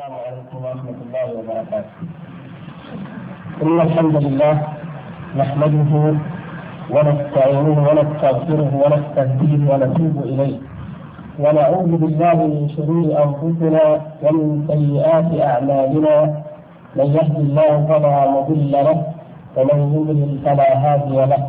السلام 0.00 0.20
عليكم 0.26 0.56
ورحمة 0.64 0.98
الله 1.04 1.26
وبركاته. 1.38 1.92
إن 3.62 3.80
الحمد 3.80 4.16
لله 4.24 4.54
نحمده 5.36 5.92
ونستعينه 6.94 7.78
ونستغفره 7.88 8.70
ونستهديه 8.82 9.60
ونتوب 9.70 10.16
إليه. 10.24 10.56
ونعوذ 11.42 11.92
بالله 12.02 12.34
من 12.52 12.62
شرور 12.76 13.04
أنفسنا 13.24 13.84
ومن 14.24 14.46
سيئات 14.72 15.28
أعمالنا. 15.50 16.16
من 16.96 17.06
يهد 17.16 17.36
الله 17.36 17.72
فلا 17.88 18.16
مضل 18.36 18.72
له 18.72 18.98
ومن 19.56 19.78
يضلل 19.96 20.32
فلا 20.44 20.70
هادي 20.84 21.16
له. 21.32 21.42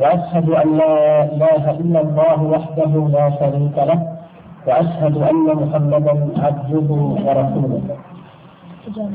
وأشهد 0.00 0.46
أن 0.50 0.68
لا 0.82 0.96
إله 1.34 1.64
إلا 1.70 2.00
الله 2.00 2.38
وحده 2.42 2.92
لا 3.16 3.26
شريك 3.38 3.76
له. 3.90 4.13
وأشهد 4.66 5.16
أن 5.16 5.46
محمدا 5.62 6.28
عبده 6.44 6.88
ورسوله. 7.26 7.80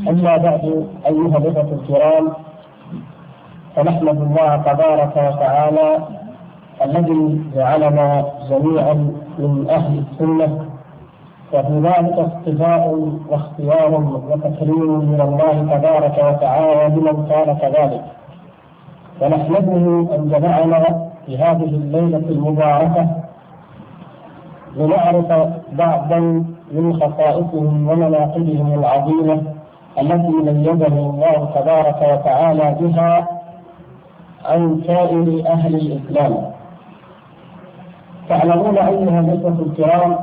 أما 0.09 0.37
بعد 0.37 0.85
أيها 1.05 1.37
الإخوة 1.37 1.71
الكرام 1.81 2.27
فنحمد 3.75 4.21
الله 4.21 4.57
تبارك 4.57 5.13
وتعالى 5.17 5.97
الذي 6.85 7.41
جعلنا 7.55 8.25
جميعا 8.49 8.93
من 9.39 9.67
أهل 9.69 10.03
السنة 10.03 10.65
وفي 11.53 11.73
ذلك 11.79 12.13
اصطفاء 12.19 13.09
واختيار 13.29 13.93
وتكريم 14.29 14.99
من 15.11 15.21
الله 15.21 15.77
تبارك 15.77 16.17
وتعالى 16.17 16.95
لمن 16.95 17.25
كان 17.29 17.57
كذلك. 17.57 18.03
ونحمده 19.21 20.15
أن 20.15 20.29
جمعنا 20.29 21.09
في 21.25 21.37
هذه 21.37 21.63
الليلة 21.63 22.17
المباركة 22.29 23.07
لنعرف 24.77 25.49
بعضا 25.71 26.19
من 26.71 26.93
خصائصهم 27.01 27.87
ومناقبهم 27.89 28.79
العظيمة 28.79 29.41
التي 30.01 30.31
ميزهم 30.51 30.97
الله 30.97 31.49
تبارك 31.55 31.95
وتعالى 32.13 32.75
بها 32.81 33.27
عن 34.45 34.81
سائر 34.87 35.43
أهل 35.47 35.75
الإسلام. 35.75 36.37
تعلمون 38.29 38.77
أيها 38.77 39.19
الإخوة 39.19 39.65
الكرام 39.65 40.15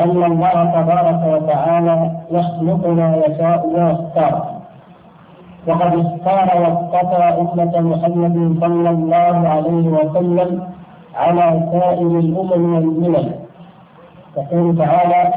أن 0.00 0.24
الله 0.24 0.64
تبارك 0.64 1.42
وتعالى 1.42 2.10
يخلقنا 2.30 3.16
يشاء 3.26 3.66
ويختار. 3.66 4.56
وقد 5.66 5.92
اختار 6.06 6.48
واصطفى 6.62 7.22
أمة 7.40 7.80
محمد 7.80 8.56
صلى 8.60 8.90
الله 8.90 9.48
عليه 9.48 9.88
وسلم 9.88 10.75
على 11.16 11.68
سائر 11.72 12.06
الأمم 12.06 12.74
والملل. 12.74 13.32
يقول 14.36 14.78
تعالى 14.78 15.34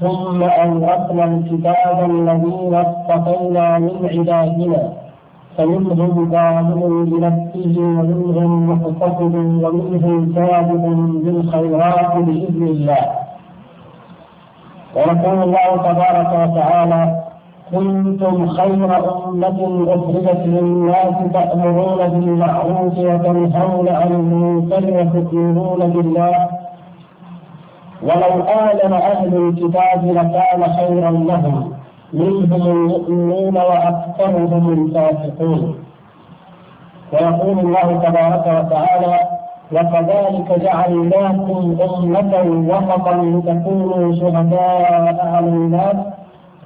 ثم 0.00 0.42
أورثنا 0.42 1.24
الكتاب 1.24 2.10
الذين 2.10 2.74
اصطفينا 2.74 3.78
من 3.78 4.08
عبادنا 4.12 4.92
فمنهم 5.58 6.30
ظالم 6.30 7.04
لنفسه 7.04 7.80
ومنهم 7.80 8.70
مقتصد 8.70 9.34
ومنهم 9.64 10.32
سابق 10.34 10.84
بالخيرات 11.24 12.16
بإذن 12.16 12.62
الله. 12.66 13.06
ويقول 14.96 15.42
الله 15.42 15.76
تبارك 15.76 16.50
وتعالى 16.50 17.21
كنتم 17.72 18.48
خير 18.48 18.84
أمة 19.28 19.84
أخرجت 19.94 20.42
للناس 20.46 21.14
تأمرون 21.32 22.08
بالمعروف 22.08 22.98
وتنهون 22.98 23.88
عن 23.88 24.08
المنكر 24.12 24.84
وتؤمنون 24.90 25.78
بالله. 25.90 26.48
ولو 28.02 28.42
آمن 28.42 28.92
أهل 28.92 29.36
الكتاب 29.36 30.04
لكان 30.04 30.72
خيرا 30.76 31.10
لهم. 31.10 31.72
منهم 32.12 32.62
المؤمنون 32.70 33.56
وأكثرهم 33.56 34.72
الفاسقون. 34.72 35.74
ويقول 37.12 37.58
الله 37.58 38.00
تبارك 38.06 38.46
وتعالى 38.46 39.18
وكذلك 39.72 40.58
جعلناكم 40.62 41.76
أمة 41.82 42.42
وسطا 42.70 43.14
لتكونوا 43.14 44.14
شهداء 44.14 45.16
على 45.26 45.48
الناس 45.48 45.96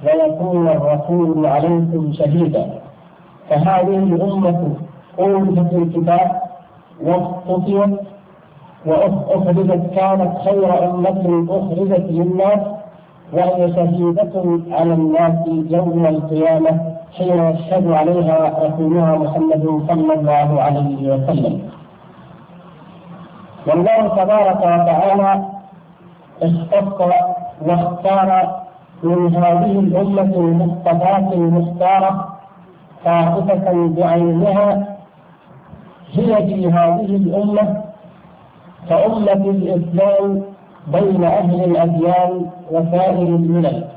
ويكون 0.05 0.67
الرسول 0.67 1.45
عليكم 1.45 2.13
شهيدا. 2.13 2.65
فهذه 3.49 3.97
الأمة 3.97 4.73
أوجدت 5.19 5.73
الكتاب 5.73 6.41
واصطفيت 7.03 7.99
وأخرجت 8.85 9.93
كانت 9.95 10.37
خير 10.45 10.89
أمة 10.91 11.45
أخرجت 11.49 12.05
للناس 12.09 12.59
وهي 13.33 13.73
شهيدة 13.75 14.59
على 14.71 14.93
الناس 14.93 15.47
يوم 15.47 16.05
القيامة 16.05 16.71
حين 17.17 17.39
يشهد 17.43 17.91
عليها 17.91 18.53
رسولها 18.63 19.15
محمد 19.17 19.81
صلى 19.87 20.13
الله 20.13 20.61
عليه 20.61 21.13
وسلم. 21.13 21.61
والله 23.67 24.07
تبارك 24.07 24.57
وتعالى 24.57 25.45
اختص 26.43 27.01
واختار 27.65 28.59
من 29.03 29.35
هذه 29.35 29.79
الأمة 29.79 30.21
المصطفاة 30.35 31.33
المختارة 31.33 32.37
طائفة 33.05 33.87
بعينها 33.97 34.97
هي 36.13 36.35
في 36.47 36.67
هذه 36.67 37.15
الأمة 37.15 37.83
كأمة 38.89 39.33
الإسلام 39.49 40.41
بين 40.87 41.23
أهل 41.23 41.63
الأديان 41.63 42.45
وسائر 42.71 43.21
الملل. 43.21 43.87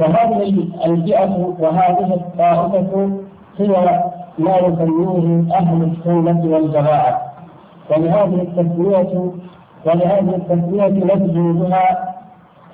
وهذه 0.00 0.68
الفئة 0.86 1.54
وهذه 1.60 2.14
الطائفة 2.14 3.10
هي 3.58 4.00
ما 4.38 4.56
يسميه 4.56 5.54
أهل 5.56 5.82
السنة 5.82 6.44
والجماعة. 6.54 7.22
ولهذه 7.90 8.42
التسمية 8.42 9.30
ولهذه 9.86 10.36
التسمية 10.36 10.86
نبدو 11.14 11.52
بها 11.52 12.15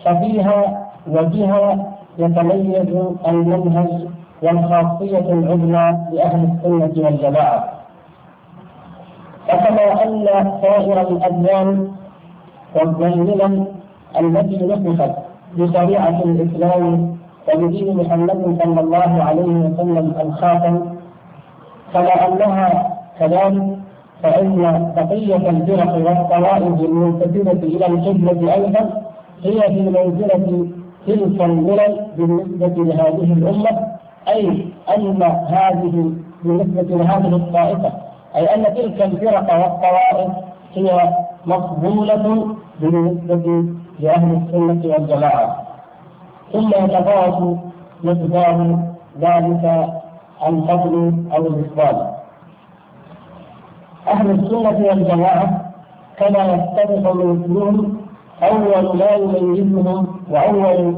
ففيها 0.04 0.88
وبها 1.10 1.92
يتميز 2.18 2.88
المنهج 3.28 3.88
والخاصية 4.42 5.18
العظمى 5.32 5.98
لأهل 6.12 6.48
السنة 6.54 7.04
والجماعة. 7.06 7.64
فكما 9.48 10.02
أن 10.04 10.26
سائر 10.62 11.00
الأديان 11.00 11.88
والملل 12.76 13.66
التي 14.20 14.66
نسخت 14.66 15.14
بشريعة 15.56 16.22
الإسلام 16.24 17.16
وبدين 17.54 17.96
محمد 17.96 18.58
صلى 18.64 18.80
الله 18.80 19.24
عليه 19.24 19.42
وسلم 19.42 20.14
الخاتم 20.20 20.96
كما 21.94 22.28
أنها 22.28 22.96
كذلك 23.18 23.78
فإن 24.22 24.92
بقية 24.96 25.50
الفرق 25.50 25.94
والطوائف 25.94 26.80
المنتسبة 26.80 27.52
إلى 27.52 27.86
القبلة 27.86 28.54
أيضا 28.54 29.02
هي 29.44 29.60
في 29.62 29.80
منزلة 29.82 30.68
تلك 31.06 31.40
الملل 31.42 32.06
بالنسبة 32.16 32.84
لهذه 32.84 33.32
الأمة 33.32 33.86
أي 34.28 34.66
أن 34.96 35.22
هذه 35.48 36.12
بالنسبة 36.44 36.96
لهذه 36.96 37.36
الطائفة 37.36 37.92
أي 38.36 38.54
أن 38.54 38.74
تلك 38.74 39.02
الفرق 39.02 39.54
والطوائف 39.54 40.32
هي 40.74 41.14
مقبولة 41.46 42.46
بالنسبة 42.80 43.64
لأهل 44.00 44.36
السنة 44.46 44.92
والجماعة. 44.94 45.62
ثم 46.52 46.68
يتفاوت 46.68 47.58
مقدار 48.04 48.78
ذلك 49.20 49.88
عن 50.40 50.60
فضل 50.60 51.14
أو 51.36 51.46
الإفضال 51.46 52.06
أهل 54.08 54.30
السنة 54.30 54.86
والجماعة 54.88 55.72
كما 56.16 56.38
يتفق 56.54 57.12
مثلهم 57.14 58.01
أول 58.42 58.96
ما 58.98 59.10
يميزهم 59.10 60.06
وأول 60.30 60.96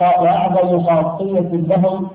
وأعظم 0.00 0.82
خاصية 0.82 1.50
لهم 1.52 2.08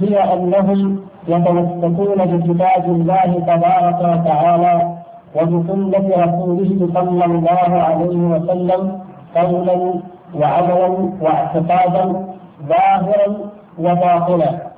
هي 0.00 0.32
أنهم 0.34 1.00
يتمسكون 1.28 2.16
بكتاب 2.24 2.84
الله 2.84 3.40
تبارك 3.46 3.98
وتعالى 4.00 4.96
وبسنة 5.36 6.08
رسوله 6.24 6.88
صلى 6.94 7.24
الله 7.24 7.82
عليه 7.82 8.16
وسلم 8.16 9.00
قولا 9.36 9.94
وعملا 10.34 10.88
واعتقادا 11.20 12.26
ظاهرا 12.68 13.36
وباطنا 13.78 14.72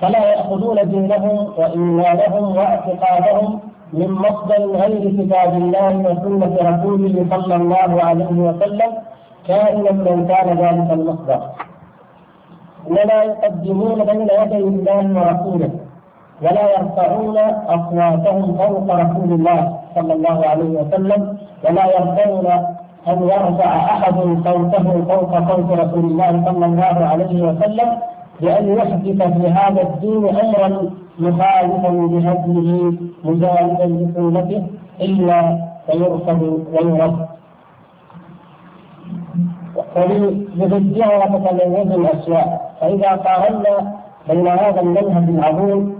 فلا 0.00 0.18
يأخذون 0.32 0.90
دينهم 0.90 1.48
وإيمانهم 1.58 2.56
واعتقادهم 2.56 3.60
من 3.92 4.10
مصدر 4.10 4.62
غير 4.82 5.02
كتاب 5.18 5.52
الله 5.62 5.92
وسنة 6.06 6.52
رسوله 6.70 7.14
صلى 7.30 7.54
الله 7.56 7.90
عليه 8.04 8.32
وسلم 8.48 8.90
كائنا 9.48 9.92
من 9.92 10.26
كان 10.28 10.48
ذلك 10.62 10.88
المصدر. 10.92 11.40
ولا 12.88 13.22
يقدمون 13.22 13.98
بين 14.04 14.20
يدي 14.40 14.58
الله 14.58 15.04
ورسوله 15.16 15.70
ولا 16.42 16.64
يرفعون 16.78 17.38
أصواتهم 17.76 18.46
فوق 18.58 18.88
رسول 19.02 19.30
الله 19.38 19.60
صلى 19.94 20.12
الله 20.14 20.46
عليه 20.46 20.70
وسلم 20.80 21.20
ولا 21.64 21.84
يرفعون 21.96 22.46
أن 23.08 23.22
يرفع 23.22 23.76
أحد 23.76 24.14
صوته 24.44 25.04
فوق 25.08 25.32
صوت 25.48 25.70
رسول 25.82 26.04
الله 26.04 26.42
صلى 26.46 26.66
الله 26.66 26.96
عليه 27.12 27.42
وسلم 27.42 27.88
بأن 28.40 28.68
يحدث 28.78 29.22
في 29.22 29.48
هذا 29.48 29.82
الدين 29.82 30.28
أمرا 30.28 30.90
مخالفا 31.20 31.90
بهديه 31.90 32.92
مجانبا 33.24 33.84
لسنته 33.84 34.62
إلا 35.00 35.40
فيرفض 35.86 36.42
ويرد. 36.72 37.26
ولضدها 39.96 41.26
تتميز 41.26 41.90
الأشياء 41.92 42.48
فإذا 42.80 43.10
قارنا 43.26 43.94
بين 44.28 44.48
هذا 44.48 44.80
المنهج 44.80 45.28
العظيم 45.28 45.94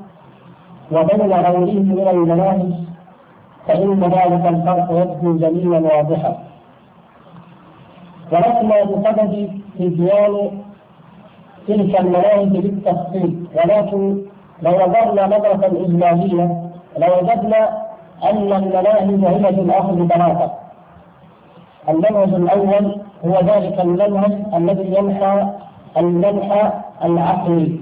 وبين 0.93 1.33
غيره 1.33 1.81
من 1.83 2.09
المناهج 2.11 2.73
فإن 3.67 4.01
ذلك 4.01 4.45
الفرق 4.47 4.89
يبدو 5.01 5.37
جليا 5.39 5.81
واضحا. 5.81 6.33
ولسنا 8.33 8.85
بصدد 8.85 9.51
تبيان 9.79 10.51
تلك 11.69 12.01
المناهج 12.01 12.49
بالتفصيل 12.49 13.47
ولكن 13.57 14.23
لو 14.63 14.73
نظرنا 14.73 15.27
نظرة 15.27 15.67
إجمالية 15.67 16.71
لوجدنا 16.99 17.69
أن 18.31 18.53
المناهج 18.53 19.25
هي 19.25 19.55
في 19.55 19.61
الأصل 19.61 20.09
ثلاثة 20.09 20.51
المنهج 21.89 22.35
الأول 22.35 22.97
هو 23.27 23.35
ذلك 23.41 23.81
المنهج 23.81 24.33
الذي 24.55 24.95
يمحى 24.99 25.47
المنحى 25.97 26.73
العقلي 27.05 27.81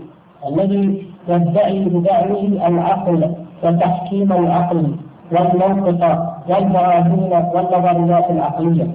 الذي 0.49 1.07
يدعي 1.29 1.85
بدعوه 1.85 2.43
العقل 2.69 3.35
وتحكيم 3.65 4.33
العقل 4.33 4.97
والمنطق 5.33 6.03
والبراهين 6.49 7.33
والنظريات 7.55 8.31
العقلية. 8.31 8.87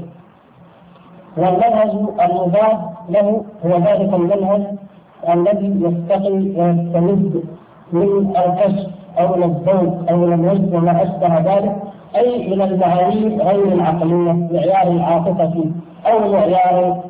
والمنهج 1.37 1.89
المضاد 2.21 2.77
له 3.09 3.43
هو 3.65 3.69
ذلك 3.77 4.13
المنهج 4.13 4.61
الذي 5.29 5.71
يستقي 5.85 6.33
ويستمد 6.33 7.43
من 7.93 8.33
الكشف 8.37 8.87
أو 9.19 9.35
من 9.35 9.43
الذوق 9.43 10.09
أو 10.09 10.17
من 10.17 10.33
الوجد 10.33 10.73
وما 10.75 11.03
أشبه 11.03 11.39
ذلك 11.39 11.75
أي 12.15 12.47
من 12.55 12.61
المعايير 12.61 13.43
غير 13.43 13.63
العقلية 13.73 14.31
معيار 14.31 14.87
العاطفة 14.87 15.65
أو 16.07 16.31
معيار 16.33 17.03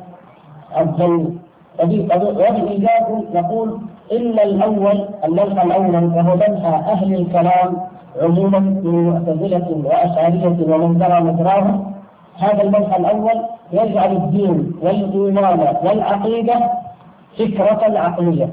الظن 0.80 1.34
وبإيجاز 1.80 3.06
نقول 3.34 3.78
إن 4.12 4.38
الأول 4.38 5.04
المنحى 5.24 5.66
الأول 5.66 5.94
وهو 6.04 6.34
منحى 6.36 6.68
أهل 6.92 7.14
الكلام 7.14 7.76
عموما 8.22 8.58
من 8.58 9.10
معتزلة 9.10 9.82
وأشعرية 9.84 10.46
ومن 10.74 10.98
جرى 10.98 11.20
مجراهم. 11.20 11.92
هذا 12.38 12.62
المنحى 12.62 12.96
الأول 13.00 13.42
يجعل 13.72 14.12
الدين 14.12 14.72
والإيمان 14.82 15.76
والعقيدة 15.84 16.54
فكرة 17.38 17.98
عقلية. 17.98 18.48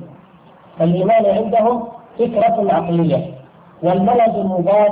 الإيمان 0.81 1.25
عندهم 1.25 1.83
فكرة 2.19 2.73
عقلية. 2.73 3.25
والمنهج 3.83 4.35
المضاد 4.35 4.91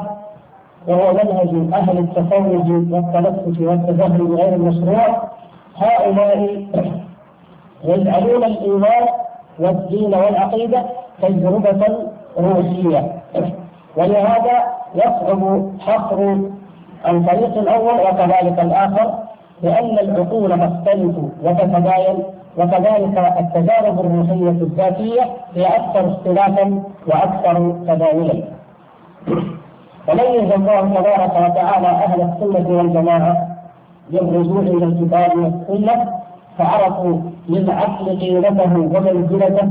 وهو 0.87 1.13
منهج 1.13 1.73
أهل 1.73 1.97
التفوج 1.97 2.71
والتنفس 2.93 3.61
والتجهل 3.61 4.25
بغير 4.27 4.53
المشروع 4.53 5.21
هؤلاء 5.77 6.65
يجعلون 7.83 8.43
الإيمان 8.43 9.05
والدين 9.59 10.15
والعقيدة 10.15 10.83
تجربة 11.21 11.97
روحية. 12.37 13.11
ولهذا 13.97 14.63
يصعب 14.95 15.69
حصر 15.79 16.35
الفريق 17.07 17.57
الأول 17.57 17.93
وكذلك 17.99 18.59
الآخر 18.59 19.13
لأن 19.63 19.99
العقول 19.99 20.49
تختلف 20.59 21.15
وتتباين 21.43 22.23
وكذلك 22.59 23.17
التجارب 23.39 23.99
الروحية 23.99 24.49
الذاتية 24.49 25.21
هي 25.55 25.65
أكثر 25.65 26.09
اختلافا 26.11 26.83
وأكثر 27.07 27.71
تباينا. 27.87 28.43
وميز 30.07 30.51
الله 30.51 30.81
تبارك 30.81 31.31
وتعالى 31.35 31.87
أهل 31.87 32.21
السنة 32.21 32.77
والجماعة 32.77 33.47
بالرجوع 34.11 34.61
إلى 34.61 34.85
الكتاب 34.85 35.31
والسنة 35.37 36.13
فعرفوا 36.57 37.17
للعقل 37.49 38.19
قيمته 38.19 38.73
ومنزلته 38.77 39.69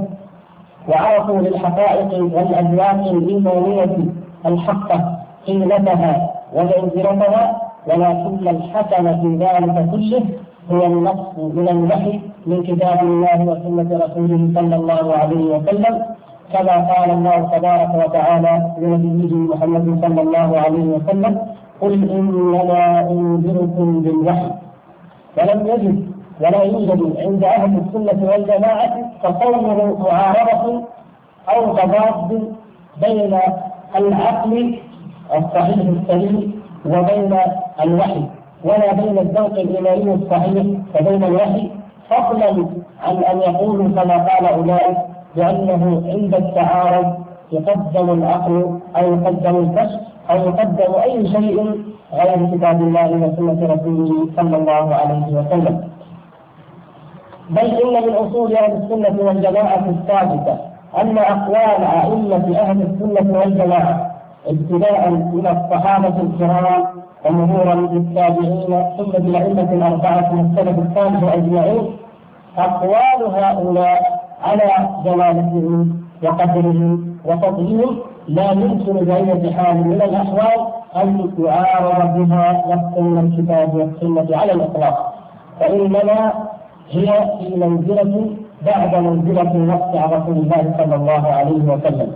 وعرفوا 0.88 1.38
للحقائق 1.40 2.14
والأذواق 2.34 3.06
الإيمانية 3.10 3.96
الحقة 4.46 5.18
قيمتها 5.46 6.30
ومنزلتها 6.54 7.62
ولكن 7.86 8.48
الحكم 8.48 9.20
في 9.20 9.36
ذلك 9.44 9.90
كله 9.90 10.22
هو 10.72 10.86
النص 10.86 11.20
من 11.38 11.68
الوحي 11.68 12.20
من 12.46 12.62
كتاب 12.62 12.98
الله 13.02 13.38
وسنة 13.50 13.88
رسوله 14.04 14.40
صلى 14.54 14.76
الله 14.76 15.14
عليه 15.20 15.44
وسلم 15.56 15.94
كما 16.52 16.76
قال 16.92 17.10
الله 17.10 17.38
تبارك 17.58 17.90
وتعالى 18.02 18.52
لنبيه 18.78 19.34
محمد 19.34 19.86
صلى 20.04 20.20
الله 20.22 20.50
عليه 20.64 20.84
وسلم 20.96 21.32
قل 21.80 21.92
إنما 22.10 23.00
أنذركم 23.10 23.88
بالوحي. 24.02 24.50
ولم 25.38 25.60
يجد 25.66 25.96
ولا 26.40 26.62
يوجد 26.62 27.00
عند 27.18 27.44
أهل 27.44 27.72
السنة 27.82 28.20
والجماعة 28.30 28.94
تصور 29.22 29.96
معارضة 30.00 30.82
أو 31.54 31.60
تضاد 31.76 32.30
بين 33.02 33.34
العقل 33.96 34.78
الصحيح 35.36 35.78
السليم 35.96 36.36
وبين 36.86 37.32
الوحي. 37.84 38.22
ولا 38.64 38.92
بين 38.94 39.18
الذوق 39.18 39.52
الإيماني 39.52 40.14
الصحيح 40.14 40.66
وبين 41.00 41.24
الوحي. 41.24 41.70
فضلا 42.10 42.66
عن 43.06 43.16
أن 43.16 43.38
يقولوا 43.38 43.88
كما 43.88 44.16
قال 44.28 44.46
أولئك 44.46 44.96
بأنه 45.36 46.02
عند 46.06 46.34
التعارض 46.34 47.14
يقدم 47.52 48.10
العقل 48.10 48.80
أو 48.96 49.14
يقدم 49.14 49.56
الكشف 49.56 50.00
أو 50.30 50.36
يقدم 50.36 50.94
أي 51.02 51.28
شيء 51.28 51.56
غير 52.12 52.56
كتاب 52.56 52.80
الله 52.82 53.10
وسنة 53.10 53.74
رسوله 53.74 54.28
صلى 54.36 54.56
الله 54.56 54.94
عليه 54.94 55.26
وسلم. 55.26 55.88
بل 57.50 57.58
إن 57.82 58.02
من 58.08 58.14
أصول 58.14 58.56
أهل 58.56 58.72
السنة 58.72 59.26
والجماعة 59.26 59.84
الثابتة 59.88 60.56
أن 61.00 61.18
أقوال 61.18 61.80
أئمة 61.84 62.58
أهل 62.58 62.82
السنة 62.82 63.38
والجماعة 63.38 64.10
ابتداء 64.48 65.10
من 65.10 65.46
الصحابة 65.46 66.22
الكرام 66.22 66.84
ومرورا 67.26 67.74
بالتابعين 67.74 68.84
ثم 68.96 69.10
بالأئمة 69.10 69.72
الأربعة 69.72 70.32
من 70.32 70.40
السلف 70.50 70.78
الصالح 70.78 71.32
أجمعين 71.34 71.82
أقوال 72.58 73.20
هؤلاء 73.42 74.00
على 74.44 74.88
جلالتهم 75.04 76.02
وقدرهم 76.22 77.18
وفضلهم. 77.26 77.98
لا 78.28 78.50
يمكن 78.52 78.92
بأية 78.92 79.52
حال 79.56 79.76
من 79.76 79.92
الأحوال 80.02 80.60
أن 80.96 81.30
يعارض 81.38 82.18
بها 82.28 82.64
نص 82.68 82.98
الكتاب 83.24 83.74
والسنة 83.74 84.36
على 84.36 84.52
الإطلاق 84.52 85.14
فإنما 85.60 86.32
هي 86.90 87.06
في 87.38 87.56
منزلة 87.56 88.30
بعد 88.66 88.94
منزلة 88.94 89.50
النص 89.54 89.82
على 89.94 90.16
رسول 90.16 90.36
الله 90.36 90.74
صلى 90.78 90.94
الله 90.94 91.26
عليه 91.28 91.62
وسلم. 91.72 92.12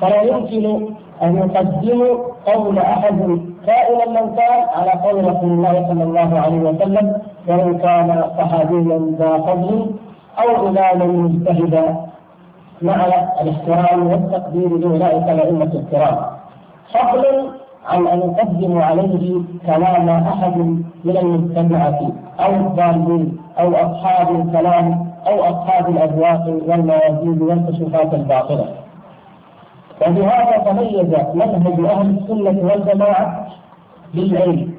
فلا 0.00 0.22
يمكن 0.22 0.86
أن 1.22 1.36
يقدموا 1.36 2.16
قول 2.46 2.78
أحد 2.78 3.40
كائنا 3.66 4.06
من 4.20 4.36
كان 4.36 4.60
على 4.76 4.90
قول 4.90 5.24
رسول 5.24 5.50
الله 5.52 5.86
صلى 5.88 6.02
الله 6.04 6.40
عليه 6.40 6.60
وسلم 6.60 7.12
وإن 7.48 7.78
كان 7.78 8.24
صحابيا 8.38 8.98
ذا 9.18 9.38
فضل 9.38 9.90
أو 10.38 10.68
إماما 10.68 11.04
مجتهدا. 11.06 11.96
مع 12.82 12.94
الاحترام 13.40 14.06
والتقدير 14.06 14.68
لأولئك 14.78 15.28
الأئمة 15.28 15.70
الكرام. 15.74 16.16
فضلا 16.94 17.50
عن 17.88 18.06
أن 18.06 18.18
يقدموا 18.18 18.82
عليه 18.82 19.40
كلام 19.66 20.08
أحد 20.08 20.56
من 21.04 21.16
المجتمعة 21.16 22.00
أو 22.40 22.50
الضالين 22.54 23.36
أو 23.58 23.74
أصحاب 23.74 24.40
الكلام 24.40 25.06
أو 25.26 25.44
أصحاب 25.44 25.88
الأذواق 25.88 26.44
والموازين 26.68 27.42
والكشوفات 27.42 28.14
الباطلة. 28.14 28.85
وبهذا 30.02 30.56
تميز 30.66 31.10
منهج 31.34 31.90
أهل 31.90 32.18
السنة 32.18 32.56
والجماعة 32.68 33.46
بالعلم. 34.14 34.74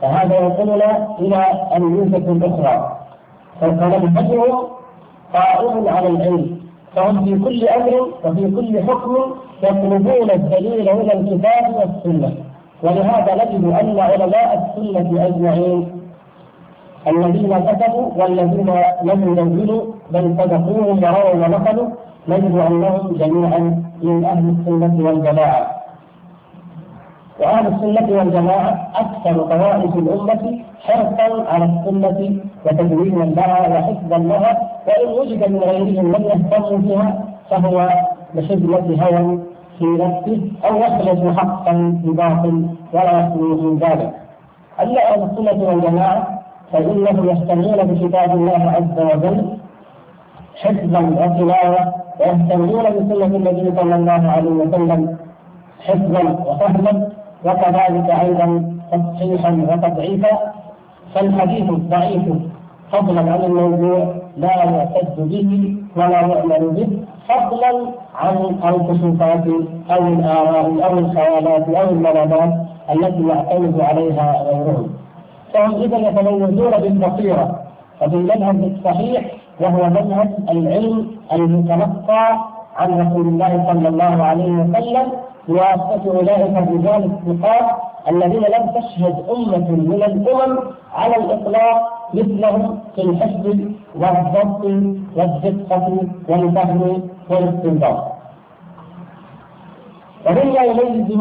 فهذا 0.00 0.38
ينقلنا 0.38 1.08
إلى 1.18 1.44
الميزة 1.76 2.32
الأخرى 2.32 2.96
فمنهجهم 3.60 4.54
قائم 5.34 5.88
على 5.88 6.08
العلم. 6.08 6.58
فهم 6.96 7.24
في 7.24 7.44
كل 7.44 7.68
أمر 7.68 8.08
وفي 8.24 8.50
كل 8.56 8.82
حكم 8.82 9.16
يطلبون 9.62 10.30
الدليل 10.30 10.94
من 10.96 11.10
الكتاب 11.10 11.74
والسنة. 11.76 12.34
ولهذا 12.82 13.34
نجد 13.34 13.64
أن 13.64 13.98
علماء 14.00 14.48
السنة 14.76 15.26
أجمعين 15.26 16.04
الذين 17.06 17.58
كتبوا 17.58 18.10
والذين 18.16 18.70
لم 19.02 19.20
ينزلوا 19.38 19.82
بل 20.10 20.36
صدقوهم 20.38 21.04
ورووا 21.04 21.34
ونقلوا 21.46 21.88
نجد 22.28 22.56
انهم 22.56 23.12
جميعا 23.16 23.82
من 24.02 24.24
أهل 24.24 24.44
السنة 24.60 25.06
والجماعة. 25.06 25.66
وأهل 27.40 27.66
السنة 27.66 28.18
والجماعة 28.18 28.88
أكثر 28.94 29.42
طوائف 29.42 29.96
الأمة 29.96 30.58
حرصا 30.80 31.44
على 31.52 31.64
السنة 31.64 32.36
وتدوينا 32.66 33.24
لها 33.24 33.68
وحفظا 33.68 34.18
لها 34.18 34.70
وإن 34.86 35.08
وجد 35.20 35.50
من 35.50 35.58
غيرهم 35.58 36.04
من 36.04 36.22
يهتم 36.24 36.76
بها 36.76 37.24
فهو 37.50 37.88
لخدمة 38.34 39.02
هوى 39.04 39.38
في 39.78 39.84
نفسه 39.84 40.40
أو 40.64 40.76
يخرج 40.76 41.36
حقا 41.36 42.00
في 42.04 42.10
باطل 42.10 42.66
ولا 42.92 43.20
يخلو 43.20 43.60
من 43.70 43.78
ذلك. 43.78 44.12
أما 44.82 44.98
أهل 45.12 45.22
السنة 45.22 45.64
والجماعة 45.68 46.42
فإنهم 46.72 47.28
يهتمون 47.28 47.76
بكتاب 47.86 48.30
الله 48.34 48.70
عز 48.76 48.98
وجل 49.14 49.58
حفظا 50.62 51.00
وتلاوة 51.00 52.03
ويهتمون 52.20 52.84
بسنة 52.84 53.36
النبي 53.36 53.66
صلى 53.80 53.94
الله 53.94 54.22
عليه 54.36 54.50
وسلم 54.50 55.16
حفظا 55.86 56.22
وفهما 56.48 57.08
وكذلك 57.44 58.08
أيضا 58.24 58.48
تصحيحا 58.92 59.50
وتضعيفا 59.70 60.32
فالحديث 61.14 61.70
الضعيف 61.70 62.22
فضلا 62.92 63.20
عن 63.20 63.40
الموضوع 63.44 64.14
لا 64.36 64.54
يعتد 64.64 65.16
به 65.18 65.76
ولا 65.96 66.20
يعمل 66.20 66.70
به 66.70 66.88
فضلا 67.28 67.72
عن 68.14 68.36
الكشوفات 68.74 69.44
أو 69.90 70.06
الآراء 70.08 70.66
أو 70.84 70.98
الخيالات 70.98 71.68
أو 71.68 71.90
المنامات 71.90 72.54
التي 72.90 73.28
يعتمد 73.28 73.80
عليها 73.80 74.42
غيرهم. 74.42 74.88
فهم 75.54 75.74
اذا 75.82 75.96
يتميزون 75.98 76.70
بالبصيرة 76.70 77.60
وبالمنهج 78.02 78.72
الصحيح 78.76 79.24
وهو 79.60 79.86
منهج 79.90 80.28
العلم 80.50 81.10
المتلقى 81.32 82.38
عن 82.76 83.00
رسول 83.00 83.28
الله 83.28 83.64
صلى 83.72 83.88
الله 83.88 84.22
عليه 84.24 84.50
وسلم 84.52 85.06
بواسطه 85.48 86.06
اولئك 86.06 86.56
الرجال 86.56 87.04
الثقات 87.12 87.66
الذين 88.10 88.42
لم 88.42 88.64
تشهد 88.76 89.14
أمة 89.36 89.70
من 89.70 90.02
الأمم 90.02 90.58
على 90.94 91.16
الإطلاق 91.16 91.76
مثلهم 92.14 92.78
في 92.94 93.02
الحفظ 93.02 93.46
والضبط 93.96 94.64
والدقه 95.16 95.98
والفهم 96.28 97.00
والاستنباط. 97.30 98.04
ومما 100.26 100.62
يميز 100.64 101.18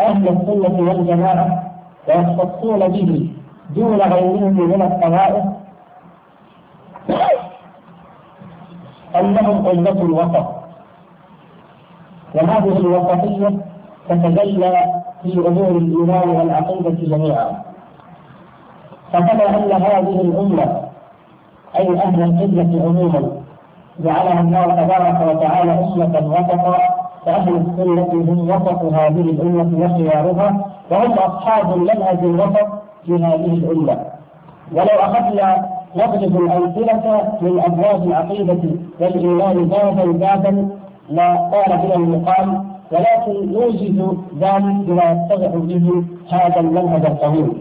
أهل 0.00 0.28
السنة 0.28 0.88
والجماعة 0.88 1.62
ويختصون 2.08 2.88
به 2.88 3.30
دون 3.76 4.00
غيرهم 4.00 4.52
من 4.70 4.82
الطوائف 4.82 5.44
أنهم 9.20 9.66
امه 9.68 9.90
الوسط 10.02 10.46
وهذه 12.34 12.76
الوسطيه 12.78 13.56
تتجلى 14.08 14.84
في 15.22 15.38
أمور 15.48 15.68
الإيمان 15.70 16.28
والعقيدة 16.28 16.90
جميعا. 16.90 17.62
فكما 19.12 19.48
أن 19.48 19.72
هذه 19.82 20.20
الأمة 20.20 20.82
أي 21.78 21.98
أهل 21.98 22.22
القبلة 22.22 22.82
عموما 22.84 23.30
جعلها 24.00 24.40
الله 24.40 24.64
تبارك 24.66 25.36
وتعالى 25.36 25.72
أمة 25.72 26.26
وسطا 26.26 26.78
فأهل 27.26 27.56
السنة 27.56 28.08
هم 28.12 28.50
وسط 28.50 28.82
هذه 28.94 29.20
الأمة 29.20 29.84
وخيارها 29.84 30.64
وهم 30.90 31.12
أصحاب 31.12 31.72
المنهج 31.74 32.18
الوسط 32.18 32.66
في 33.06 33.14
هذه 33.14 33.54
الأمة. 33.54 34.04
ولو 34.72 34.86
أخذنا 35.00 35.65
نضرب 35.96 36.36
الامثله 36.36 37.32
من 37.40 37.60
أبواب 37.60 38.02
العقيدة 38.08 38.58
والإيمان 39.00 39.64
بابا 39.68 40.04
بابا 40.12 40.68
لا 41.10 41.36
قال 41.36 41.78
بنا 41.78 41.94
المقام 41.94 42.66
ولكن 42.92 43.52
نوجد 43.52 44.18
ذلك 44.40 44.74
بما 44.86 45.04
يتضح 45.12 45.50
به 45.54 46.04
هذا 46.32 46.60
المنهج 46.60 47.06
الطويل. 47.06 47.52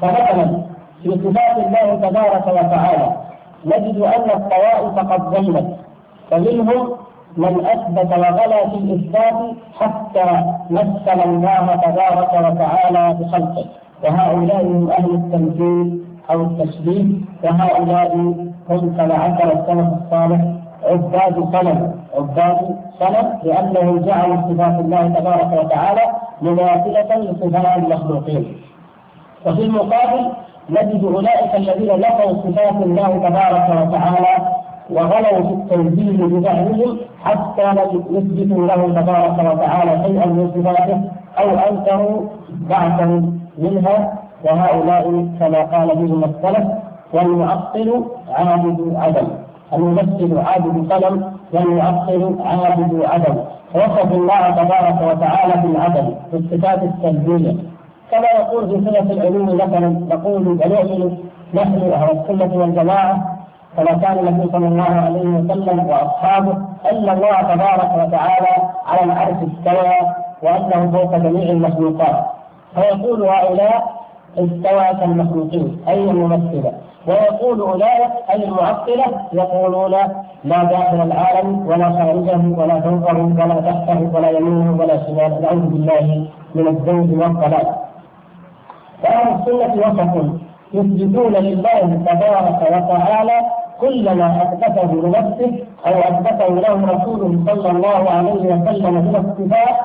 فمثلا 0.00 0.62
في 1.02 1.10
صفات 1.10 1.56
الله 1.66 1.94
تبارك 2.08 2.46
وتعالى 2.46 3.16
نجد 3.66 3.98
أن 3.98 4.30
الطوائف 4.30 4.98
قد 5.12 5.30
ضلت 5.30 5.76
فمنهم 6.30 6.88
من 7.36 7.66
أثبت 7.66 8.12
وغلا 8.12 8.68
في 8.68 8.76
الإثبات 8.76 9.34
حتى 9.80 10.44
مثل 10.70 11.20
الله 11.24 11.76
تبارك 11.76 12.32
وتعالى 12.32 13.16
بخلقه 13.20 13.64
وهؤلاء 14.04 14.62
هم 14.66 14.90
أهل 14.90 15.14
التمثيل 15.14 16.04
أو 16.30 16.40
التشبيه 16.42 17.04
وهؤلاء 17.44 18.16
هم 18.70 18.94
كما 18.96 19.14
عبر 19.14 19.44
السلف 19.52 19.88
الصالح 20.02 20.40
عباد 20.84 21.34
صنم 21.52 21.92
عباد 22.18 22.58
صنم 23.00 23.26
لانهم 23.44 23.98
جعلوا 23.98 24.36
صفات 24.36 24.80
الله 24.80 25.08
تبارك 25.08 25.64
وتعالى 25.64 26.02
مماثله 26.42 27.16
لصفات 27.16 27.76
المخلوقين. 27.78 28.56
وفي 29.46 29.62
المقابل 29.62 30.22
نجد 30.70 31.04
أولئك 31.04 31.54
الذين 31.54 32.00
نفوا 32.00 32.32
صفات 32.32 32.76
الله 32.82 33.08
تبارك 33.28 33.68
وتعالى 33.88 34.34
وغلوا 34.90 35.42
في 35.46 35.52
التنزيل 35.54 36.28
بزعمهم 36.28 36.96
حتى 37.24 37.64
لم 37.64 38.04
يثبتوا 38.10 38.66
له 38.66 39.00
تبارك 39.00 39.38
وتعالى 39.52 40.04
شيئا 40.04 40.26
من 40.26 40.50
صفاته 40.54 41.00
أو 41.38 41.48
أنكروا 41.70 42.20
بعضا 42.70 43.32
منها. 43.58 44.19
وهؤلاء 44.44 45.26
كما 45.40 45.60
قال 45.62 45.88
بهم 45.96 46.24
السلف 46.24 46.64
والمعطل 47.12 48.04
عابد 48.28 48.94
عدم. 48.96 49.28
الممثل 49.72 50.38
عابد 50.38 50.92
قلم 50.92 51.32
والمعطل 51.52 52.36
عابد 52.44 53.02
عدم. 53.04 53.36
وصفوا 53.74 54.16
الله 54.16 54.50
تبارك 54.50 54.98
وتعالى 55.10 55.54
بالعدم 55.62 56.14
في 56.30 56.36
الصفات 56.36 56.82
السلبيه 56.82 57.54
كما 58.10 58.26
يقول 58.38 58.68
في 58.68 58.90
سنة 58.90 59.12
العلوم 59.12 59.46
مثلا 59.54 59.88
نقول 59.88 60.48
ونؤمن 60.48 61.18
نحن 61.54 61.90
أهل 61.92 62.10
السنة 62.18 62.60
والجماعة. 62.60 63.36
كما 63.76 63.92
كان 63.92 64.18
النبي 64.18 64.50
صلى 64.52 64.68
الله 64.68 64.90
عليه 65.06 65.20
وسلم 65.28 65.86
وأصحابه 65.88 66.52
أن 66.92 67.08
الله 67.08 67.42
تبارك 67.42 67.90
وتعالى 67.94 68.54
على 68.86 69.04
العرش 69.04 69.36
استوى 69.50 69.94
وأنه 70.42 70.90
فوق 70.92 71.16
جميع 71.16 71.50
المخلوقات. 71.50 72.24
فيقول 72.74 73.22
هؤلاء 73.22 73.99
استوى 74.38 74.86
كالمخلوقين 75.00 75.78
أي 75.88 76.10
الممثلة. 76.10 76.72
ويقول 77.08 77.60
أولئك 77.60 78.10
أي 78.30 78.44
المعطلة 78.44 79.04
يقولون 79.32 79.90
لا 80.44 80.64
داخل 80.64 81.00
العالم 81.02 81.66
ولا 81.66 81.90
خارجه 81.90 82.60
ولا 82.60 82.80
فوقه 82.80 83.18
ولا 83.44 83.60
تحته 83.60 84.10
ولا 84.14 84.30
يمينه 84.30 84.76
ولا 84.80 84.96
شماله. 85.06 85.38
نعوذ 85.40 85.66
بالله 85.72 86.26
من 86.54 86.66
الزوج 86.68 87.10
والضلال. 87.20 87.66
فأهل 89.02 89.28
السنة 89.34 89.74
وسط 89.86 90.14
يثبتون 90.74 91.32
لله 91.32 91.80
تبارك 92.06 92.60
وتعالى 92.62 93.40
كل 93.80 94.14
ما 94.14 94.42
أثبته 94.42 94.92
لنفسه 94.94 95.52
أو 95.86 95.92
أثبته 96.00 96.48
له 96.54 96.74
رسوله 96.94 97.44
صلى 97.46 97.70
الله 97.70 98.10
عليه 98.10 98.32
وسلم 98.32 98.94
من 98.94 99.16
الصفات 99.16 99.76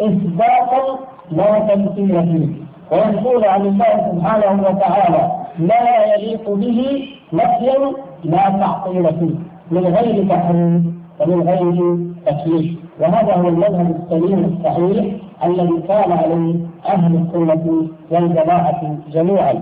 إثباتا 0.00 0.82
لا 1.30 1.58
تمثيل 1.58 2.22
فيه. 2.22 2.65
ويقول 2.92 3.44
عن 3.44 3.60
الله 3.60 4.12
سبحانه 4.12 4.62
وتعالى 4.68 5.32
ما 5.58 6.14
يليق 6.14 6.50
به 6.50 7.08
نفيا 7.32 7.78
لا 8.24 8.48
تعطيل 8.60 9.04
فيه 9.18 9.34
من 9.70 9.86
غير 9.86 10.28
تحريف 10.28 10.82
ومن 11.20 11.48
غير 11.48 11.98
تكليف. 12.26 12.78
وهذا 13.00 13.34
هو 13.34 13.48
المذهب 13.48 13.96
السليم 13.96 14.44
الصحيح 14.44 15.14
الذي 15.44 15.82
كان 15.88 16.12
عليه 16.12 16.54
أهل 16.88 17.16
السنة 17.16 17.86
والجماعة 18.10 18.96
جميعا. 19.10 19.54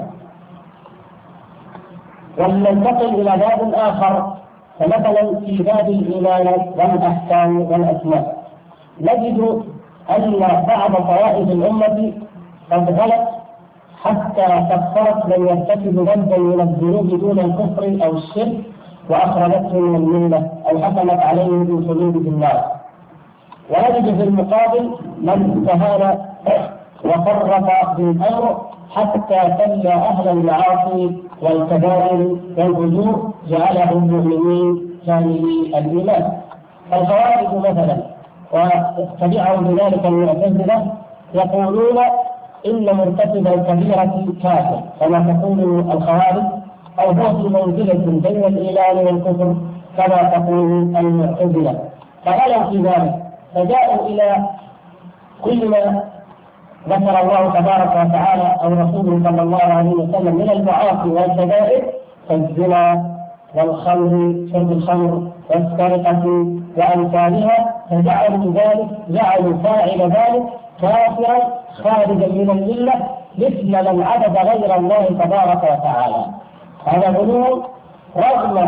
ولننتقل 2.38 3.14
إلى 3.20 3.32
باب 3.36 3.72
آخر 3.74 4.36
فمثلا 4.78 5.40
في 5.40 5.62
باب 5.62 5.88
الإيمان 5.88 6.46
والاحكام 6.76 7.60
والأسماء. 7.60 8.44
نجد 9.00 9.62
أن 10.16 10.40
بعض 10.68 10.92
طوائف 10.94 11.48
الأمة 11.48 12.12
قد 12.72 13.00
غلط 13.00 13.28
حتى 14.02 14.46
كفرت 14.70 15.26
من 15.26 15.46
يرتكب 15.46 15.98
ذنبا 16.08 16.38
من 16.38 16.60
الذنوب 16.60 17.08
دون 17.20 17.38
الكفر 17.38 18.06
أو 18.06 18.12
الشرك 18.16 18.60
وأخرجته 19.10 19.80
من 19.80 19.96
الملة 19.96 20.50
أو 20.70 20.78
حكمت 20.78 21.20
عليه 21.20 21.48
بالخلود 21.48 22.22
في 22.22 22.28
النار 22.28 22.64
ونجد 23.70 24.16
في 24.16 24.22
المقابل 24.22 24.90
من 25.20 25.62
استهان 25.68 26.18
وفرط 27.04 27.96
بالامر 27.96 28.60
حتى 28.94 29.40
سلى 29.58 29.92
أهل 29.92 30.28
المعاصي 30.28 31.16
والكبائر 31.42 32.36
والفجور 32.58 33.30
جعلهم 33.48 34.06
مؤمنين 34.06 34.90
كاملي 35.06 35.78
الإيمان. 35.78 36.32
الخوارج 36.92 37.54
مثلا 37.54 37.96
واتبعهم 38.52 39.64
بذلك 39.74 40.06
المعتزلة 40.06 40.92
يقولون 41.34 41.98
ان 42.66 42.96
مرتكب 42.96 43.46
الكبيرة 43.46 44.24
كافر 44.42 44.80
كما 45.00 45.32
تقول 45.32 45.60
الخوارج 45.92 46.42
أو 47.00 47.10
هو 47.10 47.36
في 47.42 47.48
منزلة 47.48 48.20
بين 48.20 48.44
الإيمان 48.44 48.96
والكفر 49.06 49.54
كما 49.96 50.22
تقول 50.22 50.96
المعتزلة. 50.96 51.78
فغلوا 52.24 52.70
في 52.70 52.76
ذلك 52.78 53.14
فجاءوا 53.54 54.06
إلى 54.06 54.36
كل 55.42 55.68
ما 55.68 56.02
ذكر 56.88 57.20
الله 57.22 57.50
تبارك 57.60 57.90
وتعالى 57.90 58.56
أو 58.62 58.68
رسوله 58.68 59.30
صلى 59.30 59.42
الله 59.42 59.62
عليه 59.62 59.90
وسلم 59.90 60.34
من 60.36 60.50
المعاصي 60.50 61.08
والكبائر 61.08 61.84
كالزنا 62.28 63.14
والخمر 63.54 64.34
شرب 64.52 64.72
الخمر 64.72 65.22
والسرقة 65.50 66.24
وأمثالها 66.76 67.74
فجعلوا 67.90 68.52
ذلك 68.52 68.86
جعلوا 69.08 69.56
فاعل 69.64 70.00
ذلك 70.02 70.42
كافرا 70.82 71.38
خارجا 71.84 72.26
من 72.32 72.50
المله 72.50 72.94
مثل 73.38 73.66
من 73.66 74.02
عبد 74.02 74.36
غير 74.38 74.76
الله 74.76 75.04
تبارك 75.04 75.62
وتعالى 75.62 76.24
هذا 76.86 77.08
غلو 77.18 77.62
رغم 78.16 78.58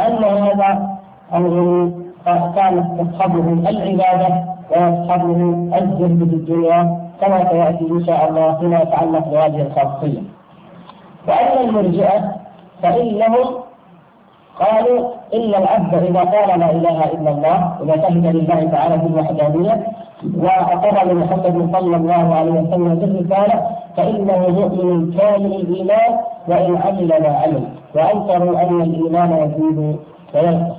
أن 0.00 0.24
هذا 0.24 0.96
الغلو 1.34 1.90
كانت 2.26 3.00
تصحبه 3.00 3.70
العبادة 3.70 4.44
ويصحبه 4.70 5.40
الزهد 5.78 6.18
بالدنيا 6.18 7.00
كما 7.20 7.48
سيأتي 7.50 7.84
إن 7.90 8.04
شاء 8.06 8.28
الله 8.28 8.54
فيما 8.58 8.80
يتعلق 8.82 9.28
بهذه 9.28 9.62
الخاصية. 9.62 10.20
وأما 11.28 11.60
المرجئة 11.60 12.32
فإنهم 12.82 13.44
قالوا 14.60 15.10
إن 15.34 15.54
العبد 15.54 15.94
إذا 15.94 16.20
قال 16.20 16.60
لا 16.60 16.70
إله 16.70 17.04
إلا 17.04 17.30
الله 17.30 17.76
إذا 17.82 17.96
شهد 18.02 18.26
لله 18.36 18.68
تعالى 18.72 18.96
بالوحدانية 18.98 19.86
وأقر 20.36 21.12
لمحمد 21.12 21.70
صلى 21.72 21.96
الله 21.96 22.34
عليه 22.34 22.50
وسلم 22.50 22.94
بالرسالة 22.94 23.56
فإنه 23.96 24.48
مؤمن 24.48 25.12
كامل 25.18 25.52
الإيمان 25.54 26.12
وإن 26.48 26.76
عمل 26.76 27.08
ما 27.22 27.28
عمل 27.28 27.64
وأنكروا 27.94 28.60
أن 28.62 28.80
الإيمان 28.82 29.30
يزيد 29.32 29.96
وينقص. 30.34 30.76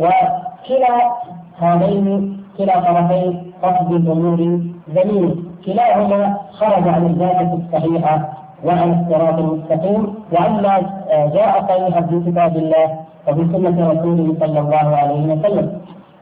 وكلا 0.00 1.12
هذين 1.58 2.36
كلا 2.58 2.80
طرفين 2.80 3.52
قصد 3.62 3.92
الأمور 3.92 4.60
ذميم 4.90 5.52
كلاهما 5.66 6.36
خرج 6.52 6.88
عن 6.88 7.06
الجادة 7.06 7.52
الصحيحة 7.54 8.28
وعن 8.64 8.88
الصراط 9.00 9.38
المستقيم. 9.38 10.14
وعما 10.32 10.74
جاء 11.10 11.52
صحيحا 11.68 12.00
في 12.00 12.20
كتاب 12.30 12.56
الله 12.56 12.86
وفي 13.28 13.42
سنة 13.52 13.90
رسوله 13.90 14.34
صلى 14.40 14.60
الله 14.60 14.96
عليه 14.96 15.24
وسلم. 15.32 15.80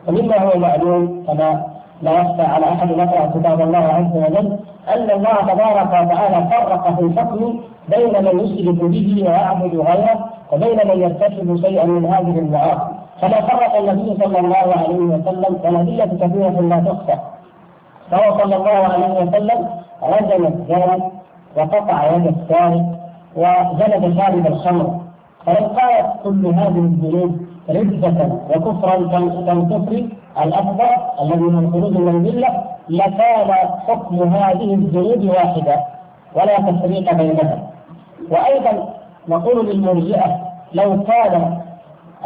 ومما 0.09 0.38
هو 0.38 0.59
معلوم 0.59 1.25
كما 1.26 1.65
لا 2.03 2.12
يخفى 2.21 2.43
على 2.43 2.67
أحد 2.67 2.91
يقرا 2.91 3.26
كتاب 3.26 3.61
الله 3.61 3.79
عز 3.79 4.17
وجل 4.17 4.59
أن 4.95 5.11
الله 5.11 5.37
تبارك 5.55 5.87
وتعالى 5.88 6.47
فرق 6.50 6.95
في 6.97 7.00
الحكم 7.03 7.61
بين 7.88 8.25
من 8.25 8.41
يشرك 8.45 8.85
به 8.85 9.23
ويعبد 9.26 9.75
غيره 9.75 10.26
وبين 10.53 10.88
من 10.88 11.03
يرتكب 11.03 11.57
شيئا 11.67 11.85
من 11.87 12.05
هذه 12.07 12.38
المعاصي. 12.38 12.93
فما 13.21 13.41
فرق 13.41 13.76
النبي 13.76 14.17
صلى 14.25 14.38
الله 14.38 14.57
عليه 14.57 14.99
وسلم 14.99 15.59
والادله 15.65 16.05
كثيرة 16.05 16.61
لا 16.61 16.81
تخفى. 16.81 17.19
فهو 18.11 18.38
صلى 18.38 18.57
الله 18.57 18.71
عليه 18.93 19.12
وسلم 19.23 19.67
رجم 20.03 20.47
الزنا 20.47 20.99
وقطع 21.57 22.15
يد 22.17 22.26
السارق 22.26 22.85
وجلد 23.37 24.17
شارب 24.19 24.47
الخمر. 24.47 25.00
فلو 25.47 25.67
قالت 25.67 26.07
كل 26.25 26.47
هذه 26.47 26.79
الذنوب 26.79 27.37
ردة 27.71 28.29
وكفرا 28.50 28.97
كالكفر 29.47 30.05
الأكبر 30.43 30.88
الذي 31.23 31.40
من 31.40 31.64
الخروج 31.64 31.93
من 31.97 32.09
الملة 32.09 32.49
لكان 32.88 33.50
حكم 33.88 34.23
هذه 34.23 34.75
الذنوب 34.75 35.25
واحدا 35.31 35.76
ولا 36.35 36.57
تفريق 36.57 37.14
بينها 37.14 37.59
وأيضا 38.31 38.88
نقول 39.28 39.66
للمرجئة 39.66 40.40
لو 40.73 41.02
كان 41.02 41.59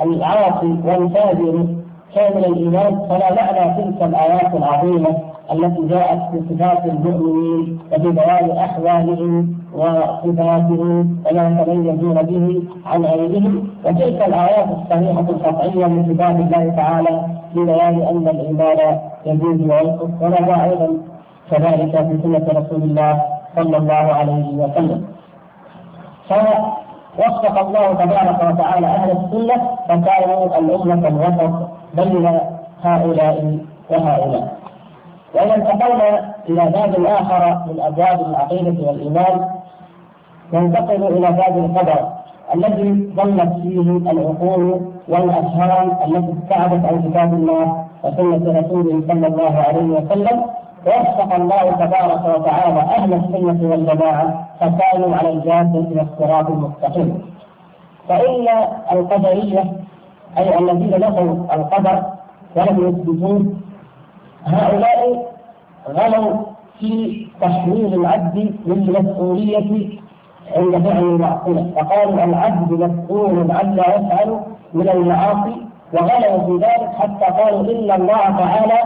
العاصي 0.02 0.66
والفاجر 0.84 1.66
كامل 2.14 2.44
الإيمان 2.44 3.06
فلا 3.08 3.34
معنى 3.34 3.74
تلك 3.82 4.02
الآيات 4.02 4.54
العظيمة 4.54 5.16
التي 5.52 5.86
جاءت 5.88 6.20
في 6.32 6.42
صفات 6.54 6.84
المؤمنين 6.84 7.78
وفي 7.92 8.08
بيان 8.10 8.50
وصفاتهم 9.74 11.22
وما 11.26 11.60
يتميزون 11.60 12.22
به 12.22 12.62
عن 12.86 13.04
غيرهم 13.04 13.68
وتلك 13.84 14.28
الآيات 14.28 14.68
الصحيحة 14.68 15.20
القطعية 15.20 15.86
من 15.86 16.14
كتاب 16.14 16.40
الله 16.40 16.74
تعالى 16.76 17.26
في 17.54 17.64
بيان 17.64 18.02
أن 18.02 18.28
الايمان 18.28 18.98
يزيد 19.26 19.60
وينقص 19.70 20.10
ونرى 20.20 20.64
أيضا 20.64 20.88
كذلك 21.50 21.92
في 22.06 22.18
سنة 22.22 22.46
رسول 22.60 22.82
الله 22.82 23.22
صلى 23.56 23.76
الله 23.76 23.94
عليه 23.94 24.46
وسلم. 24.54 25.04
فوفق 26.28 27.58
الله 27.66 27.92
تبارك 27.94 28.38
وتعالى 28.54 28.86
أهل 28.86 29.10
السنة 29.10 29.56
فكانوا 29.88 30.58
الأمة 30.58 31.08
الوسط 31.08 31.68
بين 31.94 32.38
هؤلاء 32.82 33.58
وهؤلاء. 33.90 34.60
وإذا 35.34 35.54
انتقلنا 35.54 36.34
إلى 36.48 36.64
باب 36.70 37.04
آخر 37.06 37.58
من 37.66 37.80
أبواب 37.80 38.20
العقيدة 38.30 38.88
والإيمان 38.88 39.59
ننتقل 40.52 41.02
إلى 41.02 41.32
باب 41.32 41.58
القدر 41.58 42.08
الذي 42.54 43.12
ضلت 43.16 43.52
فيه 43.62 44.10
العقول 44.10 44.80
والأفهام 45.08 45.90
التي 46.04 46.32
ابتعدت 46.32 46.84
عن 46.84 47.02
كتاب 47.10 47.34
الله 47.34 47.84
وسنة 48.04 48.60
رسوله 48.60 49.02
صلى 49.08 49.26
الله 49.26 49.54
عليه 49.68 49.82
وسلم. 49.82 50.42
ووفق 50.86 51.34
الله 51.34 51.70
تبارك 51.70 52.24
وتعالى 52.38 52.80
أهل 52.80 53.14
السنة 53.14 53.70
والجماعة 53.70 54.48
فكانوا 54.60 55.16
على 55.16 55.30
الجادة 55.32 55.78
إلى 55.80 56.02
الصراط 56.02 56.50
المستقيم. 56.50 57.22
فإن 58.08 58.46
القدرية 58.92 59.64
أي 60.38 60.58
الذين 60.58 61.00
نفوا 61.00 61.54
القدر 61.54 62.02
ولم 62.56 62.88
يثبتوه 62.88 63.46
هؤلاء 64.44 65.26
غلوا 65.88 66.36
في 66.78 67.26
تحميل 67.40 67.94
العبد 67.94 68.54
للمسؤولية 68.66 69.88
عند 70.56 70.86
فعل 70.88 70.98
المعصية. 71.02 71.66
فقالوا 71.76 72.24
العبد 72.24 72.72
مسؤول 72.72 73.50
عما 73.50 73.82
يفعل 73.82 74.40
من 74.74 74.88
المعاصي 74.88 75.56
وغلوا 75.92 76.38
في 76.46 76.52
ذلك 76.66 76.90
حتى 76.98 77.42
قالوا 77.42 77.60
إن 77.60 77.90
الله 78.00 78.36
تعالى 78.38 78.78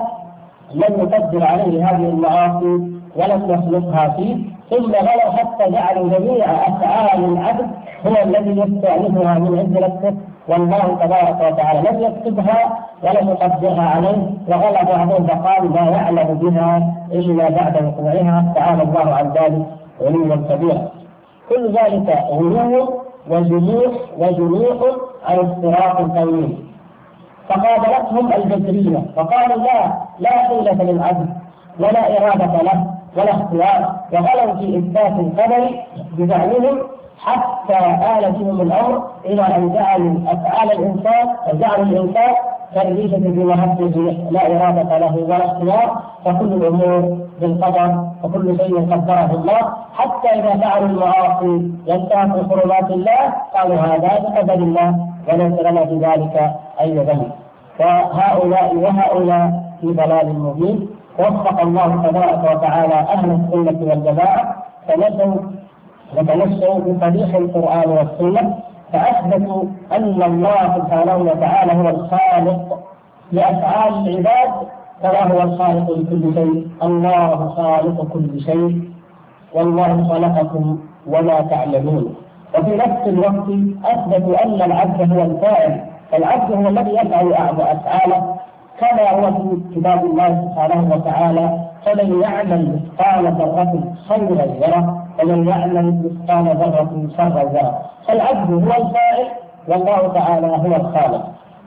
لم 0.74 0.94
يقدر 1.00 1.44
عليه 1.46 1.88
هذه 1.90 2.08
المعاصي 2.08 2.74
ولم 3.16 3.42
يخلقها 3.50 4.08
فيه. 4.08 4.36
ثم 4.70 4.92
غلوا 4.92 5.30
حتى 5.38 5.70
جعلوا 5.70 6.08
جميع 6.18 6.44
أفعال 6.68 7.24
العبد 7.24 7.66
هو 8.06 8.14
الذي 8.22 8.50
يستأنفها 8.60 9.34
من 9.38 9.58
عند 9.58 9.78
نفسه. 9.78 10.16
والله 10.48 10.96
تبارك 11.04 11.52
وتعالى 11.52 11.90
لم 11.90 12.00
يكتبها 12.02 12.78
ولم 13.02 13.28
يقدرها 13.28 13.82
عليه. 13.82 14.18
وغلب 14.48 14.88
بعضهم 14.88 15.26
فقال 15.26 15.72
لا 15.72 15.90
يعلم 15.90 16.34
بها 16.42 16.94
إلا 17.12 17.48
بعد 17.50 17.84
وقوعها. 17.84 18.52
تعالى 18.54 18.82
الله 18.82 19.14
عن 19.14 19.26
ذلك 19.32 19.66
علوا 20.00 20.36
كبيرا. 20.36 20.88
كل 21.48 21.66
ذلك 21.72 22.24
غلو 22.30 23.00
وجموح 23.30 23.92
وجموح 24.18 24.78
عن 25.26 25.38
الصراط 25.38 26.00
القويم. 26.00 26.74
فقابلتهم 27.48 28.32
الجبريه 28.32 29.02
فقالوا 29.16 29.56
لا 29.56 29.92
لا 30.18 30.30
حيله 30.30 30.82
للعبد 30.84 31.28
ولا 31.80 32.18
إرادة 32.18 32.62
له 32.62 32.86
ولا 33.16 33.30
اختيار 33.30 33.94
وغلوا 34.12 34.54
في 34.54 34.78
إثبات 34.78 35.12
القدر 35.12 35.70
بزعمهم 36.18 36.78
حتى 37.18 37.78
آل 38.18 38.32
بهم 38.32 38.60
الأمر 38.60 39.08
إلى 39.24 39.42
أن 39.42 39.72
جعلوا 39.72 40.14
أفعال 40.26 40.72
الإنسان 40.72 41.28
جعلوا 41.52 41.84
الإنسان 41.84 42.34
في 42.74 43.44
مهبه 43.44 44.16
لا 44.30 44.46
إرادة 44.46 44.98
له 44.98 45.16
ولا 45.16 45.44
اختيار 45.44 46.02
فكل 46.24 46.52
الأمور 46.52 47.18
بالقدر 47.40 48.04
وكل 48.24 48.56
شيء 48.58 48.76
قدره 48.92 49.30
الله. 49.34 49.62
حتى 49.94 50.28
إذا 50.28 50.56
فعلوا 50.60 50.88
المعاصي 50.88 51.70
ينتهكوا 51.86 52.42
حرمات 52.50 52.90
الله 52.90 53.32
قالوا 53.54 53.76
هذا 53.76 54.10
بقدر 54.22 54.54
الله 54.54 55.06
وليس 55.28 55.60
لنا 55.60 55.84
في 55.84 55.94
ذلك 55.98 56.50
أي 56.80 56.98
ذنب. 56.98 57.30
فهؤلاء 57.78 58.76
وهؤلاء 58.76 59.62
في 59.80 59.86
ضلال 59.86 60.38
مبين. 60.38 60.88
وفق 61.18 61.60
الله 61.60 62.02
تبارك 62.08 62.42
وتعالى 62.50 62.94
أهل 62.94 63.30
السنة 63.30 63.90
والجماعة. 63.90 64.56
فنجوا 64.88 65.34
وتمسكوا 66.16 66.78
بصريح 66.78 67.34
القرآن 67.34 67.88
والسنة. 67.90 68.54
فأثبتوا 68.92 69.64
أن 69.92 70.22
الله 70.22 70.76
سبحانه 70.78 71.16
وتعالى 71.16 71.72
هو 71.72 71.88
الخالق 71.88 72.78
لأفعال 73.32 74.08
العباد 74.08 74.50
كما 75.02 75.32
هو 75.32 75.42
الخالق 75.42 75.90
لكل 75.90 76.34
شيء 76.34 76.66
الله 76.82 77.48
خالق 77.48 78.06
كل 78.12 78.40
شيء 78.40 78.90
والله 79.54 80.08
خلقكم 80.08 80.78
وما 81.06 81.40
تعلمون. 81.40 82.14
وفي 82.58 82.76
نفس 82.76 83.06
الوقت 83.06 83.48
أثبتوا 83.84 84.44
أن 84.44 84.62
العبد 84.62 85.12
هو 85.12 85.22
الفاعل 85.22 85.80
فالعبد 86.12 86.52
هو 86.52 86.68
الذي 86.68 86.90
يفعل 86.90 87.32
أفعاله 87.32 88.34
كما 88.80 89.10
هو 89.10 89.32
في 89.32 89.80
كتاب 89.80 90.04
الله 90.04 90.48
سبحانه 90.48 90.94
وتعالى 90.94 91.58
فمن 91.86 92.20
يعمل 92.22 92.80
مثقال 92.98 93.26
ذرة 93.32 93.84
خيرا 94.08 94.44
يره 94.66 95.03
ومن 95.22 95.48
يعمل 95.48 96.02
مثقال 96.04 96.56
ذرة 96.56 97.08
شرا 97.16 97.40
يره 97.52 97.80
فالعبد 98.08 98.50
هو 98.52 98.58
الفاعل 98.84 99.26
والله 99.68 100.12
تعالى 100.14 100.46
هو 100.46 100.76
الخالق. 100.76 101.24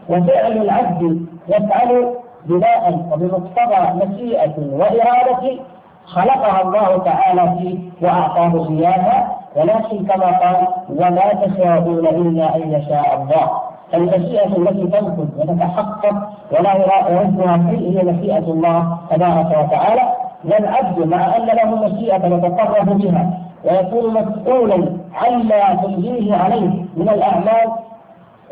وفعل 0.09 0.51
العبد 0.51 1.25
يفعل 1.47 2.13
بناء 2.45 3.07
وبمقتضى 3.11 4.05
مشيئة 4.05 4.53
وإرادة 4.57 5.59
خلقها 6.05 6.61
الله 6.61 6.97
تعالى 6.97 7.55
فيه 7.59 7.79
وأعطاه 8.07 8.67
إياها. 8.69 9.37
ولكن 9.55 10.05
كما 10.05 10.25
قال 10.37 10.67
ولا 10.89 11.33
تشاءون 11.45 12.07
إلا 12.07 12.55
أن 12.55 12.71
يشاء 12.73 13.21
الله. 13.21 13.49
فالمشيئة 13.91 14.57
التي 14.57 14.87
تنفذ 14.87 15.27
وتتحقق 15.37 16.15
ولا 16.51 16.73
يردها 17.11 17.57
شيء 17.69 17.99
هي 17.99 18.03
مشيئة 18.11 18.37
الله 18.51 18.97
تبارك 19.09 19.45
وتعالى. 19.63 20.01
والعبد 20.47 21.07
مع 21.07 21.37
أن 21.37 21.45
له 21.45 21.75
مشيئة 21.85 22.25
يتصرف 22.25 22.89
بها 22.89 23.29
ويكون 23.65 24.13
مسؤولا 24.13 24.87
عما 25.13 25.75
تلهيه 25.83 26.35
عليه 26.35 26.69
من 26.97 27.09
الأعمال 27.09 27.71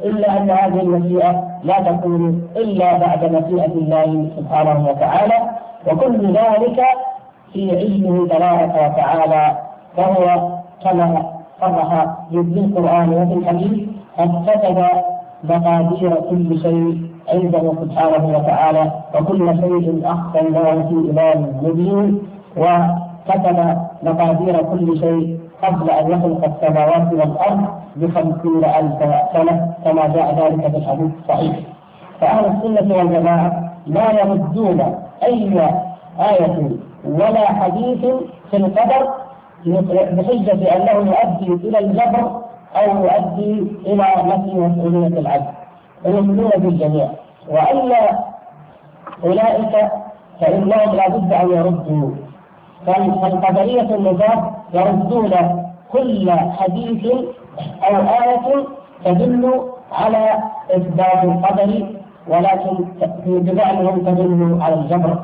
إلا 0.04 0.38
أن 0.38 0.50
هذه 0.52 0.82
المشيئة 0.82 1.44
لا 1.64 1.80
تكون 1.80 2.42
إلا 2.56 2.98
بعد 2.98 3.24
مشيئة 3.24 3.66
الله 3.74 4.30
سبحانه 4.38 4.90
وتعالى 4.90 5.50
وكل 5.88 6.26
ذلك 6.34 6.84
في 7.54 7.78
علمه 7.78 8.28
تبارك 8.28 8.70
وتعالى 8.76 9.58
فهو 9.98 10.50
كما 10.84 11.32
صرح 11.62 12.06
في 12.32 12.38
القرآن 12.60 13.10
وفي 13.10 13.34
الحديث 13.34 13.90
قد 14.18 14.50
كتب 14.50 14.86
مقادير 15.44 16.16
كل 16.30 16.60
شيء 16.62 17.05
عنده 17.34 17.74
سبحانه 17.82 18.38
وتعالى 18.38 18.92
وكل 19.16 19.58
شيء 19.62 20.02
احصيناه 20.06 20.74
في 20.90 21.12
امام 21.12 21.40
مبين 21.64 22.20
وكتب 22.58 23.78
مقادير 24.04 24.64
كل 24.64 25.00
شيء 25.00 25.40
قبل 25.64 25.90
أن 25.90 26.12
يخلق 26.12 26.46
السماوات 26.46 27.14
والأرض 27.14 27.62
بخمسين 27.96 28.64
ألف 28.66 29.00
سنة 29.34 29.74
كما 29.86 30.08
جاء 30.08 30.36
ذلك 30.40 30.72
في 30.72 30.78
الحديث 30.78 31.12
الصحيح. 31.24 31.56
فأهل 32.22 32.46
السنة 32.46 32.96
والجماعة 32.98 33.72
لا 33.88 34.12
يردون 34.22 34.82
أي 35.24 35.62
آية 36.20 36.70
ولا 37.06 37.48
حديث 37.48 38.06
في 38.52 38.58
القدر 38.58 39.08
بحجة 40.16 40.76
أنه 40.76 41.12
يؤدي 41.12 41.68
إلى 41.70 41.80
الجبر 41.80 42.32
أو 42.76 43.04
يؤدي 43.06 43.68
إلى 43.86 44.06
نفي 44.26 44.54
مسؤولية 44.60 45.20
العبد. 45.20 45.55
ويؤمنون 46.06 46.50
بالجميع. 46.58 47.08
وأما 47.50 48.20
أولئك 49.24 49.74
فانهم 50.42 50.92
لابد 50.96 51.34
أن 51.34 51.52
يردوا. 51.52 52.12
فالقدرية 52.86 53.96
النجاه 53.96 54.52
يردون 54.74 55.32
كل 55.92 56.32
حديث 56.32 57.14
أو 57.88 57.96
آية 57.96 58.66
تدل 59.06 59.62
على 59.92 60.30
إثبات 60.76 61.24
القدر 61.24 61.86
ولكن 62.28 62.76
بزعمهم 63.26 63.98
تدل 64.00 64.58
على 64.62 64.76
الجبر. 64.76 65.20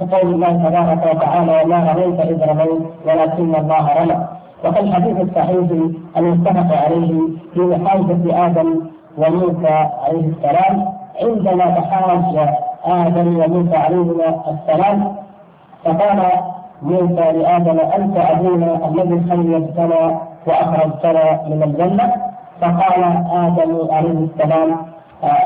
كقول 0.00 0.34
الله 0.34 0.52
تبارك 0.68 1.16
وتعالى 1.16 1.62
وما 1.64 1.92
رميت 1.92 2.20
إذ 2.20 2.48
رميت 2.50 2.82
ولكن 3.06 3.54
الله 3.54 3.92
رمى. 4.02 4.28
وفي 4.64 4.80
الحديث 4.80 5.16
الصحيح 5.20 5.68
المتفق 6.16 6.76
عليه 6.84 7.20
في 7.54 7.60
محاجة 7.60 8.46
آدم 8.46 8.91
وموسى 9.18 9.74
عليه 10.06 10.26
السلام 10.28 10.92
عندما 11.22 11.64
تحاج 11.80 12.48
آدم 12.84 13.28
وموسى 13.40 13.76
عليهما 13.76 14.28
السلام 14.50 15.16
فقال 15.84 16.20
موسى 16.82 17.32
لآدم 17.38 17.78
أنت 17.80 18.16
أبونا 18.16 18.88
الذي 18.88 19.20
خيرتنا 19.30 20.18
وأخرجتنا 20.46 21.40
من 21.48 21.62
الجنة؟ 21.62 22.12
فقال 22.60 23.02
آدم 23.32 23.88
عليه 23.94 24.18
السلام 24.28 24.76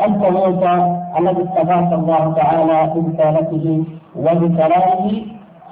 أنت 0.07 0.23
موسى 0.25 0.97
الذي 1.19 1.43
استغاث 1.49 1.93
الله 1.93 2.33
تعالى 2.37 2.93
برسالته 2.95 3.85
وبكلامه 4.17 5.23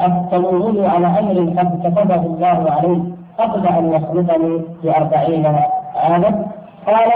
أفتنوني 0.01 0.87
على 0.87 1.07
أمر 1.07 1.61
قد 1.61 1.81
كتبه 1.87 2.15
الله 2.23 2.71
عليه 2.77 3.03
قبل 3.39 3.67
أن 3.67 3.93
يخلقني 3.93 4.61
بأربعين 4.83 5.47
عاما 5.97 6.45
قال 6.87 7.11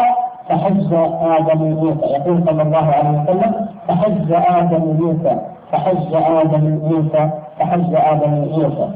فحج 0.49 0.93
آدم 1.39 1.63
موسى 1.63 2.07
يقول 2.07 2.45
صلى 2.47 2.63
الله 2.63 2.87
عليه 2.93 3.21
وسلم 3.23 3.53
فحج 3.89 4.33
آدم 4.33 4.83
موسى 5.01 5.37
فحج 5.73 6.15
آدم 6.15 6.65
موسى 6.83 7.31
فحج 7.59 7.95
آدم 7.95 8.31
موسى 8.31 8.89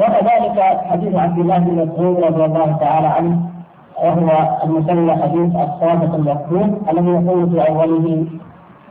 وكذلك 0.00 0.58
حديث 0.90 1.14
عبد 1.14 1.38
الله 1.38 1.58
بن 1.58 1.74
مسعود 1.88 2.16
رضي 2.24 2.44
الله 2.44 2.76
تعالى 2.80 3.06
عنه 3.06 3.36
وهو 4.04 4.28
المسمى 4.64 5.12
حديث 5.22 5.56
الصادق 5.56 6.14
المكتوب 6.14 6.78
الذي 6.90 7.08
يقول 7.10 7.50
في 7.50 7.68
أوله 7.68 8.24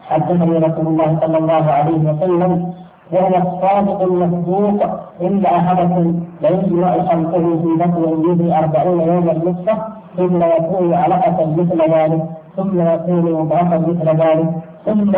حدثني 0.09 0.57
رسول 0.57 0.87
الله 0.87 1.17
صلى 1.21 1.37
الله 1.37 1.65
عليه 1.71 1.97
وسلم 2.09 2.73
وهو 3.11 3.27
الصادق 3.37 4.01
المصدوق 4.01 4.83
إن 5.21 5.45
أحدكم 5.45 6.19
ليجمع 6.41 6.91
خلقه 6.91 7.59
في 7.61 7.69
بطن 7.79 8.03
أمه 8.13 8.57
أربعين 8.59 8.99
يوما 9.01 9.33
نصفه 9.33 9.77
ثم 10.17 10.43
يكون 10.43 10.93
علقة 10.93 11.45
مثل 11.58 11.91
ذلك 11.93 12.23
ثم 12.58 12.82
يكون 12.82 13.21
مضغطا 13.34 13.78
مثل 13.78 14.08
ذلك 14.10 14.49
ثم 14.86 15.12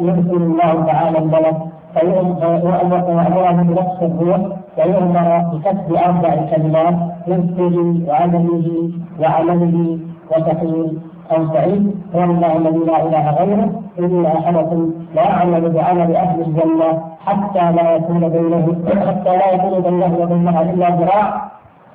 يرسل 0.00 0.42
الله 0.42 0.84
تعالى 0.86 1.18
الملك 1.18 1.56
فيؤمر 1.94 3.52
بنفس 3.62 4.02
الروح 4.02 4.40
ويؤمر 4.78 5.38
بكتب 5.52 5.94
أربع 5.94 6.34
كلمات 6.56 6.94
رزقه 7.28 7.76
وعدمه 8.08 8.90
وعمله 9.20 9.98
وتحويل 10.30 10.98
أو 11.32 11.46
سعيد 11.52 11.94
هو 12.14 12.22
الله 12.24 12.56
الذي 12.56 12.78
لا 12.78 13.02
إله 13.06 13.30
غيره 13.38 13.70
إن 13.98 14.26
أحدكم 14.26 14.90
لا 15.14 15.22
يعمل 15.22 15.70
بعمل 15.70 16.16
أهل 16.16 16.40
الجنة 16.40 17.02
حتى 17.26 17.72
لا 17.72 17.96
يكون 17.96 18.28
بينه 18.28 18.76
حتى 19.06 19.36
لا 19.36 19.52
يكون 19.52 19.80
بينه 19.80 20.16
وبينها 20.20 20.62
إلا 20.62 20.90
ذراع. 20.90 21.49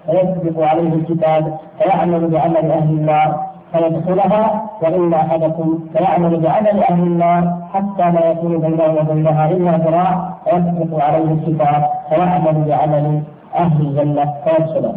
فيسبق 0.06 0.64
عليه 0.68 0.94
الكتاب 0.94 1.58
فيعمل 1.80 2.28
بعمل 2.28 2.72
أهل 2.72 2.90
النار 2.90 3.46
فيدخلها 3.74 4.62
وإن 4.82 5.14
أحدكم 5.14 5.80
فيعمل 5.98 6.40
بعمل 6.40 6.84
أهل 6.84 7.04
النار 7.04 7.54
حتى 7.74 8.12
لا 8.12 8.32
يكون 8.32 8.58
بينه 8.58 8.96
وبينها 9.00 9.50
إلا 9.52 9.72
ذراع 9.78 10.30
فيسبق 10.46 11.04
عليه 11.04 11.32
الكتاب 11.32 11.90
فيعمل 12.10 12.64
بعمل 12.68 13.22
أهل 13.56 13.82
الجنة. 13.82 14.34
فيدخلها 14.46 14.96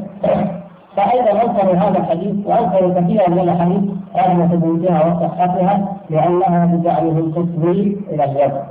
فأيضا 0.96 1.30
أنكروا 1.42 1.74
هذا 1.74 1.98
الحديث 1.98 2.46
وأنكروا 2.46 3.00
كثيرا 3.00 3.28
من 3.30 3.38
الأحاديث 3.38 3.82
رغم 4.16 4.48
ثبوتها 4.48 5.06
وصحتها 5.06 5.88
لأنها 6.10 6.66
بجعله 6.66 7.18
التسويل 7.18 8.00
إلى 8.10 8.24
الوجه 8.24 8.62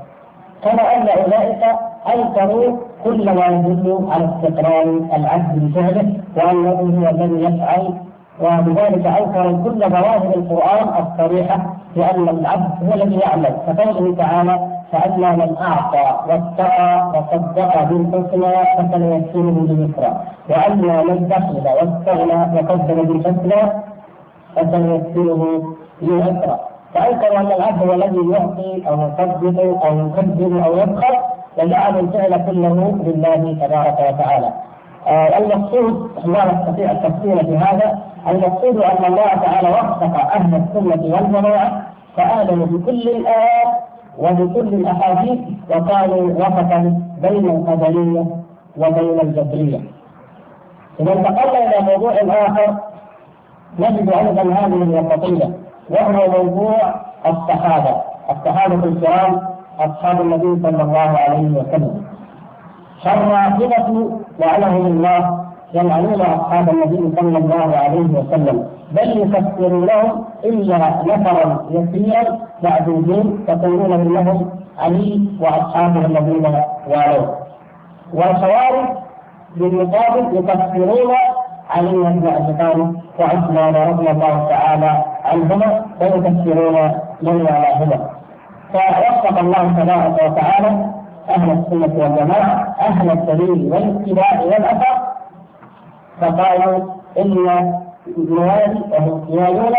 كما 0.63 0.95
أن 0.95 1.08
أولئك 1.08 1.63
أنكروا 2.15 2.78
كل 3.03 3.25
ما 3.36 3.45
يدل 3.45 4.07
على 4.12 4.25
استقرار 4.25 4.83
العبد 5.15 5.53
بفعله 5.63 6.13
وأنه 6.38 6.99
هو 7.05 7.10
الذي 7.10 7.43
يفعل. 7.45 7.93
وبذلك 8.41 9.05
أنكروا 9.05 9.63
كل 9.63 9.79
ظواهر 9.89 10.31
القرآن 10.36 10.88
الصريحة 11.05 11.57
بأن 11.95 12.29
العبد 12.29 12.71
هو 12.88 12.93
الذي 12.93 13.15
يعمل. 13.15 13.53
كقوله 13.67 14.15
تعالى 14.15 14.60
فأما 14.91 15.31
من 15.36 15.55
أعطى 15.62 16.07
واتقى 16.29 17.07
وصدق 17.10 17.83
بالحسنى 17.83 18.53
فسنيسره 18.77 19.57
باليسرى. 19.67 20.12
وأما 20.49 21.03
من 21.03 21.27
بخل 21.27 21.67
واستغنى 21.77 22.60
وكذب 22.60 23.07
بالحسنى 23.07 23.71
فسنيسره 24.55 25.62
بالعسرى 26.01 26.60
فأنكر 26.93 27.38
أن 27.39 27.45
العبد 27.51 27.83
هو 27.88 27.93
الذي 27.93 28.31
يعطي 28.31 28.83
أو 28.89 28.93
يصدق 29.01 29.86
أو 29.86 30.07
يكذب 30.07 30.57
أو 30.65 30.77
يبخل. 30.77 31.15
وجعل 31.58 32.00
الفعل 32.00 32.46
كله 32.46 32.98
لله 33.06 33.58
تبارك 33.67 33.98
وتعالى. 34.00 34.50
آه 35.08 35.38
المقصود 35.38 36.12
لا 36.26 36.54
نستطيع 36.54 36.91
التفصيل 36.91 37.46
في 37.46 37.58
هذا، 37.58 38.00
المقصود 38.28 38.78
أن 38.78 39.06
الله 39.06 39.28
تعالى 39.28 39.70
وفق 39.70 40.36
أهل 40.36 40.56
السنة 40.56 41.15
والجماعة 41.15 41.82
فآمنوا 42.17 42.65
بكل 42.65 43.10
الآيات 43.10 43.74
وبكل 44.17 44.67
الأحاديث 44.74 45.39
وقالوا 45.70 46.32
وسطا 46.32 47.02
بين 47.22 47.50
القدرية 47.50 48.26
وبين 48.78 49.20
الجبرية. 49.22 49.80
إذا 51.00 51.13
انتقلنا 51.13 51.78
إلى 51.80 51.86
موضوع 51.91 52.13
آخر 52.46 52.76
نجد 53.80 54.10
أيضا 54.10 54.41
هذه 54.41 54.65
الوسطية 54.65 55.50
وهو 55.89 56.43
موضوع 56.43 56.76
الصحابة 57.26 58.02
الصحابة 58.30 58.84
الكرام 58.84 59.41
أصحاب 59.79 60.21
النبي 60.21 60.61
صلى 60.63 60.83
الله 60.83 61.09
عليه 61.25 61.49
وسلم. 61.59 62.03
فالرافضة 63.03 64.09
لعنهم 64.39 64.85
الله 64.85 65.39
يلعنون 65.73 66.21
أصحاب 66.21 66.69
النبي 66.69 67.15
صلى 67.21 67.37
الله 67.37 67.77
عليه 67.77 68.09
وسلم. 68.19 68.67
بل 68.91 69.17
يكفرونهم 69.17 70.23
إلا 70.43 70.77
نفرا 71.05 71.65
يسيرا 71.71 72.23
معدودين 72.63 73.45
يقولون 73.49 73.91
إنهم 73.93 74.49
علي 74.79 75.27
واصحابه 75.41 76.05
الذين 76.05 76.45
والوه 76.87 77.35
والخوارج 78.13 78.85
بالمقابل 79.57 80.37
يكفرون 80.37 81.13
علي 81.69 81.91
بن 81.91 82.27
أبي 82.27 82.53
طالب 82.63 82.95
وعثمان 83.19 83.75
رضي 83.75 84.11
الله 84.11 84.47
تعالى 84.49 85.03
عنهما 85.25 85.85
ويكفرون 86.01 86.91
من 87.21 87.41
والاهما. 87.41 88.16
فوفق 88.73 89.39
الله 89.39 89.73
تبارك 89.80 90.13
وتعالى 90.32 90.86
أهل 91.30 91.49
السنة 91.51 91.93
والجماعة 92.03 92.75
أهل 92.82 93.12
الدليل 93.12 93.73
والاتباع 93.73 94.41
والأثر. 94.41 94.97
فقالوا 96.21 96.80
الموالي 97.17 98.82
وهم 98.91 99.25
يوالون 99.30 99.73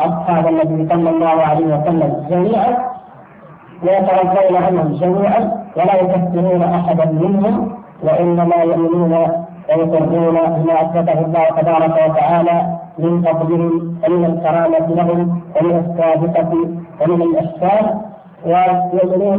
أصحاب 0.00 0.46
النبي 0.48 0.88
صلى 0.94 1.10
الله 1.10 1.42
عليه 1.42 1.66
وسلم 1.66 2.26
جميعا 2.30 2.76
ويتوفون 3.82 4.56
عنهم 4.56 4.92
جميعا 4.94 5.64
ولا 5.76 5.94
يكفرون 6.02 6.62
أحدا 6.62 7.04
منهم 7.04 7.72
وإنما 8.02 8.56
يؤمنون 8.56 9.12
ويقرون 9.68 10.34
بما 10.34 10.82
أثبته 10.82 11.20
الله 11.20 11.44
تبارك 11.60 12.10
وتعالى 12.10 12.76
من 12.98 13.22
فضلهم 13.22 13.98
ومن 14.08 14.24
الكرامة 14.24 14.86
لهم 14.94 15.40
ومن 15.60 15.76
السابقة 15.76 16.50
ومن 17.00 17.22
الإحسان 17.22 18.00
ويؤمنون 18.46 19.38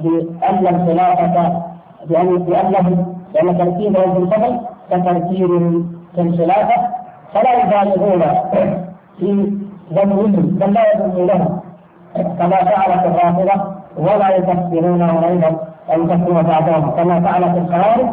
بأن 0.00 0.66
الخلافة 0.74 1.62
بأن 2.06 2.38
بأنهم 2.38 3.14
لأن 3.34 3.58
ترتيبهم 3.58 4.14
في 4.14 4.18
الفضل 4.18 4.60
كترتيب 4.90 5.48
في 6.14 6.20
الخلافة 6.20 6.76
فلا 7.34 7.52
يبالغون 7.52 8.22
في 9.18 9.52
ذمهم 9.92 10.32
بل 10.32 10.72
لا 10.72 10.82
يذمونهم 10.94 11.60
كما 12.38 12.56
فعلت 12.64 13.06
الرافضة 13.06 13.64
ولا 13.98 14.36
يكفرونهم 14.36 15.24
أيضا 15.24 15.48
أن 15.94 16.02
يكفرون 16.04 16.42
بعضهم 16.42 16.90
كما 16.90 17.20
فعلت 17.20 17.56
الخوارج. 17.56 18.06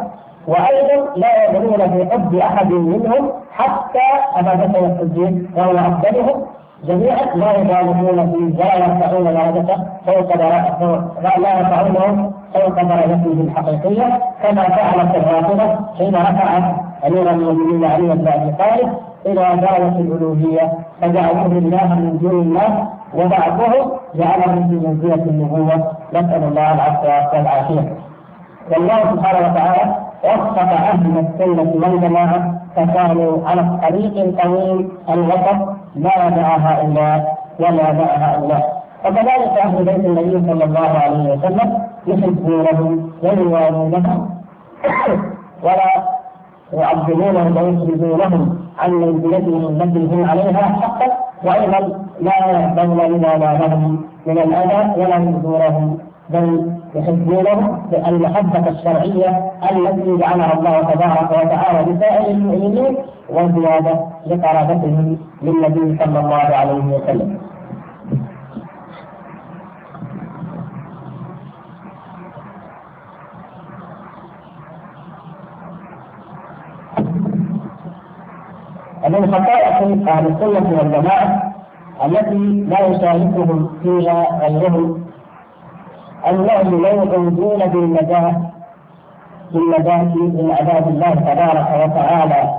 وأيضا 0.48 1.08
لا 1.16 1.50
يدرون 1.50 1.90
في 1.90 2.10
حب 2.10 2.34
أحد 2.34 2.70
منهم 2.72 3.30
حتى 3.52 4.08
أبا 4.36 4.54
بكر 4.54 4.86
الصديق 4.86 5.34
وهو 5.56 5.70
أفضلهم. 5.78 6.42
جميعا 6.84 7.24
لا 7.36 7.52
يبالغون 7.58 8.30
في 8.32 8.62
ولا 8.62 8.76
يرفعون 8.76 9.24
درجته 9.24 9.76
فوق 10.06 10.36
لا 11.38 11.58
يرفعونه 11.58 12.30
فوق 12.54 12.82
درجته 12.82 13.32
الحقيقية 13.40 14.20
كما 14.42 14.62
فعلت 14.62 15.16
الرافضه 15.16 15.76
حين 15.98 16.14
رفعت 16.14 16.62
أمير 17.06 17.30
المؤمنين 17.30 17.84
علي 17.84 18.08
بن 18.14 18.28
أبي 18.28 18.52
طالب 18.58 18.92
إلى 19.26 19.56
درجه 19.60 20.00
الألوهية 20.00 20.72
فجعلوه 21.00 21.46
لله 21.48 21.94
من 21.94 22.18
دون 22.18 22.40
الله 22.42 22.88
وبعضهم 23.14 23.90
جعله 24.14 24.54
في 24.68 24.86
منزلة 24.86 25.14
النبوة. 25.14 25.90
نسأل 26.14 26.42
الله 26.44 26.74
العفو 26.74 27.36
والعافية. 27.36 27.96
والله 28.72 28.98
سبحانه 29.12 29.38
وتعالى 29.52 29.94
وفق 30.24 30.58
أهل 30.58 31.18
السنة 31.18 31.72
والجماعة 31.86 32.54
فكانوا 32.76 33.48
على 33.48 33.60
الطريق 33.60 34.24
الطويل 34.24 34.88
الوسط 35.08 35.75
لا 35.96 36.28
مع 36.30 36.56
هؤلاء 36.56 37.38
ولا 37.60 37.92
مع 37.92 38.08
هؤلاء. 38.24 38.82
وكذلك 39.04 39.52
أهل 39.64 39.84
بيت 39.84 40.04
النبي 40.04 40.52
صلى 40.52 40.64
الله 40.64 40.88
عليه 41.04 41.32
وسلم 41.32 41.68
يحبونهم 42.06 43.10
ويوالونهم. 43.22 44.30
ولا 45.62 45.90
يعظمونهم 46.72 47.56
ويخرجونهم 47.56 48.58
عن 48.78 48.90
منزلتهم 48.90 49.62
التي 49.82 50.06
هم 50.14 50.30
عليها 50.30 50.62
حقا. 50.62 51.06
وأيضا 51.44 51.80
لا 52.20 52.36
يقبلون 52.50 53.22
لما 53.22 53.58
لهم 53.60 54.04
من 54.26 54.38
الأذى 54.38 55.00
ولا 55.00 55.16
يؤذونهم 55.16 55.98
بل 56.30 56.72
يحبونه 56.96 57.78
المحبة 58.08 58.68
الشرعية 58.68 59.52
التي 59.72 60.16
جعلها 60.16 60.52
الله 60.58 60.80
تبارك 60.80 61.30
وتعالى 61.30 61.92
لسائر 61.92 62.30
المؤمنين 62.30 62.96
وزيادة 63.30 64.00
لقرابتهم 64.26 65.18
للنبي 65.42 65.98
صلى 66.04 66.18
الله 66.20 66.34
عليه 66.36 66.84
وسلم. 66.96 67.38
ومن 79.04 79.26
خصائص 79.34 80.08
أهل 80.08 80.26
السنة 80.26 80.78
والجماعة 80.78 81.52
التي 82.04 82.64
لا 82.68 82.80
يشاركهم 82.86 83.70
فيها 83.82 84.38
غيرهم 84.48 85.05
أنهم 86.30 86.82
لا 86.82 86.88
يعودون 86.92 87.58
بالنجاة 87.66 88.36
بالنجاة 89.52 90.02
من 90.14 90.54
عذاب 90.60 90.88
الله 90.88 91.10
تبارك 91.14 91.68
وتعالى 91.84 92.54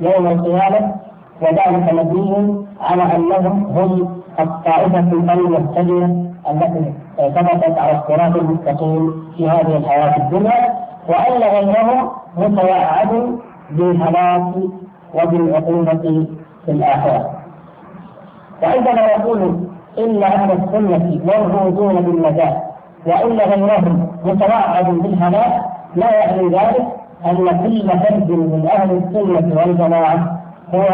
يوم 0.00 0.26
القيامة. 0.26 0.94
وذلك 1.42 1.92
مبني 1.92 2.66
على 2.80 3.02
أنهم 3.16 3.64
هم 3.78 4.20
الطائفة 4.40 4.98
المهتدية 4.98 6.04
التي 6.50 6.92
ثبتت 7.16 7.78
على 7.78 7.92
الصراط 7.98 8.36
المستقيم 8.36 9.12
في 9.36 9.48
هذه 9.50 9.76
الحياة 9.76 10.16
الدنيا 10.16 10.74
وأن 11.08 11.40
غيرهم 11.42 12.10
متوعد 12.36 13.36
بالهلاك 13.70 14.54
وبالعقوبة 15.14 16.26
في 16.66 16.70
الآخرة. 16.72 17.30
وعندما 18.62 19.00
يقول 19.06 19.60
إن 19.98 20.22
أهل 20.22 20.50
السنة 20.52 21.20
موجودون 21.24 21.94
بالنجاة 22.00 22.65
وإن 23.06 23.38
غيرهم 23.38 24.06
متوعد 24.24 24.86
بالهلاك 24.90 25.62
لا 25.96 26.10
يعني 26.14 26.48
ذلك 26.48 26.86
أن 27.26 27.36
كل 27.36 27.88
فرد 27.88 28.30
من 28.30 28.68
أهل 28.72 28.90
السنة 28.90 29.60
والجماعة 29.60 30.40
هو 30.74 30.84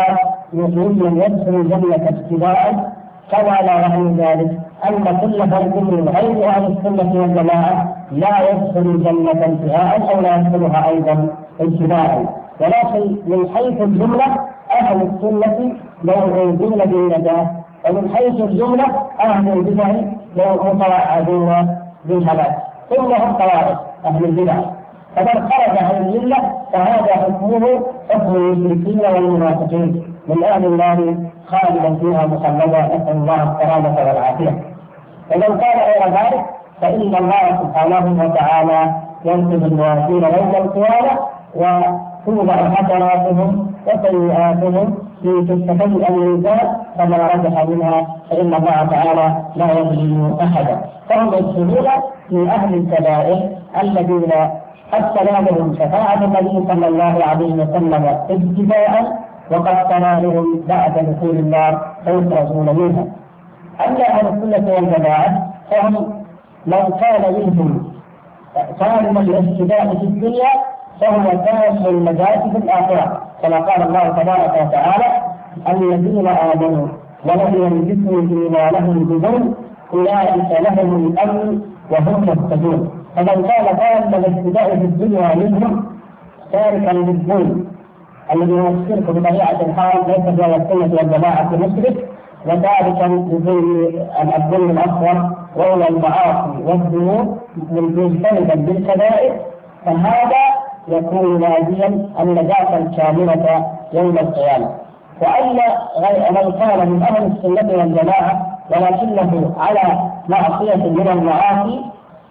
يريد 0.53 0.99
يدخل 1.17 1.55
الجنة 1.55 2.09
ابتداء 2.09 2.93
كما 3.33 3.59
لا 3.67 3.73
يعني 3.81 4.15
ذلك 4.15 4.59
أن 4.89 5.19
كل 5.21 5.51
فرد 5.51 5.77
من 5.77 6.09
غير 6.09 6.49
أهل 6.49 6.65
السنة 6.73 7.21
والجماعة 7.21 7.97
لا 8.13 8.51
يدخل 8.51 8.81
الجنة 8.81 9.45
انتهاء 9.47 10.15
أو 10.15 10.21
لا 10.21 10.37
يدخلها 10.37 10.89
أيضا 10.89 11.27
ابتداء 11.61 12.25
ولكن 12.61 13.17
من 13.27 13.49
حيث 13.55 13.81
الجملة 13.81 14.27
أهل 14.81 15.03
السنة 15.03 15.73
موعودون 16.05 16.79
بالنجاة 16.79 17.51
ومن 17.91 18.11
حيث 18.17 18.35
الجملة 18.41 18.85
أهل 19.21 19.53
البدع 19.53 19.89
متوعدون 20.37 21.82
بالهلاك 22.05 22.59
كلهم 22.91 23.33
طوائف 23.33 23.79
أهل 24.05 24.25
البدع. 24.25 24.55
فمن 25.17 25.49
خرج 25.51 25.79
عن 25.79 25.97
المله 26.03 26.53
فهذا 26.73 27.15
حكمه 27.15 27.83
حكم 28.11 28.35
المشركين 28.37 29.01
والمنافقين. 29.15 30.15
من 30.29 30.45
أهل 30.45 30.65
النار 30.65 31.15
خالدا 31.47 31.95
فيها 31.95 32.27
مخلدا 32.27 32.81
نسأل 32.97 33.17
الله 33.17 33.43
السلامة 33.53 33.97
والعافية. 33.99 34.63
ومن 35.35 35.59
كان 35.61 35.79
غير 35.79 36.09
ذلك 36.09 36.45
فإن 36.81 37.15
الله 37.15 37.59
سبحانه 37.63 38.25
وتعالى 38.25 38.95
ينقذ 39.25 39.63
الموافين 39.65 40.23
يوم 40.23 40.55
القيامة 40.57 41.19
وتوضع 42.27 42.71
حسناتهم 42.71 43.73
وسيئاتهم 43.87 44.95
في 45.23 45.29
كفتي 45.49 45.85
الانسان 45.85 46.77
فما 46.99 47.17
رجح 47.35 47.65
منها 47.69 48.07
فإن 48.31 48.55
الله 48.55 48.87
تعالى 48.91 49.37
لا 49.57 49.73
يظلم 49.79 50.37
أحدا 50.43 50.81
فهم 51.09 51.27
يدخلون 51.35 51.87
في 52.29 52.49
أهل 52.51 52.75
الكبائر 52.75 53.49
الذين 53.83 54.33
قد 54.93 55.15
تنالهم 55.15 55.75
شفاعة 55.75 56.25
النبي 56.25 56.67
صلى 56.69 56.89
الله 56.89 57.25
عليه 57.25 57.53
وسلم 57.55 58.05
ابتداء 58.31 59.23
وقد 59.51 59.89
تنالهم 59.89 60.47
بعد 60.69 60.93
دخول 60.99 61.31
النار 61.39 61.87
فيخرجون 62.05 62.67
منها. 62.77 63.05
أما 63.87 64.09
أهل 64.09 64.27
السنة 64.29 64.73
والجماعة 64.75 65.53
فهم 65.71 65.95
لو 66.67 66.79
كان 67.01 67.33
منهم 67.35 67.93
سالم 68.79 69.19
الابتداء 69.19 69.97
في 69.97 70.05
الدنيا 70.05 70.51
فهو 71.03 71.31
كان 71.45 71.87
النجاة 71.87 72.51
في 72.53 72.59
الآخرة 72.59 73.23
كما 73.43 73.57
قال 73.61 73.83
الله 73.83 74.09
تبارك 74.09 74.53
وتعالى 74.67 75.23
الذين 75.69 76.27
آمنوا 76.27 76.89
ولم 77.25 77.55
يلبسوا 77.55 78.21
إيمانهم 78.21 79.05
بظلم 79.05 79.55
أولئك 79.95 80.61
لهم 80.61 81.07
الأمن 81.07 81.61
وهم 81.91 82.21
مهتدون. 82.27 82.91
فمن 83.17 83.27
كان 83.49 83.79
تام 83.79 84.15
الابتداء 84.15 84.69
في 84.79 84.85
الدنيا 84.85 85.35
منهم 85.35 85.85
تاركا 86.53 86.91
للظلم 86.93 87.65
الذي 88.35 88.53
هو 88.61 88.69
الشرك 88.69 89.03
بطبيعة 89.11 89.61
الحال 89.61 90.01
ليس 90.07 90.17
في 90.21 90.57
السنة 90.57 90.95
والجماعة 90.99 91.51
مشرك 91.57 92.09
وتاركا 92.47 93.07
لظلم 93.07 93.99
الظلم 94.37 94.71
الأصغر 94.71 95.31
وهو 95.57 95.75
المعاصي 95.89 96.63
والذنوب 96.65 97.39
مجتنبا 97.73 98.55
بالكبائر. 98.55 99.33
فهذا 99.87 100.62
يكون 100.89 101.41
ناديا 101.41 102.09
النجاة 102.21 102.77
الكاملة 102.79 103.67
يوم 103.93 104.19
القيامة. 104.19 104.69
وأما 105.23 106.31
من 106.31 106.53
كان 106.53 106.89
من 106.91 107.03
أهل 107.03 107.27
السنة 107.27 107.79
والجماعة 107.79 108.47
ولكنه 108.71 109.55
على 109.59 110.01
معصية 110.29 110.75
من 110.75 111.09
المعاصي 111.09 111.81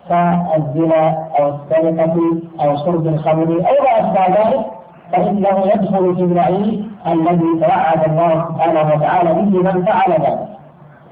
كالزنا 0.09 1.27
أو 1.39 1.49
السرقة 1.49 2.15
أو 2.61 2.77
شرب 2.77 3.07
الخمر 3.07 3.43
أو 3.43 3.83
ما 3.83 3.99
أشبه 3.99 4.27
ذلك 4.27 4.65
فإنه 5.11 5.61
يدخل 5.75 6.15
في 6.15 6.21
الوعيد 6.23 6.91
الذي 7.07 7.59
توعد 7.61 8.09
الله 8.09 8.45
سبحانه 8.49 8.93
وتعالى 8.95 9.33
به 9.33 9.59
من 9.63 9.85
فعل 9.85 10.11
ذلك. 10.11 10.47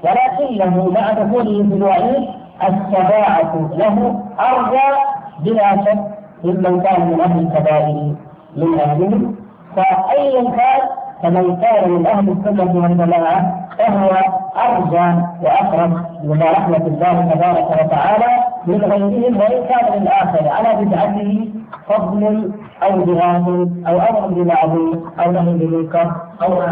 ولكنه 0.04 0.90
مع 0.90 1.12
دخوله 1.12 1.62
في 1.68 1.74
الوعيد 1.74 2.28
الشفاعة 2.68 3.70
له 3.72 4.20
أرجى 4.40 4.96
بلا 5.40 5.76
شك 5.84 6.09
ممن 6.44 6.80
كان 6.82 7.08
من 7.08 7.20
أهل 7.20 7.38
الكبائر 7.46 8.14
من 8.56 8.80
أهلهم 8.80 9.36
فأيا 9.76 10.50
كان 10.50 10.80
فمن 11.22 11.56
كان 11.60 11.90
من 11.90 12.06
أهل 12.06 12.28
السنة 12.28 12.76
والجماعة 12.82 13.68
فهو 13.78 14.10
أرجى 14.56 15.22
وأقرب 15.42 15.92
إلى 16.24 16.44
رحمة 16.44 16.86
الله 16.86 17.30
تبارك 17.34 17.70
وتعالى 17.70 18.44
من 18.66 18.84
غيرهم 18.84 19.36
وإن 19.36 19.66
كان 19.68 20.02
للآخر 20.02 20.48
على 20.48 20.84
بدعته 20.84 21.48
فضل 21.86 22.52
أو 22.82 23.04
جهاد 23.04 23.48
أو 23.86 24.00
أمر 24.00 24.26
بمعروف 24.26 25.20
أو 25.20 25.32
نهي 25.32 25.52
بمنكر 25.54 26.16
أو 26.42 26.62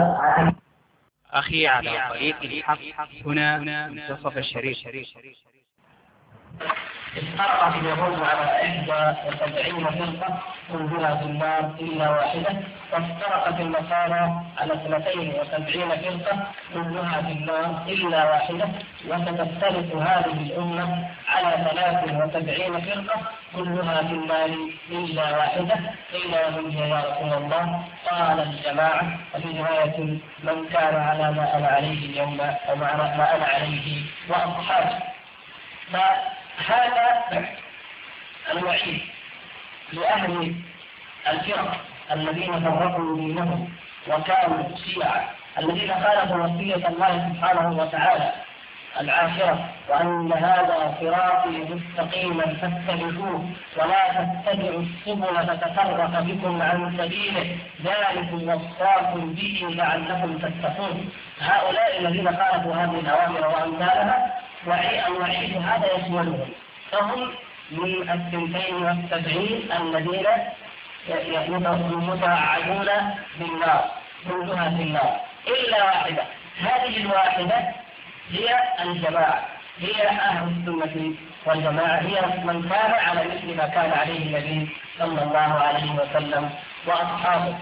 أخي 1.32 1.66
على 1.66 1.90
طريق 2.10 2.36
الحق 2.42 2.78
هنا 3.26 3.58
منتصف 3.88 4.38
الشريف. 4.38 4.78
افترقت 7.16 7.74
اليهود 7.74 8.22
على 8.22 8.62
إحدى 8.64 9.16
وسبعين 9.28 9.84
فرقة 9.90 10.38
كلها 10.72 11.14
في 11.16 11.24
النار 11.24 11.70
إلا 11.80 12.10
واحدة 12.10 12.50
وافترقت 12.92 13.60
النصارى 13.60 14.42
على 14.58 14.74
اثنتين 14.74 15.32
وسبعين 15.40 15.88
فرقة 15.88 16.46
كلها 16.74 17.22
في 17.22 17.32
النار 17.32 17.82
إلا 17.88 18.24
واحدة 18.30 18.68
وستفترق 19.08 19.96
هذه 19.96 20.32
الأمة 20.42 21.08
على 21.28 21.64
ثلاث 21.70 22.04
وسبعين 22.04 22.80
فرقة 22.80 23.20
كلها 23.56 24.02
في 24.02 24.14
النار 24.14 24.50
إلا 24.90 25.36
واحدة. 25.36 25.74
قيل 26.12 26.34
هي 26.34 26.88
يا 26.90 27.00
رسول 27.00 27.32
الله 27.42 27.82
قال 28.10 28.40
الجماعة 28.40 29.18
وفي 29.34 29.58
رواية 29.58 29.98
من 30.44 30.68
كان 30.72 30.96
على 30.96 31.32
ما 31.32 31.56
أنا 31.56 31.68
عليه 31.68 32.06
اليوم 32.10 32.40
أو 32.40 32.76
ما 32.76 32.94
أنا 33.34 33.44
عليه 33.46 34.02
وأصحابي 34.28 34.94
هذا 36.66 37.24
الوعيد 38.52 39.00
لأهل 39.92 40.54
الفرق 41.28 41.80
الذين 42.12 42.60
فرقوا 42.64 43.16
دينهم 43.16 43.72
وكانوا 44.08 44.76
شيعا 44.76 45.28
الذين 45.58 45.94
خالفوا 45.94 46.36
وصية 46.36 46.88
الله 46.88 47.32
سبحانه 47.34 47.82
وتعالى. 47.82 48.32
العاشرة 49.00 49.68
وأن 49.88 50.32
هذا 50.32 50.94
صراطي 51.00 51.48
مستقيما 51.48 52.44
فاتبعوه 52.60 53.44
ولا 53.76 54.08
تتبعوا 54.08 54.82
السبل 54.82 55.46
فتفرق 55.46 56.20
بكم 56.20 56.62
عن 56.62 56.96
سبيله. 56.98 57.56
ذلك 57.84 58.32
وصاكم 58.32 59.32
به 59.32 59.66
لعلكم 59.70 60.38
تتقون. 60.38 61.10
هؤلاء 61.40 62.00
الذين 62.00 62.36
خالفوا 62.36 62.74
هذه 62.74 63.00
الأوامر 63.00 63.46
وأمثالها 63.46 64.34
الوعيد 65.06 65.56
هذا 65.56 65.86
يشملهم 65.96 66.48
فهم 66.92 67.30
من 67.70 68.10
الثنتين 68.10 68.74
والسبعين 68.74 69.72
الذين 69.72 70.26
متوعدون 71.96 72.88
بالنار 73.38 73.84
كلها 74.28 74.70
في 74.76 74.82
النار. 74.82 75.20
إلا 75.48 75.84
واحدة. 75.84 76.22
هذه 76.60 76.96
الواحدة 76.96 77.87
هي 78.32 78.58
الجماعة 78.82 79.44
هي 79.80 80.08
أهل 80.08 80.48
السنة 80.48 81.14
والجماعة 81.46 81.96
هي 82.00 82.20
من 82.44 82.68
كان 82.68 82.90
على 83.08 83.24
مثل 83.28 83.56
ما 83.56 83.66
كان 83.66 83.92
عليه 83.92 84.18
النبي 84.26 84.68
صلى 84.98 85.22
الله 85.22 85.38
عليه 85.62 85.90
وسلم 85.92 86.50
وأصحابه. 86.86 87.56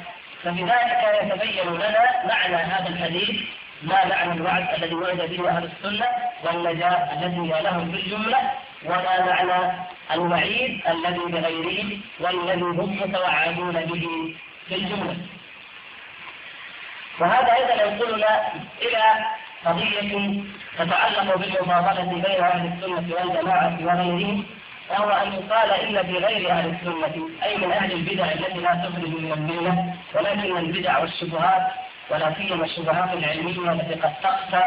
فبذلك 0.45 1.03
يتبين 1.23 1.73
لنا 1.75 2.27
معنى 2.29 2.57
هذا 2.57 2.89
الحديث 2.89 3.41
ما 3.83 4.05
معنى 4.05 4.33
الوعد 4.33 4.67
الذي 4.79 4.95
وعد 4.95 5.17
به 5.17 5.49
أهل 5.49 5.65
السنة 5.65 6.07
والنجاة 6.45 7.13
الذي 7.13 7.49
لهم 7.65 7.91
بالجملة 7.91 8.39
وما 8.85 9.21
معنى 9.27 9.73
الوعيد 10.13 10.81
الذي 10.89 11.19
بغيره 11.33 11.99
والذي 12.21 12.61
هم 12.63 12.99
متوعدون 13.03 13.73
به 13.73 14.35
بالجملة 14.71 15.17
وهذا 17.21 17.55
أيضا 17.55 17.83
ينقلنا 17.83 18.53
إلى 18.83 19.03
قضية 19.67 20.43
تتعلق 20.79 21.37
بالمفاضلة 21.37 22.05
بين 22.05 22.45
أهل 22.45 22.73
السنة 22.73 23.15
والجماعة 23.15 23.79
وغيرهم 23.83 24.45
وهو 24.91 25.11
أن 25.11 25.33
يقال 25.33 25.71
إن 25.71 26.07
في 26.07 26.19
غير 26.19 26.51
أهل 26.51 26.69
السنة 26.75 27.29
أي 27.43 27.57
من 27.57 27.73
أهل 27.73 27.93
البدع 27.93 28.33
التي 28.33 28.59
لا 28.59 28.75
تخرج 28.75 29.09
من 29.09 29.33
الملة 29.33 29.95
ولكن 30.15 30.57
البدع 30.57 30.99
والشبهات 30.99 31.67
ولا 32.11 32.35
سيما 32.35 32.65
الشبهات 32.65 33.13
العلمية 33.13 33.73
التي 33.73 33.95
قد 33.95 34.15
تخفى 34.23 34.63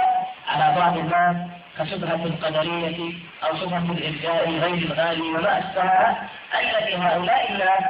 على 0.47 0.75
بعض 0.79 0.97
الناس 0.97 1.35
كشبهة 1.79 2.25
القدرية 2.25 3.13
أو 3.43 3.57
شبهة 3.57 3.91
الإرجاء 3.91 4.49
غير 4.49 4.73
الغالي 4.73 5.21
وما 5.21 5.59
أشبهها 5.59 6.29
في 6.85 6.95
هؤلاء 6.95 7.51
الناس 7.51 7.83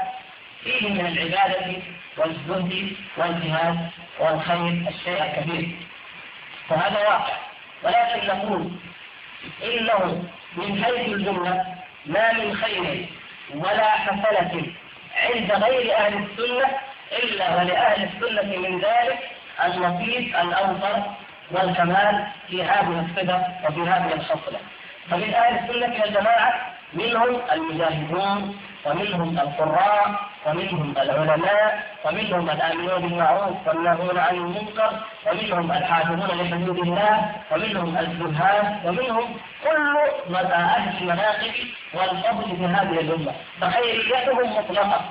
فيه 0.63 0.89
من 0.89 1.05
العبادة 1.05 1.75
والزهد 2.17 2.91
والجهاد 3.17 3.77
والخير 4.19 4.87
الشيء 4.89 5.23
الكبير. 5.23 5.88
وهذا 6.71 6.99
واقع. 6.99 7.33
ولكن 7.83 8.27
نقول 8.27 8.71
إنه 9.63 10.23
من 10.57 10.83
حيث 10.83 11.07
الجملة 11.07 11.65
ما 12.05 12.33
من 12.33 12.55
خير 12.55 13.05
ولا 13.55 13.91
حسنة 13.91 14.63
عند 15.23 15.51
غير 15.51 15.95
أهل 15.97 16.13
السنة 16.13 16.67
إلا 17.11 17.55
ولأهل 17.55 18.03
السنة 18.03 18.57
من 18.57 18.79
ذلك 18.79 19.19
النصيب 19.65 20.35
الأوفر 20.35 21.03
والكمال 21.51 22.27
في 22.49 22.63
هذه 22.63 23.05
الصفة 23.05 23.47
وفي 23.65 23.81
هذه 23.81 24.13
الخصلة. 24.13 24.59
فمن 25.09 25.33
أهل 25.33 25.55
السنة 25.59 26.01
والجماعة 26.01 26.73
منهم 26.93 27.41
المجاهدون 27.51 28.59
ومنهم 28.85 29.39
القراء 29.39 30.15
ومنهم 30.45 30.93
العلماء 30.97 31.83
ومنهم 32.05 32.49
الآمنون 32.49 33.01
بالمعروف 33.01 33.67
والناهون 33.67 34.17
عن 34.19 34.35
المنكر 34.35 34.91
ومنهم 35.27 35.71
الحافظون 35.71 36.27
لحدود 36.41 36.79
الله 36.79 37.31
ومنهم 37.51 37.97
الزهاد 37.97 38.85
ومنهم 38.85 39.37
كل 39.63 40.35
أهل 40.35 40.97
المناقب 41.01 41.53
والفضل 41.93 42.57
في 42.57 42.65
هذه 42.65 42.99
الأمة. 43.01 43.31
فخيريتهم 43.61 44.57
مطلقة. 44.57 45.01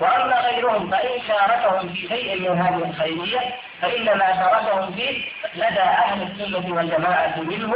وأما 0.00 0.40
غيرهم 0.40 0.90
فإن 0.90 1.20
شاركهم 1.28 1.88
في 1.88 2.08
شيء 2.08 2.50
من 2.50 2.58
هذه 2.62 2.84
الخيرية 2.90 3.40
فإنما 3.82 4.26
شاركهم 4.34 4.92
فيه 4.92 5.28
لدى 5.54 5.80
أهل 5.80 6.22
السنة 6.22 6.74
والجماعة 6.74 7.40
منه 7.40 7.74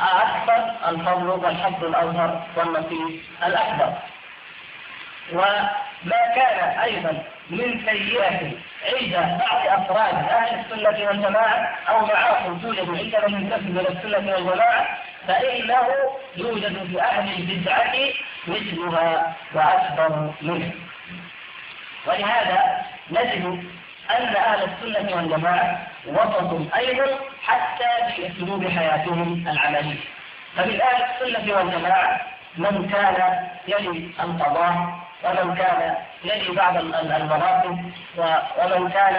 أكثر 0.00 0.72
الفضل 0.88 1.28
والحظ 1.28 1.84
الأوفر 1.84 2.40
والنصيب 2.56 3.20
الأكبر. 3.46 3.92
وما 5.32 6.34
كان 6.34 6.78
أيضا 6.78 7.22
من 7.50 7.80
سيئة 7.86 8.52
عند 8.92 9.38
بعض 9.40 9.80
أفراد 9.80 10.14
أهل 10.14 10.60
السنة 10.60 11.06
والجماعة 11.08 11.74
أو 11.88 12.06
معاصي 12.06 12.60
توجد 12.62 12.88
عند 12.88 13.32
من 13.32 13.40
ينتسب 13.42 13.78
إلى 13.78 13.88
السنة 13.88 14.34
والجماعة 14.34 14.98
فإنه 15.28 15.86
يوجد 16.36 16.86
في 16.90 17.00
أهل 17.02 17.32
البدعة 17.42 17.92
مثلها 18.46 19.34
وأكبر 19.54 20.30
منه. 20.42 20.72
ولهذا 22.06 22.82
نجد 23.10 23.44
أن 24.10 24.36
أهل 24.36 24.62
السنة 24.64 25.16
والجماعة 25.16 25.86
وسط 26.06 26.74
أيضا 26.76 27.18
حتى 27.42 28.12
في 28.16 28.26
أسلوب 28.26 28.68
حياتهم 28.68 29.48
العملية 29.48 30.00
فمن 30.56 30.80
أهل 30.80 31.02
السنة 31.02 31.56
والجماعة 31.56 32.20
من 32.56 32.88
كان 32.88 33.48
يلي 33.68 34.10
القضاء 34.20 35.07
ومن 35.24 35.54
كان 35.54 35.94
يلي 36.24 36.54
بعض 36.56 36.76
المناصب 36.76 37.78
ومن 38.18 38.90
كان 38.90 39.16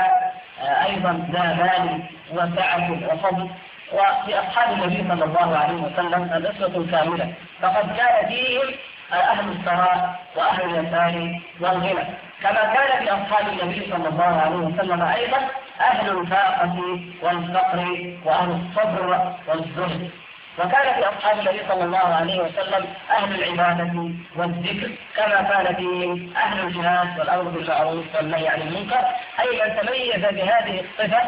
أيضا 0.86 1.28
ذا 1.32 1.42
مال 1.42 2.04
وسعة 2.32 2.92
وفضل 2.92 3.50
وفي 3.94 4.40
أصحاب 4.40 4.74
النبي 4.74 5.10
صلى 5.10 5.26
الله 5.26 5.58
عليه 5.58 5.74
وسلم 5.82 6.24
الأسوة 6.24 6.82
الكاملة. 6.82 7.34
فقد 7.62 7.98
كان 7.98 8.28
فيهم 8.28 8.74
أهل 9.14 9.50
الثراء 9.52 10.20
وأهل 10.36 10.76
اليسار 10.76 11.40
والغنى. 11.60 12.06
كما 12.42 12.74
كان 12.74 13.00
في 13.06 13.12
أصحاب 13.12 13.48
النبي 13.48 13.92
صلى 13.92 14.08
الله 14.10 14.42
عليه 14.42 14.56
وسلم 14.56 15.02
أيضا 15.02 15.38
أهل 15.82 16.18
الفاقة 16.20 17.00
والفقر 17.22 17.80
وأهل 18.26 18.50
الصبر 18.52 19.34
والزهد. 19.48 20.12
وكان 20.60 20.94
في 20.96 21.10
أصحاب 21.10 21.40
النبي 21.40 21.62
صلى 21.70 21.84
الله 21.84 21.98
عليه 22.16 22.40
وسلم 22.42 22.94
أهل 23.10 23.44
العبادة 23.44 24.12
والذكر 24.36 24.92
كما 25.16 25.42
كان 25.42 25.76
فيهم 25.76 26.34
أهل 26.38 26.60
الجهاد 26.60 27.20
والأمر 27.20 27.44
بالمعروف 27.44 28.06
والنهي 28.16 28.48
عن 28.48 28.62
المنكر 28.62 29.06
أي 29.40 29.62
من 29.70 29.82
تميز 29.82 30.26
بهذه 30.26 30.82
الصفة 30.82 31.22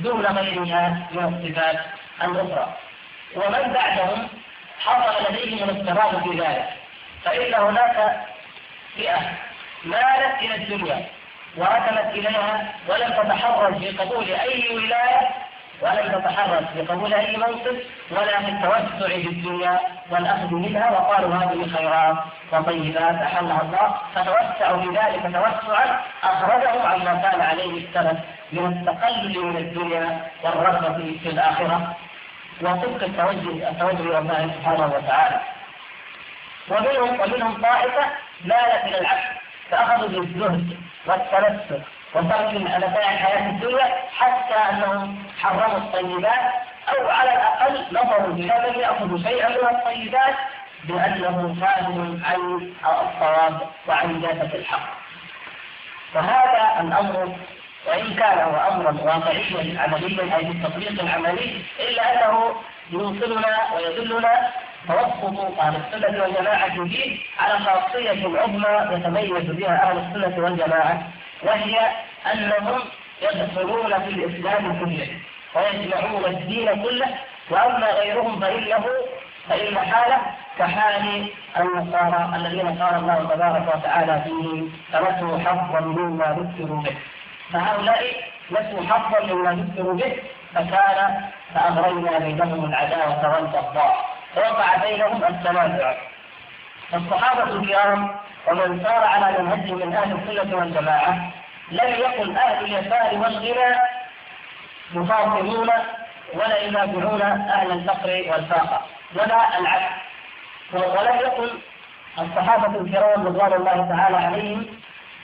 دون 0.00 0.26
غيرها 0.26 1.08
من 1.12 1.24
الصفات 1.24 1.78
الأخرى. 2.24 2.74
ومن 3.36 3.72
بعدهم 3.72 4.28
حصل 4.80 5.32
لديهم 5.32 5.68
الاضطراب 5.70 6.22
في 6.22 6.40
ذلك 6.40 6.68
فإن 7.24 7.54
هناك 7.54 8.26
فئة 8.96 9.18
مالت 9.84 10.42
إلى 10.42 10.54
الدنيا 10.54 11.06
وركنت 11.56 12.10
إليها 12.14 12.74
ولم 12.88 13.08
تتحرج 13.12 13.78
في 13.78 13.88
قبول 13.88 14.24
أي 14.30 14.68
ولاية 14.76 15.28
ولم 15.82 16.12
تتحرك 16.12 16.64
بقبول 16.76 17.14
أي 17.14 17.36
منصب 17.36 17.76
ولا 18.10 18.40
في 18.40 18.48
التوسع 18.48 19.08
في 19.08 19.28
الدنيا 19.28 19.80
والأخذ 20.10 20.54
منها 20.54 20.90
وقالوا 20.90 21.34
هذه 21.34 21.76
خيرات 21.76 22.16
وطيبات 22.52 23.14
أحلها 23.14 23.62
الله. 23.62 23.94
فتوسعوا 24.14 24.82
في 24.82 24.88
ذلك 24.88 25.22
توسعا 25.22 26.00
أخرجهم 26.22 26.82
عما 26.86 27.14
كان 27.22 27.40
عليه 27.40 27.86
السلف 27.86 28.18
من 28.52 28.66
التقلل 28.66 29.44
من 29.44 29.56
الدنيا 29.56 30.26
والرغبه 30.44 31.18
في 31.22 31.28
الآخرة. 31.28 31.96
وصدق 32.62 33.04
التوجه 33.04 33.68
التوجه 33.70 34.02
إلى 34.02 34.18
الله 34.18 34.50
سبحانه 34.54 34.86
وتعالى. 34.86 35.40
ومنهم 36.70 37.20
ومنهم 37.20 37.62
طائفة 37.62 38.04
مالت 38.44 38.84
إلى 38.84 39.00
العكس 39.00 39.28
فأخذوا 39.70 40.08
بالزهد 40.08 40.76
والتنسك 42.14 42.54
وترك 42.54 42.54
متاع 42.54 43.12
الحياة 43.12 43.50
الدنيا 43.50 43.94
حتى 44.18 44.54
أنهم 44.70 45.24
حرموا 45.40 45.76
الطيبات 45.78 46.52
أو 46.88 47.08
على 47.08 47.30
الأقل 47.32 47.86
نظروا 47.92 48.34
بهذا 48.34 48.76
يأخذ 48.76 49.22
شيئا 49.28 49.48
من 49.48 49.76
الطيبات 49.76 50.34
بأنه 50.84 51.56
فاهم 51.60 52.22
عن 52.24 52.70
الصواب 52.84 53.60
وعن 53.88 54.20
جاده 54.20 54.54
الحق. 54.58 54.88
فهذا 56.14 56.80
الأمر 56.80 57.36
وإن 57.86 58.14
كان 58.14 58.38
هو 58.38 58.56
أمرا 58.72 58.92
واقعيا 59.02 59.80
عمليا 59.80 60.36
أي 60.36 60.44
بالتطبيق 60.44 61.02
العملي 61.02 61.62
إلا 61.80 62.12
أنه 62.26 62.54
يوصلنا 62.90 63.56
ويدلنا 63.76 64.50
توسط 64.88 65.60
أهل 65.60 65.76
السنة 65.76 66.22
والجماعة 66.22 66.84
فيه 66.84 67.18
على 67.40 67.58
خاصية 67.58 68.38
عظمى 68.38 68.96
يتميز 68.96 69.50
بها 69.50 69.90
أهل 69.90 69.98
السنة 69.98 70.44
والجماعة. 70.44 71.02
وهي 71.42 71.78
أنهم 72.32 72.80
يدخلون 73.22 73.98
في 74.02 74.08
الإسلام 74.10 74.78
كله 74.84 75.08
ويجمعون 75.54 76.24
الدين 76.24 76.82
كله 76.82 77.06
وأما 77.50 77.86
غيرهم 77.90 78.40
فإنه 78.40 78.84
فإن 79.48 79.78
حاله 79.78 80.18
كحال 80.58 81.28
النصارى 81.56 82.32
الذين 82.36 82.82
قال 82.82 82.94
الله 82.94 83.34
تبارك 83.34 83.74
وتعالى 83.74 84.22
فيهم 84.24 84.72
فنسوا 84.92 85.38
حظا 85.38 85.80
مما 85.80 86.24
ذكروا 86.38 86.82
به. 86.82 86.96
فهؤلاء 87.52 88.02
نسوا 88.50 88.82
حظا 88.82 89.34
مما 89.34 89.50
ذكروا 89.52 89.94
به 89.94 90.16
فكان 90.54 91.20
فأغرينا 91.54 92.18
بينهم 92.18 92.64
العداوة 92.64 93.34
والبغضاء 93.34 94.04
فوقع 94.34 94.76
بينهم 94.76 95.24
التنازع. 95.24 95.94
فالصحابة 96.92 97.42
الكرام 97.42 98.16
ومن 98.50 98.80
سار 98.84 99.04
على 99.04 99.42
منهج 99.42 99.70
من 99.72 99.94
أهل 99.94 100.12
السنة 100.18 100.56
والجماعة 100.56 101.30
لم 101.70 101.88
يكن 101.94 102.36
أهل 102.36 102.64
اليسار 102.64 103.14
والغنى 103.18 103.76
يفاضلون 104.94 105.68
ولا 106.34 106.58
ينازعون 106.62 107.22
أهل 107.22 107.72
الفقر 107.72 108.24
والفاقة 108.32 108.80
ولا 109.14 109.58
العكس. 109.58 109.92
ولم 110.72 111.16
يكن 111.26 111.48
الصحابة 112.18 112.80
الكرام 112.80 113.26
رضوان 113.26 113.52
الله 113.52 113.88
تعالى 113.96 114.16
عليهم 114.16 114.66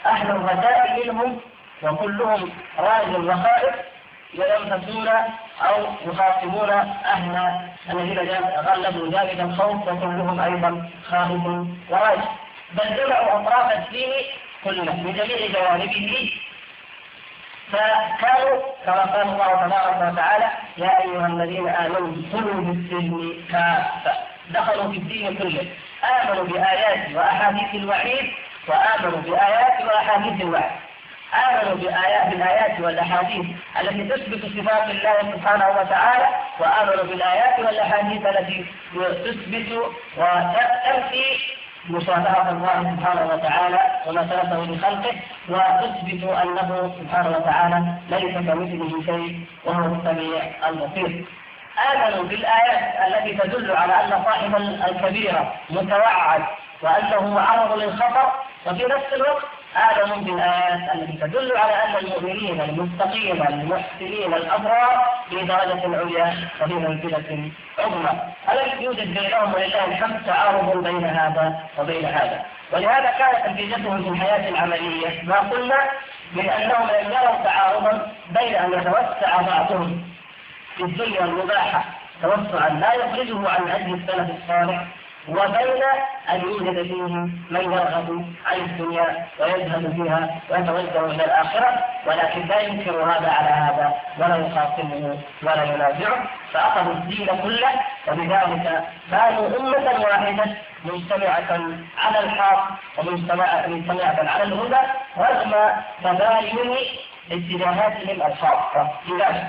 أهل 0.06 0.30
الرجاء 0.30 1.04
منهم 1.06 1.40
وكلهم 1.82 2.50
راجل 2.78 3.28
وخائف 3.30 3.74
يلمسون 4.34 5.08
أو 5.62 5.86
يخاطبون 6.06 6.70
أهل 6.70 7.60
الذين 7.90 8.44
غلبوا 8.58 9.08
ذلك 9.08 9.40
الخوف 9.40 9.82
وكلهم 9.88 10.40
أيضا 10.40 10.90
خائف 11.10 11.42
وراجل 11.90 12.22
بل 12.76 12.96
جمعوا 12.96 13.40
أطراف 13.40 13.72
الدين 13.72 14.12
كله 14.64 14.92
بجميع 14.92 15.46
جوانبه. 15.54 16.30
فكانوا 17.72 18.60
كما 18.86 19.02
قال 19.04 19.22
الله 19.28 19.66
تبارك 19.66 20.12
وتعالى 20.12 20.48
يا 20.78 21.02
أيها 21.04 21.26
الذين 21.26 21.68
آمنوا 21.68 22.12
ادخلوا 22.16 22.60
بالسلم 22.60 23.44
كافة. 23.52 24.12
دخلوا 24.50 24.90
في 24.92 24.98
الدين 24.98 25.36
كله. 25.36 25.66
آمنوا 26.04 26.44
بايات 26.44 27.12
وأحاديث 27.14 27.74
الوعيد 27.74 28.32
وآمنوا 28.68 29.20
بايات 29.20 29.84
وأحاديث 29.84 30.40
الوعد 30.40 30.70
آمنوا 31.34 31.74
بآيات 31.74 32.26
بالآيات 32.30 32.80
والأحاديث 32.80 33.46
التي 33.80 34.04
تثبت 34.08 34.42
صفات 34.44 34.90
الله 34.90 35.32
سبحانه 35.32 35.68
وتعالى 35.68 36.28
وآمنوا 36.60 37.04
بالآيات 37.04 37.58
والأحاديث 37.58 38.26
التي 38.26 38.64
تثبت 38.94 39.70
وتنفي 40.16 41.24
مشابهة 41.90 42.50
الله 42.50 42.96
سبحانه 42.96 43.26
وتعالى 43.34 43.80
وما 44.06 44.22
ثبته 44.22 44.64
لخلقه 44.64 45.14
وتثبت 45.48 46.22
أنه 46.24 46.92
سبحانه 47.00 47.30
وتعالى 47.36 47.84
ليس 48.10 48.34
كمثله 48.34 49.02
شيء 49.06 49.40
وهو 49.64 49.94
السميع 49.94 50.42
البصير. 50.68 51.24
آمنوا 51.92 52.24
بالآيات 52.24 52.94
التي 53.08 53.36
تدل 53.36 53.76
على 53.76 53.92
أن 54.04 54.10
صاحب 54.24 54.56
الكبيرة 54.88 55.54
متوعد 55.70 56.42
وأنه 56.82 57.34
معرض 57.34 57.78
للخطر 57.78 58.32
وفي 58.66 58.84
نفس 58.84 59.12
الوقت 59.12 59.44
آمنوا 59.76 60.16
بالآيات 60.16 60.94
التي 60.94 61.12
تدل 61.12 61.56
على 61.56 61.72
أن 61.72 61.96
المؤمنين 62.04 62.60
المتقين 62.60 63.46
المحسنين 63.48 64.34
الأبرار 64.34 65.06
في 65.30 65.36
درجة 65.36 65.96
عليا 65.96 66.48
وفي 66.62 66.74
منزلة 66.74 67.50
عظمى. 67.78 68.10
ألم 68.50 68.82
يوجد 68.82 69.14
بينهم 69.14 69.54
ولله 69.54 69.84
الحمد 69.84 70.24
تعارض 70.26 70.84
بين 70.84 71.04
هذا 71.04 71.60
وبين 71.78 72.04
هذا؟ 72.04 72.44
ولهذا 72.72 73.10
كانت 73.18 73.46
نتيجتهم 73.46 74.02
في 74.02 74.08
الحياة 74.08 74.48
العملية 74.48 75.22
ما 75.22 75.38
قلنا 75.38 75.76
من 76.32 76.48
أنهم 76.50 76.86
لم 76.86 77.12
يروا 77.12 77.44
تعارضا 77.44 78.12
بين 78.30 78.54
أن 78.54 78.72
يتوسع 78.72 79.42
بعضهم 79.42 80.04
في 80.76 80.82
الدنيا 80.82 81.24
المباحة. 81.24 81.84
توسعا 82.22 82.68
لا 82.68 82.94
يخرجه 82.94 83.48
عن 83.50 83.68
أجل 83.68 83.94
السلف 83.94 84.30
الصالح. 84.30 84.84
وبين 85.28 85.82
أن 86.30 86.40
يوجد 86.40 86.82
فيه 86.82 87.02
من 87.50 87.72
يرغب 87.72 88.24
عن 88.46 88.56
الدنيا 88.60 89.26
ويذهب 89.40 89.92
فيها 89.96 90.40
ويتوجه 90.50 91.04
إلى 91.14 91.24
الآخرة 91.24 91.84
ولكن 92.06 92.46
لا 92.46 92.60
ينكر 92.60 93.02
هذا 93.02 93.30
على 93.30 93.48
هذا 93.48 93.94
ولا 94.18 94.36
يخاصمه 94.36 95.18
ولا 95.42 95.64
ينازعه. 95.64 96.26
فأخذوا 96.52 96.92
الدين 96.92 97.26
كله 97.26 97.70
وبذلك 98.08 98.84
كانوا 99.10 99.58
أمة 99.60 100.04
واحدة 100.04 100.44
مجتمعة 100.84 101.60
على 101.98 102.18
الحق 102.20 102.68
ومجتمعة 102.98 103.64
على 104.30 104.42
الهدى 104.42 104.76
رغم 105.18 105.54
تباين 106.04 106.76
اتجاهاتهم 107.32 108.22
الخاصة 108.26 108.90
لذلك 109.08 109.46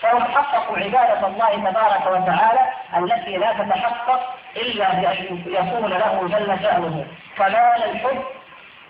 فهم 0.00 0.22
حققوا 0.24 0.78
عبادة 0.78 1.26
الله 1.26 1.70
تبارك 1.70 2.06
وتعالى 2.06 2.60
التي 2.96 3.36
لا 3.36 3.52
تتحقق 3.52 4.20
إلا 4.56 4.94
بأن 4.94 5.42
يكون 5.46 5.90
له 5.90 6.28
جل 6.28 6.62
شأنه. 6.62 7.06
كمال 7.38 7.84
الحب 7.90 8.22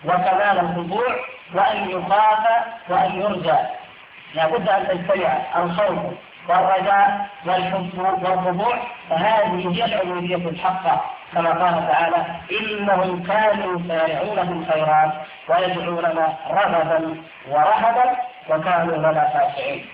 وكمال 0.05 0.59
الخضوع 0.59 1.15
وأن 1.53 1.89
يخاف 1.89 2.39
وأن 2.89 3.21
يرجى. 3.21 3.57
لابد 4.35 4.69
أن 4.69 4.87
تجتمع 4.87 5.37
الخوف 5.55 5.99
والرجاء 6.49 7.27
والحب 7.45 7.89
والخضوع 7.97 8.77
فهذه 9.09 9.71
هي 9.75 9.85
العبودية 9.85 10.35
الحقة. 10.35 11.01
كما 11.33 11.49
قال 11.49 11.87
تعالى 11.91 12.25
إنهم 12.61 13.23
كانوا 13.23 13.79
يسارعون 13.79 14.35
في 14.47 14.51
الخيرات 14.53 15.11
ويدعوننا 15.49 16.33
رغبا 16.49 17.15
ورهبا 17.49 18.15
وكانوا 18.49 18.97
لنا 18.97 19.29
خاشعين 19.33 19.85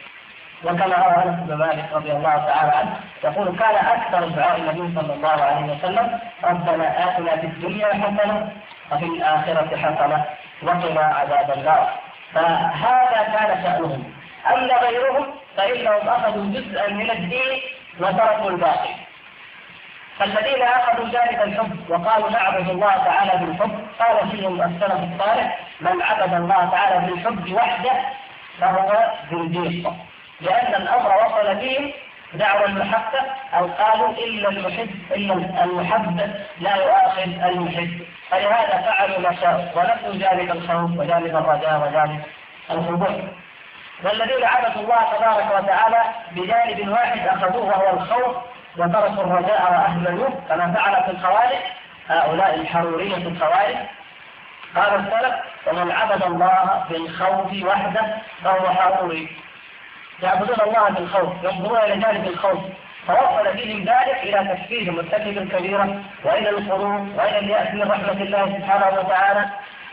وكما 0.63 0.95
روى 0.95 1.23
أنس 1.23 1.39
بن 1.39 1.53
مالك 1.55 1.85
رضي 1.93 2.11
الله 2.11 2.35
تعالى 2.37 2.71
عنه 2.71 2.99
يقول 3.23 3.57
كان 3.57 3.75
أكثر 3.75 4.27
دعاء 4.27 4.57
النبي 4.59 4.99
صلى 5.01 5.13
الله 5.13 5.29
عليه 5.43 5.73
وسلم 5.73 6.19
ربنا 6.43 7.03
آتنا 7.03 7.35
في 7.35 7.47
الدنيا 7.47 7.87
حسنة 7.93 8.49
وفي 8.91 9.05
الآخرة 9.05 9.77
حسنة 9.77 10.25
وقنا 10.63 11.01
عذاب 11.01 11.51
النار. 11.57 11.89
فهذا 12.33 13.23
كان 13.37 13.63
شأنهم. 13.63 14.13
أما 14.53 14.73
غيرهم 14.77 15.25
فإنهم 15.57 16.09
أخذوا 16.09 16.45
جزءا 16.45 16.87
من 16.89 17.11
الدين 17.11 17.61
وتركوا 17.99 18.49
الباقي 18.49 18.89
فالذين 20.19 20.61
أخذوا 20.61 21.05
ذلك 21.05 21.41
الحب 21.43 21.89
وقالوا 21.89 22.29
نعبد 22.29 22.69
الله 22.69 22.97
تعالى 22.97 23.45
بالحب. 23.45 23.87
قال 23.99 24.29
فيهم 24.31 24.61
السلف 24.61 24.93
الصالح 25.13 25.59
من 25.81 26.01
عبد 26.01 26.33
الله 26.33 26.69
تعالى 26.69 27.05
بالحب 27.07 27.53
وحده 27.53 27.91
فهو 28.59 29.11
زنديق 29.31 29.93
لأن 30.41 30.81
الأمر 30.81 31.25
وصل 31.25 31.55
بهم 31.55 31.91
دعوى 32.33 32.65
المحبة 32.65 33.19
أو 33.53 33.67
قالوا 33.67 34.09
إلا 34.09 34.49
المحب 34.49 34.89
إلا 35.11 35.33
المحب 35.63 36.31
لا 36.59 36.75
يؤاخذ 36.75 37.21
المحب. 37.21 38.01
فلهذا 38.29 38.81
فعلوا 38.81 39.19
ما 39.19 39.35
شاءوا 39.35 39.65
ونسوا 39.75 40.19
جانب 40.19 40.51
الخوف 40.51 40.99
وجانب 40.99 41.35
الرجاء 41.35 41.87
وجانب 41.87 42.21
الخضوع. 42.71 43.19
والذين 44.03 44.43
عبدوا 44.45 44.81
الله 44.81 45.17
تبارك 45.17 45.63
وتعالى 45.63 46.03
بجانب 46.31 46.89
واحد 46.89 47.27
أخذوه 47.27 47.65
وهو 47.65 47.93
الخوف 47.97 48.35
وتركوا 48.77 49.23
الرجاء 49.23 49.71
وأهملوه 49.71 50.41
كما 50.49 50.73
فعل 50.73 51.03
في 51.03 51.11
الخوارج 51.11 51.59
هؤلاء 52.09 52.55
الحرورية 52.55 53.15
الخوارج. 53.17 53.75
قال 54.75 54.95
السلف 54.95 55.35
ومن 55.67 55.91
عبد 55.91 56.23
الله 56.23 56.85
بالخوف 56.89 57.63
وحده 57.63 58.17
فهو 58.43 58.69
حروري. 58.69 59.37
يعبدون 60.23 60.61
الله 60.61 60.89
بالخوف 60.89 61.33
ينظرون 61.43 61.77
إلى 61.77 61.97
جانب 61.97 62.27
الخوف. 62.27 62.59
فوصل 63.07 63.53
بهم 63.53 63.79
ذلك 63.79 64.19
إلى 64.23 64.55
تكفير 64.55 64.91
مرتكب 64.91 65.37
الكبيرة 65.37 66.01
وإلى 66.23 66.49
القرون 66.49 67.15
وإلى 67.17 67.39
اليأس 67.39 67.73
من 67.73 67.91
رحمة 67.91 68.11
الله 68.11 68.45
سبحانه 68.45 68.99
وتعالى. 68.99 69.45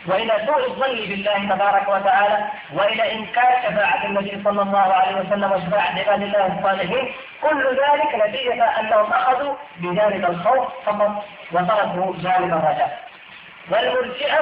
وإلى 0.07 0.33
سوء 0.45 0.67
الظن 0.67 0.95
بالله 0.95 1.55
تبارك 1.55 1.87
وتعالى. 1.89 2.37
وإلى 2.73 3.13
إنكار 3.13 3.51
شفاعة 3.63 4.05
النبي 4.05 4.41
صلى 4.43 4.61
الله 4.61 4.93
عليه 4.93 5.15
وسلم 5.21 5.51
وشفاعة 5.51 5.99
عباد 5.99 6.21
الله 6.21 6.57
الصالحين. 6.57 7.13
كل 7.41 7.63
ذلك 7.67 8.27
نتيجة 8.27 8.79
أنهم 8.79 9.13
أخذوا 9.13 9.55
بجانب 9.77 10.25
الخوف 10.25 10.67
فقط 10.85 11.23
وتركوا 11.51 12.13
جانب 12.23 12.53
الرجاء. 12.53 12.99
والمرجئة 13.71 14.39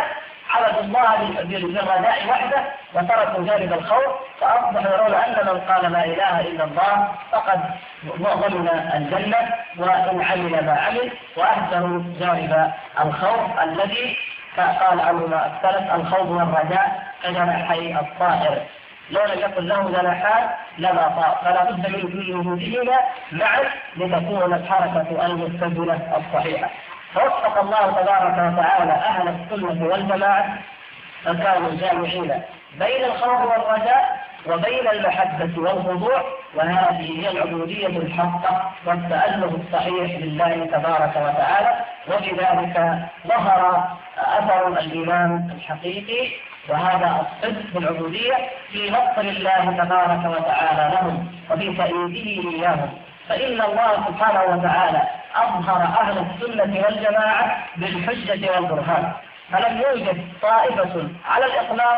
عبدوا 0.49 0.81
الله 0.81 1.43
بالرجاء 1.43 2.29
وحده 2.29 2.63
وتركوا 2.93 3.45
جانب 3.45 3.73
الخوف 3.73 4.13
فأصبحوا 4.41 4.93
يرون 4.93 5.13
أن 5.13 5.45
من 5.45 5.59
قال 5.61 5.91
لا 5.91 6.05
إله 6.05 6.39
إلا 6.41 6.63
الله 6.63 7.11
فقد 7.31 7.59
ضمن 8.05 8.69
الجنة 8.93 9.37
وإن 9.77 10.21
عمل 10.21 10.65
ما 10.65 10.71
عمل 10.71 11.11
وأهدروا 11.37 12.03
جانب 12.19 12.71
الخوف 12.99 13.59
الذي 13.63 14.17
قال 14.57 14.99
عنه 14.99 15.27
ما 15.27 15.45
السلف 15.45 15.95
الخوف 15.95 16.27
والرجاء 16.29 17.03
كجناحي 17.23 17.95
الطائر. 17.99 18.61
لو 19.11 19.25
لم 19.25 19.39
يكن 19.39 19.67
له 19.67 19.89
جناحان 19.89 20.49
لما 20.77 21.01
طار 21.07 21.37
فلا 21.43 21.63
بد 21.63 21.89
من 21.89 22.05
وجودهما 22.47 22.97
معا 23.31 23.63
لتكون 23.97 24.53
الحركة 24.53 25.25
المستدلة 25.25 26.17
الصحيحة. 26.17 26.69
فوفق 27.17 27.59
الله 27.59 27.91
تبارك 28.01 28.53
وتعالى 28.53 28.91
أهل 28.91 29.27
السنة 29.27 29.87
والجماعة 29.87 30.57
فكانوا 31.23 31.71
جامعين 31.75 32.41
بين 32.79 33.03
الخوف 33.05 33.41
والرجاء 33.41 34.27
وبين 34.47 34.87
المحبة 34.87 35.61
والخضوع 35.61 36.23
وهذه 36.55 37.19
هي 37.19 37.29
العبودية 37.31 37.87
الحقة 37.87 38.71
والتأله 38.85 39.45
الصحيح 39.65 40.19
لله 40.19 40.65
تبارك 40.65 41.15
وتعالى. 41.15 41.75
وبذلك 42.07 42.99
ظهر 43.27 43.87
أثر 44.17 44.67
الإيمان 44.67 45.49
الحقيقي 45.55 46.31
وهذا 46.69 47.25
الصدق 47.25 47.61
في 47.71 47.77
العبودية 47.77 48.33
في 48.71 48.89
نصر 48.89 49.21
الله 49.21 49.83
تبارك 49.83 50.25
وتعالى 50.25 50.95
لهم 50.95 51.27
وفي 51.51 51.73
تأييده 51.77 52.49
إياهم. 52.57 52.89
فإن 53.29 53.61
الله 53.61 53.93
سبحانه 54.07 54.43
وتعالى 54.55 55.01
أظهر 55.35 55.81
أهل 55.81 56.17
السنة 56.17 56.83
والجماعة 56.85 57.57
بالحجة 57.77 58.51
والبرهان. 58.51 59.13
فلم 59.51 59.81
يوجد 59.81 60.27
طائفة 60.41 61.07
على 61.29 61.45
الإطلاق 61.45 61.97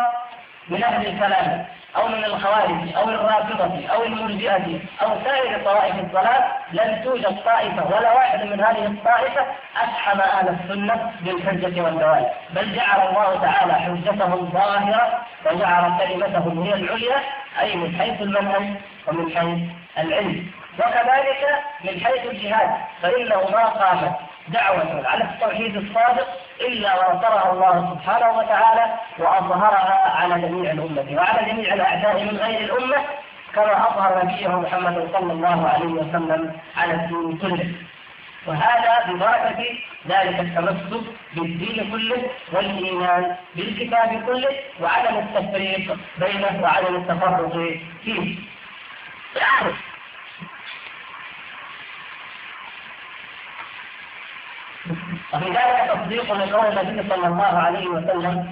من 0.69 0.84
أهل 0.84 1.07
الكلام 1.07 1.65
أو 1.95 2.07
من 2.07 2.25
الخوارج 2.25 2.95
أو 2.97 3.09
الرافضة 3.09 3.88
أو 3.88 4.03
المرجئة 4.03 4.80
أو 5.01 5.09
سائر 5.25 5.63
طوائف 5.65 5.95
الضلال 5.95 6.43
لم 6.73 7.01
توجد 7.03 7.38
طائفة 7.45 7.86
ولا 7.97 8.13
واحد 8.13 8.43
من 8.43 8.59
هذه 8.63 8.86
الطائفة 8.86 9.45
أسحم 9.84 10.19
أهل 10.19 10.49
السنة 10.49 11.11
بالحجة 11.21 11.82
والدوال 11.82 12.25
بل 12.49 12.75
جعل 12.75 13.07
الله 13.09 13.39
تعالى 13.41 13.73
حجتهم 13.73 14.49
ظاهرة 14.53 15.21
وجعل 15.45 15.97
كلمتهم 15.99 16.63
هي 16.63 16.73
العليا 16.73 17.17
أي 17.61 17.75
من 17.75 17.95
حيث 17.99 18.21
المنهج 18.21 18.63
ومن 19.07 19.38
حيث 19.38 19.59
العلم. 19.97 20.51
وكذلك 20.80 21.41
من 21.84 22.05
حيث 22.05 22.25
الجهاد 22.32 22.69
فإنه 23.01 23.49
ما 23.51 23.65
قامت 23.65 24.15
دعوة 24.47 25.07
على 25.07 25.23
التوحيد 25.23 25.75
الصادق 25.75 26.27
إلا 26.61 26.93
ونصرها 27.09 27.51
الله 27.53 27.95
سبحانه 27.95 28.38
وتعالى 28.38 28.93
وأظهرها 29.19 30.11
على 30.15 30.41
جميع 30.41 30.71
الأمة 30.71 31.05
وعلى 31.17 31.51
جميع 31.51 31.73
الأعداء 31.73 32.23
من 32.23 32.38
غير 32.38 32.59
الأمة 32.61 32.97
كما 33.55 33.88
أظهر 33.88 34.25
نبيه 34.25 34.47
محمد 34.47 35.09
صلى 35.13 35.34
الله 35.34 35.69
عليه 35.69 35.86
وسلم 35.88 36.53
على 36.77 36.93
الدين 36.93 37.38
كله 37.38 37.73
وهذا 38.47 39.11
ببركة 39.13 39.65
ذلك 40.07 40.39
التمسك 40.39 41.03
بالدين 41.36 41.91
كله 41.91 42.23
والإيمان 42.53 43.36
بالكتاب 43.55 44.23
كله 44.25 44.49
وعدم 44.82 45.17
التفريق 45.17 45.97
بينه 46.17 46.59
وعدم 46.63 46.95
التفرق 46.95 47.53
فيه. 48.03 48.36
وفي 55.34 55.45
ذلك 55.45 55.91
تصديق 55.93 56.34
لقول 56.34 56.77
النبي 56.77 57.09
صلى 57.09 57.27
الله 57.27 57.57
عليه 57.59 57.88
وسلم 57.88 58.49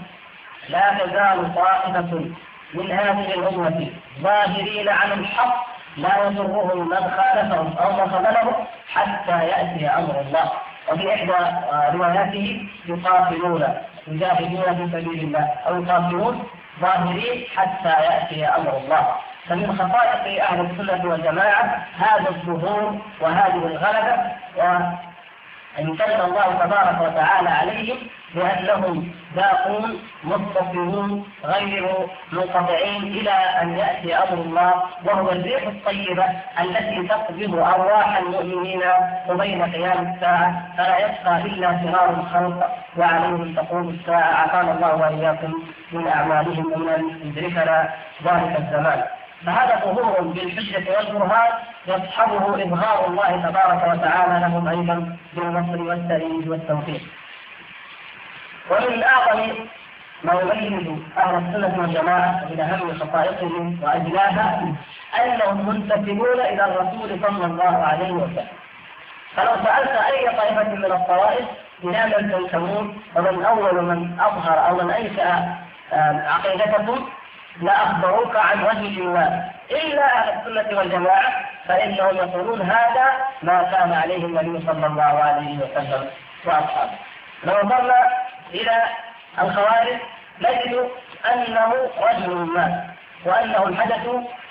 لا 0.70 0.94
تزال 1.00 1.56
طائفة 1.56 2.26
من 2.74 2.92
هذه 2.92 3.34
الأمة 3.34 3.88
ظاهرين 4.22 4.90
على 4.90 5.14
الحق 5.14 5.66
لا 5.98 6.26
يضرهم 6.26 6.90
من 6.90 6.96
خالفهم 7.18 7.74
أو 7.78 7.92
من 7.92 8.12
خذلهم 8.12 8.54
حتى 8.94 9.46
يأتي 9.48 9.88
أمر 9.88 10.20
الله. 10.22 10.52
وفي 10.92 11.14
إحدى 11.14 11.34
رواياته 11.98 12.70
يقاتلون 12.86 13.64
يجاهدون 14.08 14.76
في 14.76 14.92
سبيل 15.02 15.24
الله 15.24 15.54
أو 15.68 15.84
يقاتلون 15.84 16.44
ظاهرين 16.82 17.46
حتى 17.56 17.90
يأتي 17.90 18.46
أمر 18.46 18.78
الله. 18.78 19.08
فمن 19.50 19.76
خصائص 19.78 20.42
أهل 20.50 20.66
السنة 20.66 21.10
والجماعة 21.12 21.86
هذا 21.98 22.30
الظهور 22.30 22.98
وهذه 23.22 23.56
الغلبة 23.66 24.32
امتن 25.80 26.22
الله 26.22 26.48
تبارك 26.64 27.02
وتعالى 27.02 27.50
عليهم 27.50 27.98
بأنهم 28.36 29.12
باقون 29.36 30.00
متصلون 30.24 31.24
غير 31.46 31.90
منقطعين 32.32 33.04
إلى 33.04 33.32
أن 33.62 33.78
يأتي 33.78 34.16
أمر 34.16 34.34
الله 34.42 34.74
وهو 35.06 35.32
الريح 35.32 35.64
الطيبة 35.68 36.26
التي 36.62 37.08
تقبض 37.08 37.56
أرواح 37.56 38.18
المؤمنين 38.18 38.82
وبين 39.30 39.62
قيام 39.64 40.14
الساعة 40.14 40.68
فلا 40.78 40.98
يبقى 40.98 41.42
إلا 41.42 41.78
فرار 41.78 42.10
الخلق 42.10 42.70
وعليهم 42.98 43.56
تقوم 43.56 43.90
الساعة. 43.90 44.34
عافانا 44.34 44.72
الله 44.72 44.96
وإياكم 44.96 45.54
من 45.92 46.08
أعمالهم 46.08 46.66
ومن 46.74 47.02
يدركنا 47.26 47.90
ذلك 48.24 48.58
الزمان. 48.60 49.04
فهذا 49.46 49.80
ظهور 49.86 50.22
بالحجة 50.22 50.98
والبرهان 50.98 51.52
يصحبه 51.88 52.64
إظهار 52.64 53.08
الله 53.08 53.32
تبارك 53.50 53.84
وتعالى 53.94 54.40
لهم 54.40 54.68
أيضا 54.68 55.18
بالنصر 55.34 55.82
والتأييد 55.82 56.48
والتوفيق. 56.48 57.02
ومن 58.72 59.04
أعظم 59.04 59.54
ما 60.24 60.34
يميز 60.42 60.88
أهل 61.18 61.36
السنة 61.36 61.80
والجماعة 61.80 62.46
من 62.50 62.60
أهم 62.60 63.00
خصائصهم 63.00 63.80
وأجلاها 63.84 64.62
أنهم 65.24 65.70
منتسبون 65.70 66.40
إلى 66.40 66.66
الرسول 66.66 67.20
صلى 67.24 67.46
الله 67.46 67.86
عليه 67.86 68.12
وسلم. 68.12 68.48
فلو 69.36 69.56
سألت 69.64 69.90
أي 69.90 70.38
طائفة 70.38 70.70
من 70.76 70.86
الطوائف 70.86 71.46
إلى 71.84 72.06
من 72.06 72.32
تنتمون 72.32 73.02
ومن 73.16 73.46
أول 73.46 73.84
من 73.86 74.20
أظهر 74.20 74.68
أو 74.68 74.76
من 74.76 74.92
أنشأ 74.92 75.56
عقيدتكم 76.28 77.10
لأخبروك 77.62 78.36
عن 78.36 78.66
رجل 78.66 79.04
ما 79.04 79.52
إلا 79.72 80.06
أهل 80.18 80.30
السنة 80.30 80.78
والجماعة 80.78 81.34
فإنهم 81.68 82.16
يقولون 82.16 82.62
هذا 82.62 83.06
ما 83.44 83.64
كان 83.64 83.94
عليه 83.94 84.26
النبي 84.26 84.66
صلى 84.68 84.88
الله 84.88 85.04
عليه 85.04 85.58
وسلم 85.58 86.10
وأصحابه. 86.46 86.92
لو 87.44 87.54
نظرنا 87.64 88.08
إلى 88.54 88.84
الخوارج 89.42 89.98
نجد 90.42 90.90
أنه 91.34 91.74
رجل 92.02 92.36
ما 92.36 92.90
وأنه 93.26 93.68
الحدث 93.68 94.08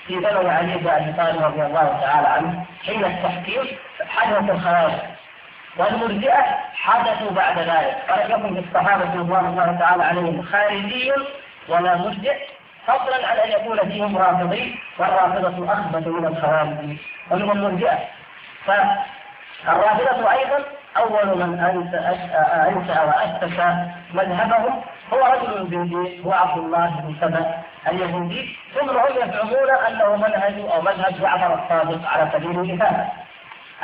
في 0.06 0.14
زمن 0.14 0.50
علي 0.50 0.76
بن 0.76 0.88
أبي 0.88 1.12
طالب 1.12 1.42
رضي 1.44 1.62
الله 1.62 1.98
تعالى 2.02 2.28
عنه 2.28 2.64
حين 2.86 3.04
التحكيم 3.04 3.66
حدث 4.08 4.50
الخوارج. 4.50 4.92
والمرجئة 5.76 6.44
حدثوا 6.74 7.30
بعد 7.30 7.58
ذلك. 7.58 7.96
ولم 8.10 8.30
يكن 8.30 8.54
في 8.62 8.68
الصحابة 8.68 9.14
رضوان 9.20 9.46
الله 9.46 9.76
تعالى 9.80 10.04
عليهم 10.04 10.42
خارجي 10.42 11.12
ولا 11.68 11.96
مرجئ. 11.96 12.55
فضلا 12.86 13.26
عن 13.28 13.36
أن 13.36 13.50
يكون 13.50 13.88
فيهم 13.88 14.18
رافضي 14.18 14.78
والرافضة 14.98 15.72
اخبث 15.72 16.06
من 16.06 16.26
الخوارج 16.26 16.96
ومن 17.30 17.50
المرجئه 17.50 17.98
فالرافضة 18.66 20.32
أيضا 20.32 20.64
أول 20.96 21.26
من 21.36 21.58
انشا 22.68 23.02
واسس 23.02 23.58
مذهبهم 24.14 24.82
هو 25.12 25.18
رجل 25.18 25.70
زنديق 25.70 26.24
هو 26.26 26.32
عبد 26.32 26.58
الله 26.58 26.86
بن 26.86 27.14
سبأ 27.20 27.62
اليهودي. 27.88 28.56
ثم 28.74 28.88
هم 28.88 29.16
يزعمون 29.16 29.70
أنه 29.88 30.16
منهج 30.16 30.54
أو 30.74 30.82
مذهب 30.82 31.20
جعفر 31.20 31.54
الصادق 31.54 32.08
على 32.08 32.30
سبيل 32.32 32.50
المثال. 32.50 33.06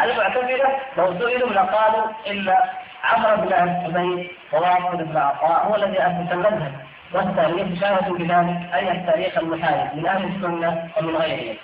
المعتزلة 0.02 0.78
لو 0.96 1.18
سئلوا 1.18 1.48
لقالوا 1.48 2.06
إن 2.30 2.56
عمرو 3.04 3.36
بن 3.36 3.52
عبيد 3.52 4.30
وواصل 4.52 4.96
بن 4.96 5.16
عطاء 5.16 5.66
هو 5.66 5.74
الذي 5.76 5.98
اسس 6.02 6.32
المذهب. 6.32 6.72
والتاريخ 7.14 7.80
شاهدوا 7.80 8.18
بذلك 8.18 8.74
أي 8.74 8.92
التاريخ 8.92 9.38
المحايد 9.38 9.96
من 9.96 10.06
أهل 10.06 10.24
السنة 10.24 10.88
ومن 10.96 11.16
غيرهم. 11.16 11.56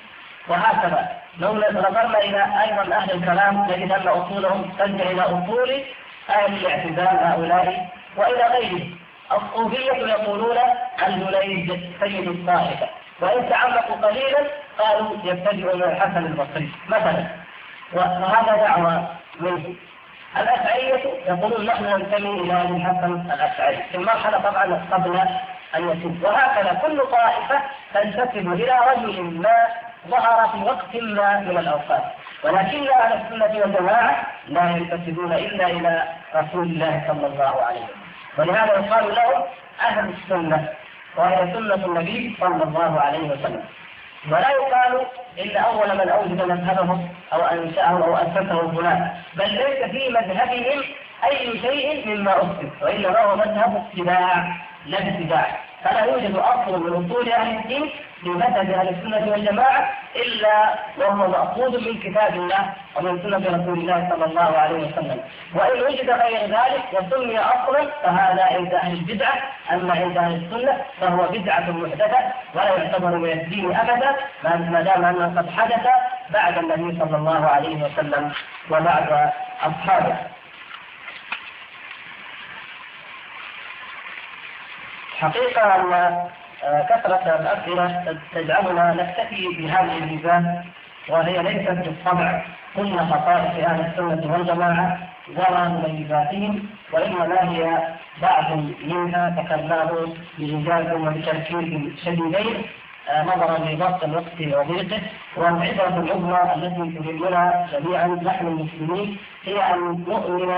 وهكذا 0.48 1.08
لو 1.38 1.54
نظرنا 1.54 2.18
إلى 2.18 2.42
أيضا 2.64 2.96
أهل 2.96 3.10
الكلام 3.10 3.66
نجد 3.70 3.92
أن 3.92 4.08
أصولهم 4.08 4.72
ترجع 4.78 5.10
إلى 5.10 5.22
أصول 5.22 5.70
أهل 6.30 6.56
الاعتزال 6.56 7.18
هؤلاء 7.26 7.88
وإلى 8.16 8.46
غيرهم. 8.46 8.96
الصوفية 9.32 9.92
يقولون 9.92 10.56
الجنيد 11.06 11.80
سيد 12.00 12.28
الطائفة 12.28 12.88
وإن 13.20 13.48
تعمقوا 13.48 13.96
قليلا 13.96 14.38
قالوا 14.78 15.16
يبتدئ 15.24 15.76
من 15.76 15.82
الحسن 15.82 16.26
البصري 16.26 16.70
مثلا. 16.88 17.26
وهذا 17.92 18.56
دعوة 18.56 19.08
منه 19.40 19.74
الأشعرية 20.36 21.02
يقولون 21.26 21.66
نحن 21.66 21.84
ننتمي 21.84 22.40
إلى 22.40 22.62
أبي 22.62 22.76
الحسن 22.76 23.12
الأشعري 23.34 23.76
في 23.90 23.96
المرحلة 23.96 24.38
طبعا 24.38 24.86
قبل 24.92 25.16
أن 25.76 25.88
يتوب 25.90 26.22
وهكذا 26.22 26.72
كل 26.86 27.00
طائفة 27.00 27.62
تنتسب 27.94 28.52
إلى 28.52 28.78
رجل 28.90 29.22
ما 29.22 29.56
ظهر 30.08 30.48
في 30.48 30.58
وقت 30.64 30.96
ما 30.96 31.40
من 31.40 31.58
الأوقات. 31.58 32.02
ولكن 32.44 32.88
أهل 32.88 33.12
السنة 33.20 33.60
والجماعة 33.60 34.26
لا 34.48 34.70
ينتسبون 34.70 35.32
إلا 35.32 35.66
إلى 35.66 36.02
رسول 36.34 36.66
الله 36.66 37.04
صلى 37.08 37.26
الله 37.26 37.62
عليه 37.62 37.80
وسلم. 37.80 37.98
ولهذا 38.38 38.72
يقال 38.72 39.14
لهم 39.14 39.42
أهل 39.80 40.08
السنة 40.08 40.68
وهي 41.16 41.52
سنة 41.54 41.74
النبي 41.86 42.36
صلى 42.40 42.64
الله 42.64 43.00
عليه 43.00 43.30
وسلم. 43.30 43.64
ولا 44.30 44.50
يقال 44.50 45.06
إلا 45.38 45.60
أول 45.60 45.94
من 45.98 46.08
أوجد 46.08 46.42
مذهبه 46.42 46.98
أو 47.32 47.40
أنشأه 47.40 48.04
أو 48.04 48.16
أسسه 48.16 48.70
فلان 48.70 49.10
بل 49.36 49.52
ليس 49.54 49.90
في 49.90 50.08
مذهبهم 50.08 50.82
أي 51.30 51.60
شيء 51.60 52.06
مما 52.08 52.36
أسس 52.42 52.82
وإنما 52.82 53.18
هو 53.20 53.36
مذهب 53.36 53.84
اتباع 53.92 54.56
لا 54.86 54.98
ابتداع 54.98 55.67
فلا 55.84 56.04
يوجد 56.04 56.36
أصل 56.36 56.80
من 56.82 57.04
أصول 57.06 57.32
أهل 57.32 57.56
الدين 57.58 57.90
في 58.22 58.28
مذهب 58.28 58.70
أهل 58.70 58.88
السنة 58.88 59.30
والجماعة 59.32 59.90
إلا 60.16 60.74
وهو 60.98 61.28
مأخوذ 61.28 61.70
من 61.88 61.98
كتاب 62.00 62.34
الله 62.34 62.72
ومن 62.96 63.22
سنة 63.22 63.38
رسول 63.38 63.78
الله 63.78 64.08
صلى 64.10 64.24
الله 64.24 64.58
عليه 64.58 64.86
وسلم. 64.86 65.18
وإن 65.54 65.80
وجد 65.82 66.10
غير 66.10 66.40
ذلك 66.40 66.82
وسمي 66.92 67.38
أصلا 67.38 67.88
فهذا 68.02 68.44
عند 68.44 68.74
أهل 68.74 68.92
البدعة 68.92 69.34
أما 69.72 69.92
عند 69.94 70.16
أهل 70.18 70.34
السنة 70.34 70.76
فهو 71.00 71.28
بدعة 71.28 71.70
محدثة 71.70 72.18
ولا 72.54 72.74
يعتبر 72.74 73.10
من 73.18 73.30
الدين 73.30 73.76
أبدا 73.76 74.10
ما 74.44 74.80
دام 74.82 75.04
أنه 75.04 75.40
قد 75.40 75.50
حدث 75.50 75.86
بعد 76.30 76.58
النبي 76.58 76.98
صلى 76.98 77.16
الله 77.16 77.46
عليه 77.46 77.82
وسلم 77.84 78.32
وبعد 78.70 79.30
أصحابه. 79.62 80.16
حقيقة 85.18 85.74
أن 85.74 85.92
آه، 86.64 86.82
كثرة 86.82 87.36
الأسئلة 87.40 88.18
تجعلنا 88.34 88.94
نكتفي 88.94 89.48
بهذه 89.48 89.98
الميزان 89.98 90.64
وهي 91.08 91.42
ليست 91.42 91.70
بالطبع 91.70 92.42
كل 92.76 92.98
خصائص 92.98 93.64
أهل 93.64 93.80
السنة 93.86 94.32
والجماعة 94.32 94.98
ولا 95.36 95.68
مميزاتهم 95.68 96.66
وإنما 96.92 97.50
هي 97.50 97.78
بعض 98.22 98.44
منها 98.84 99.34
ذكرناه 99.38 100.06
بإيجاز 100.38 100.92
وبتركيز 100.92 101.98
شديدين 102.04 102.62
آه، 103.08 103.22
نظرا 103.22 103.58
لضغط 103.58 104.04
الوقت 104.04 104.40
وضيقه. 104.40 105.00
والعبرة 105.36 105.96
العظمى 106.00 106.54
التي 106.54 106.98
تهمنا 106.98 107.66
جميعا 107.72 108.06
نحن 108.06 108.46
المسلمين 108.46 109.16
هي 109.44 109.74
أن 109.74 110.04
نؤمن 110.08 110.50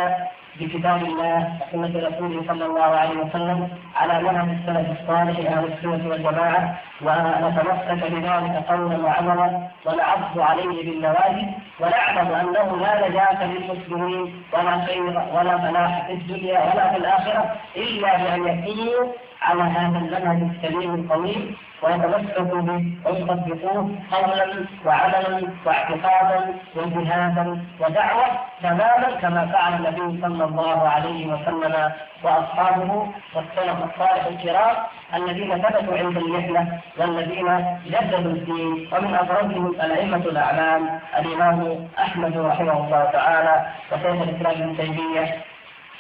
بكتاب 0.61 1.03
الله 1.03 1.53
وسنة 1.61 2.09
رسوله 2.09 2.43
صلى 2.49 2.65
الله 2.67 2.83
عليه 3.03 3.17
وسلم 3.25 3.69
على 3.97 4.23
منهج 4.23 4.49
السلف 4.59 5.01
الصالح 5.01 5.37
أهل 5.53 5.65
السنة 5.73 6.09
والجماعة 6.11 6.79
ونتمسك 7.03 8.13
بذلك 8.13 8.65
قولا 8.69 8.97
وعملا 9.05 9.49
ونعض 9.87 10.39
عليه 10.39 10.91
بالنواجذ 10.91 11.47
ونعلم 11.81 12.29
أنه 12.43 12.77
لا 12.77 13.09
نجاة 13.09 13.45
للمسلمين 13.47 14.43
ولا 14.53 14.85
خير 14.87 15.23
ولا 15.35 15.59
فلاح 15.59 16.07
في 16.07 16.13
الدنيا 16.13 16.61
ولا 16.61 16.91
في 16.91 16.97
الآخرة 16.97 17.57
إلا 17.77 18.17
بأن 18.17 18.47
يكونوا 18.49 19.05
على 19.43 19.63
هذا 19.63 19.99
المنهج 19.99 20.43
السليم 20.51 20.95
القويم 20.95 21.57
ويتمسكوا 21.83 22.61
به 22.61 22.85
ويطبقوه 23.07 23.91
قولا 24.13 24.47
وعملا 24.87 25.43
واعتقادا 25.67 26.55
وجهادا 26.77 27.65
ودعوة 27.81 28.27
تماما 28.63 29.11
كما 29.23 29.47
فعل 29.47 29.73
النبي 29.75 30.21
صلى 30.23 30.45
الله 30.45 30.89
عليه 30.89 31.27
وسلم 31.33 31.91
وأصحابه 32.23 33.07
والسلف 33.35 33.77
الصالح 33.85 34.27
الكرام 34.27 34.77
الذين 35.15 35.63
ثبتوا 35.63 35.99
عند 35.99 36.17
المحنه 36.17 36.81
والذين 36.99 37.49
جددوا 37.87 38.33
الدين 38.33 38.89
ومن 38.93 39.15
ابرزهم 39.15 39.67
الأئمة 39.67 40.17
الأعلام 40.17 41.01
الإمام 41.19 41.89
أحمد 41.99 42.37
رحمه 42.37 42.73
الله 42.85 43.05
تعالى 43.13 43.67
وشيخ 43.93 44.23
الإسلام 44.23 44.63
ابن 44.63 44.77
تيمية 44.77 45.50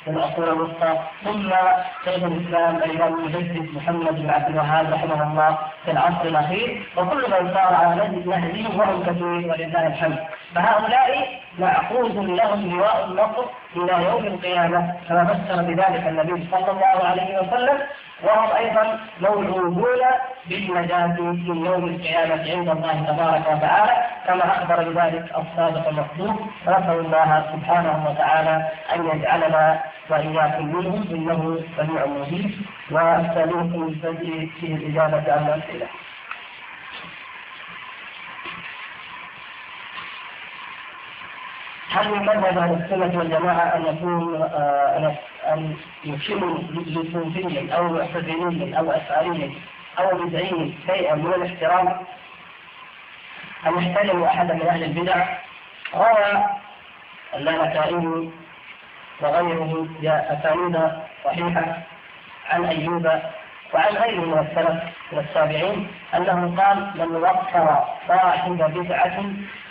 العصور 0.09 0.53
الوسطى 0.53 0.98
ثم 1.24 1.51
شيخ 2.05 2.22
الإسلام 2.24 2.76
الامام 2.76 3.14
المجدد 3.14 3.74
محمد 3.74 4.22
بن 4.22 4.30
عبد 4.30 4.48
الوهاب 4.51 4.92
رحمه 4.92 5.32
الله 5.32 5.59
في 5.84 5.90
العصر 5.90 6.24
الأخير؟ 6.24 6.82
وكل 6.96 7.16
من 7.30 7.55
صار 7.55 7.74
على 7.74 8.09
نهجه 8.26 8.78
وهم 8.78 9.03
كثير 9.03 9.51
ولله 9.51 9.86
الحمد. 9.86 10.18
فهؤلاء 10.55 11.40
معقود 11.59 12.16
لهم 12.16 12.70
لواء 12.76 13.05
النصر 13.05 13.44
إلى 13.76 14.05
يوم 14.09 14.24
القيامة 14.26 14.94
كما 15.09 15.24
فسر 15.24 15.62
بذلك 15.62 16.07
النبي 16.07 16.48
صلى 16.51 16.70
الله 16.70 17.05
عليه 17.05 17.38
وسلم 17.38 17.78
وهم 18.24 18.57
أيضا 18.57 18.98
موعودون 19.20 20.01
بالنجاة 20.48 21.16
في 21.16 21.46
يوم 21.48 21.84
القيامة 21.84 22.51
عند 22.51 22.68
الله 22.68 23.03
تبارك 23.07 23.46
وتعالى 23.48 24.07
كما 24.26 24.44
أخبر 24.46 24.88
بذلك 24.90 25.24
الصادق 25.38 25.88
المصدوق 25.88 26.40
نسأل 26.62 26.98
الله 27.01 27.44
سبحانه 27.53 28.07
وتعالى 28.11 28.68
أن 28.94 29.07
يجعلنا 29.07 29.80
وإياكم 30.11 30.66
منهم 30.66 31.05
إنه 31.11 31.59
سميع 31.76 32.07
مجيب 32.07 32.51
بالبدء 33.62 34.48
في 34.61 34.66
الإجابة 34.66 35.32
عن 35.32 35.46
الأسئلة. 35.48 35.86
هل 41.91 42.11
مذهب 42.11 42.59
أهل 42.59 42.82
السنة 42.84 43.18
والجماعة 43.18 43.76
أن 43.76 43.86
يكون 43.86 44.43
آه، 44.43 45.16
أن 45.49 45.76
يشير 46.05 46.59
لصوفي 46.86 47.74
أو 47.76 47.88
معتزلي 47.88 48.78
أو 48.78 48.91
اشعري 48.91 49.57
أو 49.99 50.18
بدعي 50.18 50.72
شيئا 50.86 51.14
من 51.14 51.32
الاحترام؟ 51.34 51.88
ان 53.66 53.78
يحترم 53.82 54.22
احدا 54.22 54.55
من 54.55 54.66
أهل 54.66 54.84
البدع؟ 54.84 55.26
روى 55.95 56.45
اللالكائي 57.34 58.30
وغيره 59.20 59.88
باسانيد 60.01 60.91
صحيحة 61.24 61.76
عن 62.51 62.64
أيوب 62.64 63.12
وعن 63.74 63.94
غيره 63.94 64.20
من 64.20 64.38
السلف 64.38 64.82
من 65.12 65.18
التابعين 65.18 65.88
أنه 66.14 66.62
قال 66.62 66.90
من 66.94 67.16
وقر 67.16 67.84
صاحب 68.08 68.52
بدعة 68.56 69.20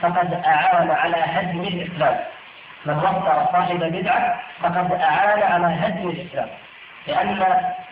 فقد 0.01 0.33
أعان 0.45 0.91
على 0.91 1.17
هدم 1.17 1.61
الإسلام. 1.61 2.17
من 2.85 2.93
وقر 2.97 3.45
صاحب 3.51 3.79
بدعة 3.79 4.39
فقد 4.63 4.91
أعان 5.01 5.41
على 5.51 5.67
هدم 5.85 6.09
الإسلام. 6.09 6.47
لأن 7.07 7.45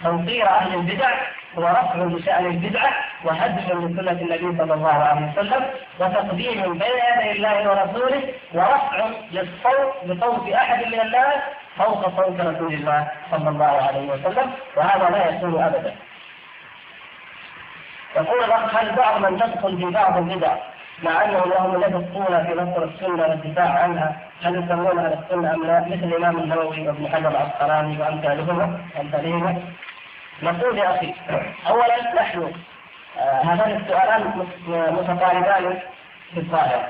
توقير 0.03 0.47
أهل 0.49 0.73
البدع 0.73 1.09
هو 1.57 1.67
رفع 1.67 1.95
لشان 1.95 2.45
البدعه 2.45 2.89
وهدم 3.23 3.85
لسنة 3.87 4.11
النبي 4.11 4.57
صلى 4.57 4.73
الله 4.73 4.93
عليه 4.93 5.31
وسلم 5.31 5.65
وتقديم 5.99 6.61
بين 6.77 6.97
يدي 7.19 7.31
الله 7.31 7.69
ورسوله 7.69 8.23
ورفع 8.53 9.05
للصوت 9.31 9.93
بصوت 10.05 10.53
أحد 10.53 10.85
من 10.87 10.99
الناس 10.99 11.41
فوق 11.78 12.01
صوت 12.15 12.39
رسول 12.39 12.73
الله 12.73 13.07
صلى 13.32 13.49
الله 13.49 13.65
عليه 13.88 14.09
وسلم 14.11 14.51
وهذا 14.75 15.09
لا 15.09 15.30
يكون 15.30 15.63
ابدا. 15.63 15.95
يقول 18.15 18.43
هل 18.51 18.95
بعض 18.95 19.17
من 19.21 19.39
تدخل 19.39 19.78
في 19.78 19.86
بعض 19.86 20.17
البدع 20.17 20.55
مع 21.03 21.25
أنهم 21.25 21.49
لهم 21.49 21.82
يدقون 21.84 22.45
في 22.45 22.53
نصر 22.53 22.84
السنة 22.84 23.23
والدفاع 23.28 23.69
عنها 23.69 24.17
هل 24.43 24.63
يسمون 24.63 24.99
أهل 24.99 25.13
السنة 25.23 25.53
أم 25.53 25.63
لا؟ 25.65 25.80
مثل 25.80 25.93
الإمام 26.03 26.38
النووي 26.38 26.88
وابن 26.88 27.07
حجر 27.07 27.28
العسقلاني 27.28 28.01
وامثالهما 28.01 28.80
أمثالهما 29.01 29.61
نقول 30.43 30.78
يا 30.78 30.95
أخي 30.95 31.13
اولا 31.69 32.13
نحن 32.21 32.51
آه 33.19 33.41
هذان 33.41 33.82
السؤالان 33.82 34.47
متقاربان 34.67 35.80
في 36.34 36.39
الظاهر 36.39 36.88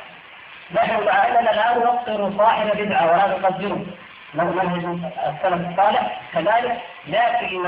نحن 0.76 1.06
مع 1.06 1.28
أننا 1.28 1.50
لا 1.50 1.74
نوقر 1.74 2.32
صاحب 2.38 2.68
بدعة 2.78 3.06
ولا 3.12 3.28
نقدره 3.40 3.86
منهج 4.44 4.86
السلف 5.28 5.70
الصالح. 5.70 6.22
كذلك 6.34 6.78
لكن 7.08 7.66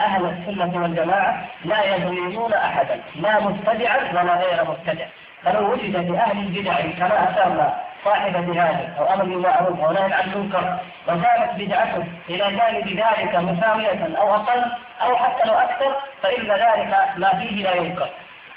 أهل 0.00 0.26
السنة 0.26 0.82
والجماعة 0.82 1.46
لا 1.64 1.84
يظلمون 1.84 2.52
أحدا 2.52 3.00
لا 3.16 3.40
مبتدعا 3.40 3.98
ولا 4.12 4.34
غير 4.34 4.64
مبتدع. 4.64 5.06
فلو 5.44 5.72
وجد 5.72 5.96
لأهل 5.96 6.38
البدع 6.38 6.80
كما 6.98 7.30
أشرنا 7.30 7.74
صاحب 8.04 8.54
جهاد 8.54 8.94
أو 8.98 9.14
أمر 9.14 9.24
بالمعروف 9.24 9.80
أو 9.80 9.92
نهي 9.92 10.12
عن 10.12 10.32
المنكر 10.32 10.78
وكانت 11.08 11.50
بدعته 11.58 12.04
إلى 12.28 12.56
جانب 12.56 12.88
ذلك 12.88 13.34
مساوية 13.34 14.16
أو 14.18 14.34
أقل 14.34 14.64
أو 15.02 15.16
حتى 15.16 15.48
لو 15.48 15.54
أكثر 15.54 15.96
فإن 16.22 16.46
ذلك 16.50 16.96
ما 17.16 17.28
فيه 17.28 17.62
لا 17.62 17.74
ينكر. 17.74 18.08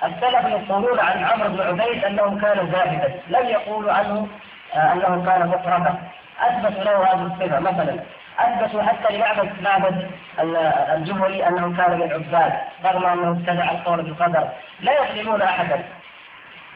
السلف 0.04 0.46
يقولون 0.46 1.00
عن 1.00 1.24
عمرو 1.24 1.50
بن 1.50 1.62
عبيد 1.62 2.06
أنه 2.06 2.40
كان 2.42 2.72
زاهدا. 2.72 3.20
لم 3.28 3.50
يقولوا 3.50 3.94
عنه 3.94 4.28
آه، 4.76 4.94
أنه 4.94 5.26
كان 5.26 5.48
مقربا 5.48 5.96
اثبتوا 6.42 6.84
له 6.84 7.14
هذه 7.14 7.26
الصفة. 7.26 7.60
مثلا 7.60 8.00
اثبتوا 8.40 8.82
حتى 8.82 9.18
لمعبد 9.18 9.62
معبد 9.62 10.12
الجهري 10.96 11.48
انه 11.48 11.78
كان 11.78 11.92
من 11.92 12.04
العباد 12.04 12.54
رغم 12.86 13.06
انه 13.06 13.30
ابتدع 13.30 13.72
القول 13.72 14.02
بالقدر. 14.02 14.48
لا 14.80 14.94
يظلمون 14.94 15.42
احدا. 15.42 15.84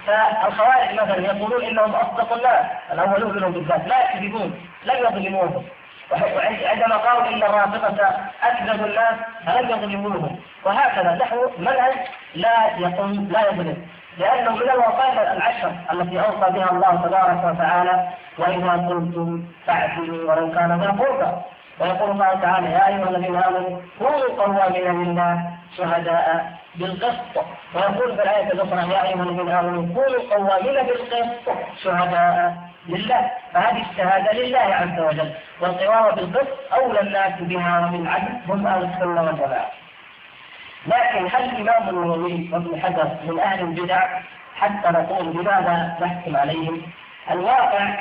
فالخوارج 0.07 0.93
مثلا 0.93 1.17
يقولون 1.17 1.63
إنهم 1.63 1.95
أصدق 1.95 2.33
الناس 2.33 2.65
الأولون 2.91 3.35
منهم 3.35 3.51
بالذات. 3.51 3.87
لا 3.87 4.03
يكذبون 4.03 4.67
لم 4.85 4.95
يظلموهم. 4.95 5.63
وعندما 6.11 6.97
قالوا 6.97 7.27
إن 7.27 7.43
الرافضة 7.43 8.05
أكذب 8.43 8.85
الناس 8.85 9.15
فلم 9.45 9.69
يظلموهم. 9.69 10.39
وهكذا. 10.65 11.15
نحن 11.15 11.37
منهج 11.57 11.93
لا 12.35 12.77
يقوم 12.77 13.29
لا 13.31 13.49
يظلم. 13.49 13.87
لأنه 14.17 14.51
من 14.51 14.69
الوصايا 14.69 15.33
العشر 15.33 15.71
التي 15.91 16.19
أوصى 16.19 16.51
بها 16.51 16.71
الله 16.71 16.95
تبارك 16.95 17.43
وتعالى 17.43 18.07
وإذا 18.37 18.71
قلتم 18.71 19.43
فاعدلوا 19.67 20.31
ولو 20.31 20.51
كان 20.51 20.81
ذا 20.81 20.89
قربى. 20.91 21.31
ويقول 21.79 22.11
الله 22.11 22.33
تعالى 22.41 22.71
يا 22.71 22.87
أيها 22.87 23.09
الذين 23.09 23.35
آمنوا 23.35 23.79
كونوا 23.99 24.43
قوامين 24.43 25.03
لله 25.03 25.49
شهداء 25.77 26.53
بالقسط. 26.75 27.45
ويقول 27.75 28.15
في 28.15 28.23
الآية 28.23 28.51
الأخرى 28.51 28.93
يا 28.93 29.03
أيها 29.03 29.23
الذين 29.23 29.51
آمنوا 29.51 29.93
كونوا 29.95 30.35
قوامين 30.35 30.83
بالقسط 30.83 31.57
شهداء 31.83 32.53
لله. 32.87 33.31
فهذه 33.53 33.81
الشهادة 33.91 34.31
لله 34.33 34.59
عز 34.59 34.99
وجل. 34.99 35.31
والقوامة 35.61 36.15
بالقسط 36.15 36.57
أولى 36.73 37.01
الناس 37.01 37.33
بها 37.39 37.79
ومن 37.79 38.07
عدل 38.07 38.33
هم 38.47 38.67
أهل 38.67 38.83
السنة 38.83 39.21
والجماعة. 39.23 39.82
لكن 40.87 41.25
هل 41.35 41.43
الإمام 41.49 41.89
النووي 41.89 42.49
وابن 42.53 42.81
حجر 42.81 43.07
من 43.27 43.39
أهل 43.39 43.59
البدع 43.59 44.07
حتى 44.55 44.89
نقول 44.89 45.25
لماذا 45.27 45.97
نحكم 46.01 46.37
عليهم؟ 46.37 46.81
الواقع 47.31 47.99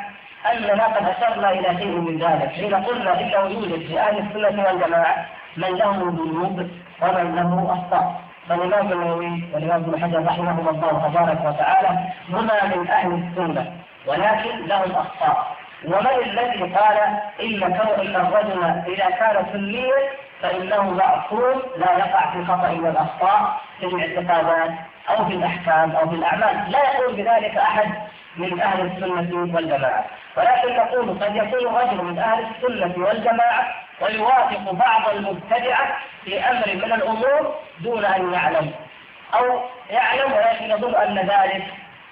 أننا 0.53 0.85
قد 0.87 1.07
أشرنا 1.09 1.51
إلى 1.51 1.79
شيء 1.79 1.97
من 2.01 2.19
ذلك 2.19 2.49
حين 2.53 2.75
قلنا 2.75 3.21
إنه 3.21 3.39
يوجد 3.55 3.87
في 3.87 4.01
أهل 4.01 4.19
السنة 4.19 4.65
والجماعة 4.65 5.27
من 5.57 5.69
له 5.69 5.91
ذنوب 5.97 6.71
ومن 7.03 7.35
له 7.37 7.73
أخطاء 7.73 8.21
فالإمام 8.49 8.93
النووي 8.93 9.45
والإمام 9.55 9.83
ابن 9.83 10.03
حجر 10.03 10.25
رحمهما 10.27 10.71
الله 10.71 11.09
تبارك 11.09 11.41
وتعالى 11.45 11.99
هما 12.31 12.65
من 12.77 12.89
أهل 12.89 13.13
السنة 13.13 13.73
ولكن 14.07 14.67
لهم 14.67 14.91
أخطاء 14.91 15.57
ومن 15.85 16.07
الذي 16.27 16.63
قال 16.75 16.97
إن 17.41 17.63
إن 17.63 18.17
الرجل 18.17 18.65
إذا 18.93 19.11
كان 19.11 19.47
سنيا 19.53 19.95
فإنه 20.43 20.91
معصوم 20.91 21.63
لا 21.77 21.93
يقع 21.99 22.31
في 22.33 22.45
خطأ 22.45 22.71
والأخطاء 22.71 23.61
في 23.81 23.87
الاعتقادات 23.87 24.71
أو 25.11 25.25
في 25.25 25.35
الأحكام 25.35 25.91
أو 25.97 26.09
في 26.09 26.15
الأعمال. 26.15 26.71
لا 26.71 26.79
يقول 26.93 27.15
بذلك 27.15 27.57
أحد 27.57 27.89
من 28.37 28.61
أهل 28.61 28.81
السنة 28.87 29.55
والجماعة. 29.55 30.05
ولكن 30.37 30.77
نقول 30.77 31.19
قد 31.25 31.37
يكون 31.37 31.75
رجل 31.77 32.05
من 32.05 32.19
أهل 32.19 32.47
السنة 32.51 33.05
والجماعة 33.07 33.75
ويوافق 34.01 34.73
بعض 34.73 35.09
المبتدعة 35.15 35.97
في 36.25 36.41
أمر 36.41 36.67
من 36.87 36.93
الأمور 36.93 37.55
دون 37.81 38.05
أن 38.05 38.33
يعلم. 38.33 38.71
أو 39.35 39.61
يعلم 39.91 40.33
ولكن 40.33 40.71
يظن 40.71 40.95
أن 40.95 41.19
ذلك 41.19 41.65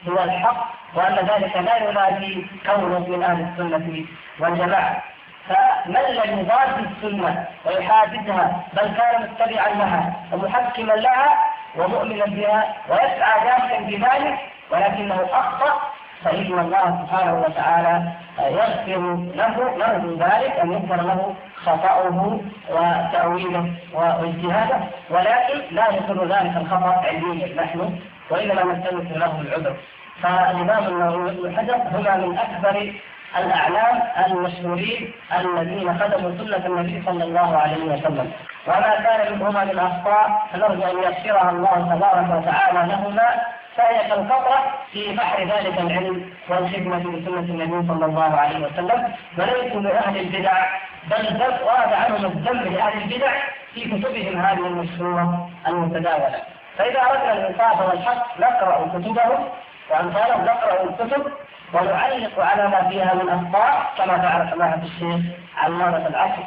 هو 0.08 0.24
الحق 0.24 0.69
وأن 0.94 1.14
ذلك 1.14 1.56
لا 1.56 1.76
ينادي 1.90 2.46
كونه 2.66 2.98
من 2.98 3.22
أهل 3.22 3.40
السنة 3.52 4.04
والجماعة. 4.40 5.02
فمن 5.48 6.00
لم 6.14 6.38
يضاد 6.38 6.86
السنة 6.86 7.46
ويحادثها 7.66 8.64
بل 8.72 8.88
كان 8.96 9.22
متبعا 9.22 9.68
لها 9.68 10.12
ومحكما 10.32 10.92
لها 10.92 11.38
ومؤمنا 11.76 12.24
بها 12.24 12.74
ويسعى 12.88 13.50
ذلك 13.50 13.82
بذلك 13.86 14.38
ولكنه 14.70 15.26
أخطأ 15.32 15.80
فإن 16.24 16.58
الله 16.58 17.02
سبحانه 17.06 17.34
وتعالى 17.34 18.12
يغفر 18.38 19.16
له 19.34 19.76
له 19.76 20.16
ذلك 20.26 20.58
أن 20.58 20.72
يغفر 20.72 21.02
له 21.02 21.34
خطأه 21.64 22.40
وتأويله 22.70 23.72
واجتهاده. 23.94 24.80
ولكن 25.10 25.60
لا 25.70 25.84
يقر 25.90 26.24
ذلك 26.24 26.56
الخطأ 26.56 27.02
علميا 27.06 27.62
نحن 27.62 27.98
وإنما 28.30 28.62
نستمد 28.64 29.12
له 29.12 29.40
العذر. 29.40 29.76
فالإمام 30.22 30.86
النووي 30.86 31.24
وابن 31.24 31.56
حجر 31.56 31.76
هما 31.76 32.16
من 32.16 32.38
أكبر 32.38 32.94
الأعلام 33.38 34.02
المشهورين 34.26 35.12
الذين 35.38 35.98
خدموا 35.98 36.30
سنة 36.38 36.66
النبي 36.66 37.02
صلى 37.06 37.24
الله 37.24 37.56
عليه 37.56 37.84
وسلم. 37.84 38.32
وما 38.66 38.94
كان 39.04 39.32
منهما 39.32 39.64
من 39.64 39.78
أخطاء 39.78 40.46
فنرجو 40.52 40.82
أن 40.82 41.02
يغفرها 41.02 41.50
الله 41.50 41.94
تبارك 41.94 42.28
وتعالى 42.36 42.92
لهما 42.92 43.28
فهي 43.76 44.08
كالقطرة 44.08 44.60
في 44.92 45.16
بحر 45.16 45.42
ذلك 45.42 45.78
العلم 45.78 46.30
والخدمة 46.48 46.98
بسنة 46.98 47.38
النبي 47.38 47.88
صلى 47.88 48.06
الله 48.06 48.36
عليه 48.36 48.66
وسلم. 48.66 49.12
وليسوا 49.38 49.80
من 49.80 49.90
أهل 49.90 50.20
البدع 50.20 50.66
بل 51.10 51.42
ورد 51.64 51.92
عنهم 51.92 52.24
الذم 52.24 52.74
لأهل 52.74 53.02
البدع 53.02 53.32
في 53.74 53.80
كتبهم 53.80 54.40
هذه 54.40 54.66
المشهورة 54.66 55.50
المتداولة. 55.68 56.40
فإذا 56.78 57.00
أردنا 57.00 57.32
الإنصاف 57.32 57.88
والحق 57.88 58.40
نقرأ 58.40 58.88
كتبهم. 58.88 59.48
وأمثالهم 59.90 60.44
نقرأ 60.44 60.82
الكتب 60.82 61.32
ونعلق 61.72 62.40
على 62.40 62.68
ما 62.68 62.88
فيها 62.88 63.14
من 63.14 63.28
أخطاء 63.28 63.92
كما 63.98 64.18
فعل 64.18 64.50
سماحة 64.50 64.78
الشيخ 64.82 65.20
علامة 65.56 66.06
العصر. 66.06 66.42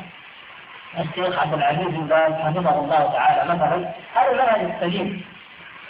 الشيخ 0.99 1.39
عبد 1.39 1.53
العزيز 1.53 1.87
بن 1.87 2.07
باز 2.07 2.33
حفظه 2.33 2.79
الله 2.79 3.13
تعالى 3.13 3.53
مثلا. 3.53 3.89
هذا 4.15 4.31
المنهج 4.31 4.71
السليم. 4.71 5.25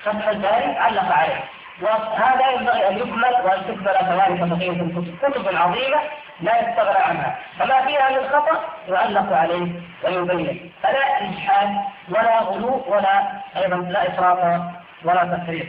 فتح 0.04 0.28
الباري 0.28 0.78
علق 0.78 1.12
عليه. 1.12 1.43
وهذا 1.82 2.51
ينبغي 2.51 2.88
أن 2.88 2.97
يكمل 2.97 3.34
وأن 3.43 3.62
تكمل 3.68 3.93
كذلك 3.93 4.39
بقية 4.39 4.82
الكتب، 4.82 5.18
كتب 5.22 5.56
عظيمة 5.56 5.97
لا 6.41 6.60
يستغنى 6.60 6.97
عنها، 6.97 7.36
فما 7.60 7.82
فيها 7.82 8.10
من 8.10 8.30
خطأ 8.30 8.60
يعلق 8.88 9.38
عليه 9.38 9.72
ويبين، 10.04 10.72
فلا 10.84 11.22
اجحاد 11.22 11.70
ولا 12.10 12.39
غلو 12.39 12.86
ولا 12.88 13.24
أيضا 13.58 13.76
لا 13.76 14.08
إفراط 14.08 14.62
ولا 15.04 15.24
تفريط. 15.24 15.66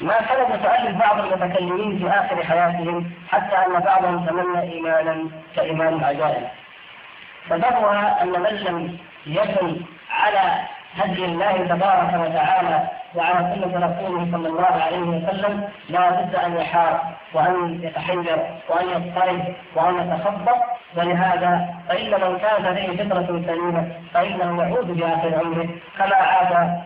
ما 0.00 0.20
كان 0.20 0.54
يتألف 0.54 0.96
بعض 0.98 1.18
المتكلمين 1.18 1.98
في 1.98 2.08
آخر 2.10 2.44
حياتهم 2.44 3.10
حتى 3.30 3.56
أن 3.56 3.80
بعضهم 3.80 4.26
تمنى 4.26 4.60
إيمانا 4.72 5.16
كإيمان 5.56 5.94
العجائب 5.94 6.46
سببها 7.48 8.22
أن 8.22 8.28
من 8.28 8.56
لم 8.66 8.98
يكن 9.26 9.76
على 10.10 10.60
هدي 10.96 11.24
الله 11.24 11.52
تبارك 11.52 12.14
وتعالى 12.14 12.88
وعلى 13.14 13.54
سنة 13.54 13.86
رسوله 13.86 14.28
صلى 14.32 14.48
الله 14.48 14.82
عليه 14.86 14.98
وسلم 14.98 15.68
لا 15.88 16.10
بد 16.10 16.34
أن 16.34 16.56
يحار 16.56 17.00
وأن 17.34 17.80
يتحير 17.82 18.46
وأن 18.68 18.88
يضطرب 18.88 19.54
وأن 19.76 19.94
يتخبط 20.00 20.58
ولهذا 20.96 21.74
فإن 21.88 22.10
من 22.10 22.38
كان 22.38 22.62
لديه 22.64 23.04
فطرة 23.04 23.42
سليمة 23.46 23.92
فإنه 24.14 24.62
يعود 24.62 24.86
بآخر 24.96 25.38
عمره. 25.44 25.68
كما 25.98 26.14
عاد 26.14 26.80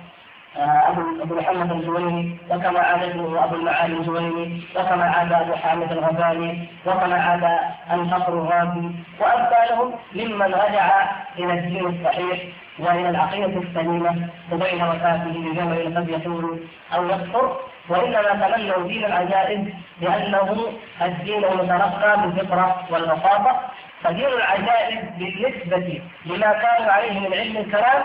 ابو 0.56 1.22
أبو 1.22 1.34
محمد 1.34 1.72
الجويني 1.72 2.36
وكما 2.50 2.80
عاد 2.80 3.02
أبو 3.18 3.54
المعالي 3.56 3.96
الجويني 3.96 4.60
وكما 4.76 5.04
عاد 5.04 5.32
أبو 5.32 5.54
حامد 5.54 5.92
الغزالي 5.92 6.68
وكما 6.86 7.16
عاد 7.22 7.44
الفخر 7.92 8.32
الغازي 8.32 8.90
وامثالهم 9.20 9.94
ممن 10.14 10.54
رجع 10.54 11.10
إلى 11.38 11.52
الدين 11.58 11.86
الصحيح 11.86 12.38
وإلى 12.78 13.08
العقيدة 13.10 13.60
السليمة 13.60 14.28
وبين 14.52 14.82
وفاته 14.82 15.30
بزمن 15.30 15.94
قد 15.98 16.08
يطول 16.08 16.60
أو 16.94 17.04
يكثر 17.08 17.56
وإنما 17.88 18.46
تمنوا 18.48 18.86
دين 18.88 19.04
العجائز 19.04 19.60
لأنه 20.00 20.56
الدين 21.02 21.44
المتلقى 21.44 22.20
بالفطرة 22.22 22.84
والبساطه 22.90 23.60
فدين 24.02 24.26
العجائز 24.26 24.98
بالنسبة 25.18 26.02
لما 26.26 26.52
كانوا 26.52 26.92
عليه 26.92 27.20
من 27.20 27.34
علم 27.34 27.56
الكلام 27.56 28.02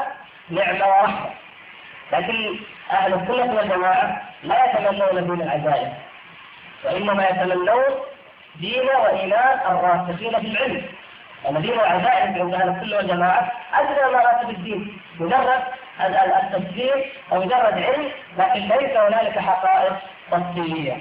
نعمة 0.50 0.86
ورحمة. 0.88 1.30
لكن 2.12 2.60
أهل 2.91 3.14
السنة 3.14 3.55
والجماعة 3.55 4.22
لا 4.43 4.66
يتمنون 4.66 5.28
دين 5.28 5.41
العجائب 5.41 5.93
وإنما 6.86 7.28
يتمنون 7.30 7.84
دين 8.55 8.88
وإيمان 9.03 9.60
الراسخين 9.72 10.39
في 10.39 10.47
العلم. 10.47 10.82
أن 11.49 11.62
دين 11.62 11.74
العجائب 11.74 12.38
عند 12.41 12.53
أهل 12.53 12.70
السنة 12.70 12.97
والجماعة 12.97 13.51
أدنى 13.74 14.14
مراتب 14.14 14.49
الدين 14.49 14.97
مجرد 15.20 15.64
التفسير 16.43 17.12
أو 17.32 17.38
مجرد 17.39 17.74
علم 17.74 18.12
لكن 18.38 18.60
ليس 18.60 18.97
هنالك 18.97 19.39
حقائق 19.39 19.93
تفصيلية 20.32 20.97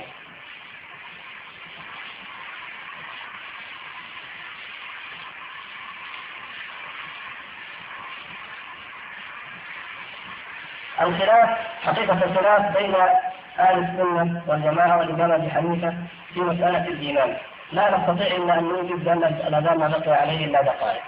الخلاف 11.00 11.48
حقيقة 11.82 12.18
الخلاف 12.24 12.78
بين 12.78 12.94
أهل 13.58 13.78
السنة 13.78 14.42
والجماعة 14.46 14.98
والإمام 14.98 15.32
أبي 15.32 15.50
حنيفة 15.50 15.94
في 16.34 16.40
مسألة 16.40 16.88
الإيمان. 16.88 17.36
لا 17.72 17.98
نستطيع 17.98 18.36
إلا 18.36 18.58
أن 18.58 18.64
نوجد 18.64 19.08
أن 19.08 19.24
الأذان 19.24 19.78
ما 19.78 19.88
بقي 19.88 20.14
عليه 20.14 20.44
إلا 20.46 20.62
دقائق. 20.62 21.02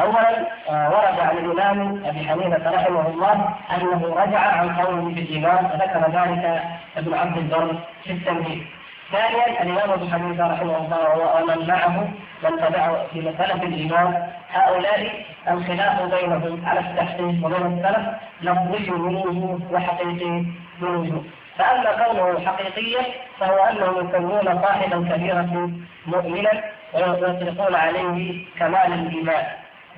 أولا 0.00 0.46
آه، 0.70 0.90
ورد 0.90 1.20
عن 1.20 1.36
الإمام 1.38 2.02
أبي 2.04 2.28
حنيفة 2.28 2.70
رحمه 2.70 3.08
الله 3.08 3.54
أنه 3.76 4.14
رجع 4.16 4.38
عن 4.38 4.76
قوله 4.76 5.02
بالإيمان 5.14 5.64
وذكر 5.64 6.10
ذلك 6.20 6.62
ابن 6.96 7.14
عبد 7.14 7.36
البر 7.36 7.76
في 8.04 8.12
التمهيد. 8.12 8.66
ثانيا 9.12 9.62
الإمام 9.62 9.90
أبو 9.90 10.06
حنيفة 10.10 10.46
رحمه 10.52 10.76
الله 10.76 11.18
ومن 11.18 11.66
معه 11.68 12.08
من 12.44 12.56
تبعه 12.56 13.06
في 13.12 13.20
مسألة 13.20 13.62
الإيمان. 13.62 14.28
هؤلاء 14.52 15.24
الخلاف 15.50 16.02
بينهم 16.02 16.62
على 16.66 16.80
التحقيق 16.80 17.44
وبين 17.44 17.66
السلف 17.66 18.06
لفظي 18.42 18.90
من 18.90 19.66
وحقيقي 19.72 20.44
من 20.80 21.22
فأما 21.58 22.04
كونه 22.04 22.46
حقيقيا 22.46 23.02
فهو 23.40 23.58
أنهم 23.64 24.08
يسمون 24.08 24.62
صاحب 24.62 24.92
الكبيره 24.92 25.70
مؤمنا 26.06 26.64
ويطلقون 26.94 27.74
عليه 27.74 28.44
كمال 28.58 28.92
الإيمان. 28.92 29.44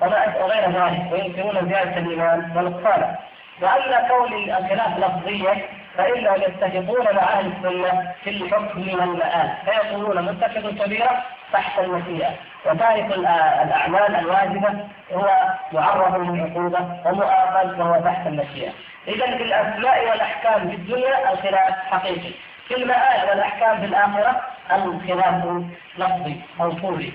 وغير 0.01 0.71
ذلك 0.71 1.11
وينكرون 1.11 1.69
زيادة 1.69 1.97
الإيمان 1.97 2.51
ونقصانه 2.55 3.15
وأما 3.61 4.07
كون 4.07 4.33
الخلاف 4.33 4.97
لفظيا 4.97 5.65
فانهم 5.97 6.35
يتفقون 6.35 7.15
مع 7.15 7.21
أهل 7.21 7.53
السنة 7.57 8.13
في 8.23 8.29
الحكم 8.29 8.79
من 8.79 9.01
المآل. 9.01 9.53
فيقولون 9.65 10.21
متفق 10.21 10.69
كبيرة 10.85 11.23
تحت 11.53 11.79
المشيئه 11.79 12.31
وتارك 12.65 13.05
الأعمال 13.05 14.15
الواجبة 14.15 14.87
هو 15.13 15.29
معرض 15.71 16.15
للعقوبة 16.29 16.79
ومؤاخذ 17.05 17.79
وهو 17.79 18.01
تحت 18.01 18.27
المشيئة. 18.27 18.71
إذا 19.07 19.37
في 19.37 19.43
الأسماء 19.43 20.09
والأحكام 20.09 20.69
في 20.69 20.75
الدنيا 20.75 21.33
الخلاف 21.33 21.73
حقيقي. 21.91 22.31
في 22.67 22.75
المآل 22.75 23.29
والأحكام 23.29 23.79
في 23.79 23.85
الآخرة 23.85 24.41
الخلاف 24.71 25.63
لفظي 25.97 26.41
أو 26.61 26.71
طولي 26.71 27.11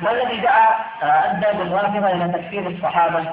ما 0.00 0.10
الذي 0.10 0.36
دعا 0.36 0.68
ادى 1.02 1.58
بالرافضه 1.58 2.10
إلى 2.10 2.32
تكفير 2.32 2.66
الصحابة؟ 2.66 3.24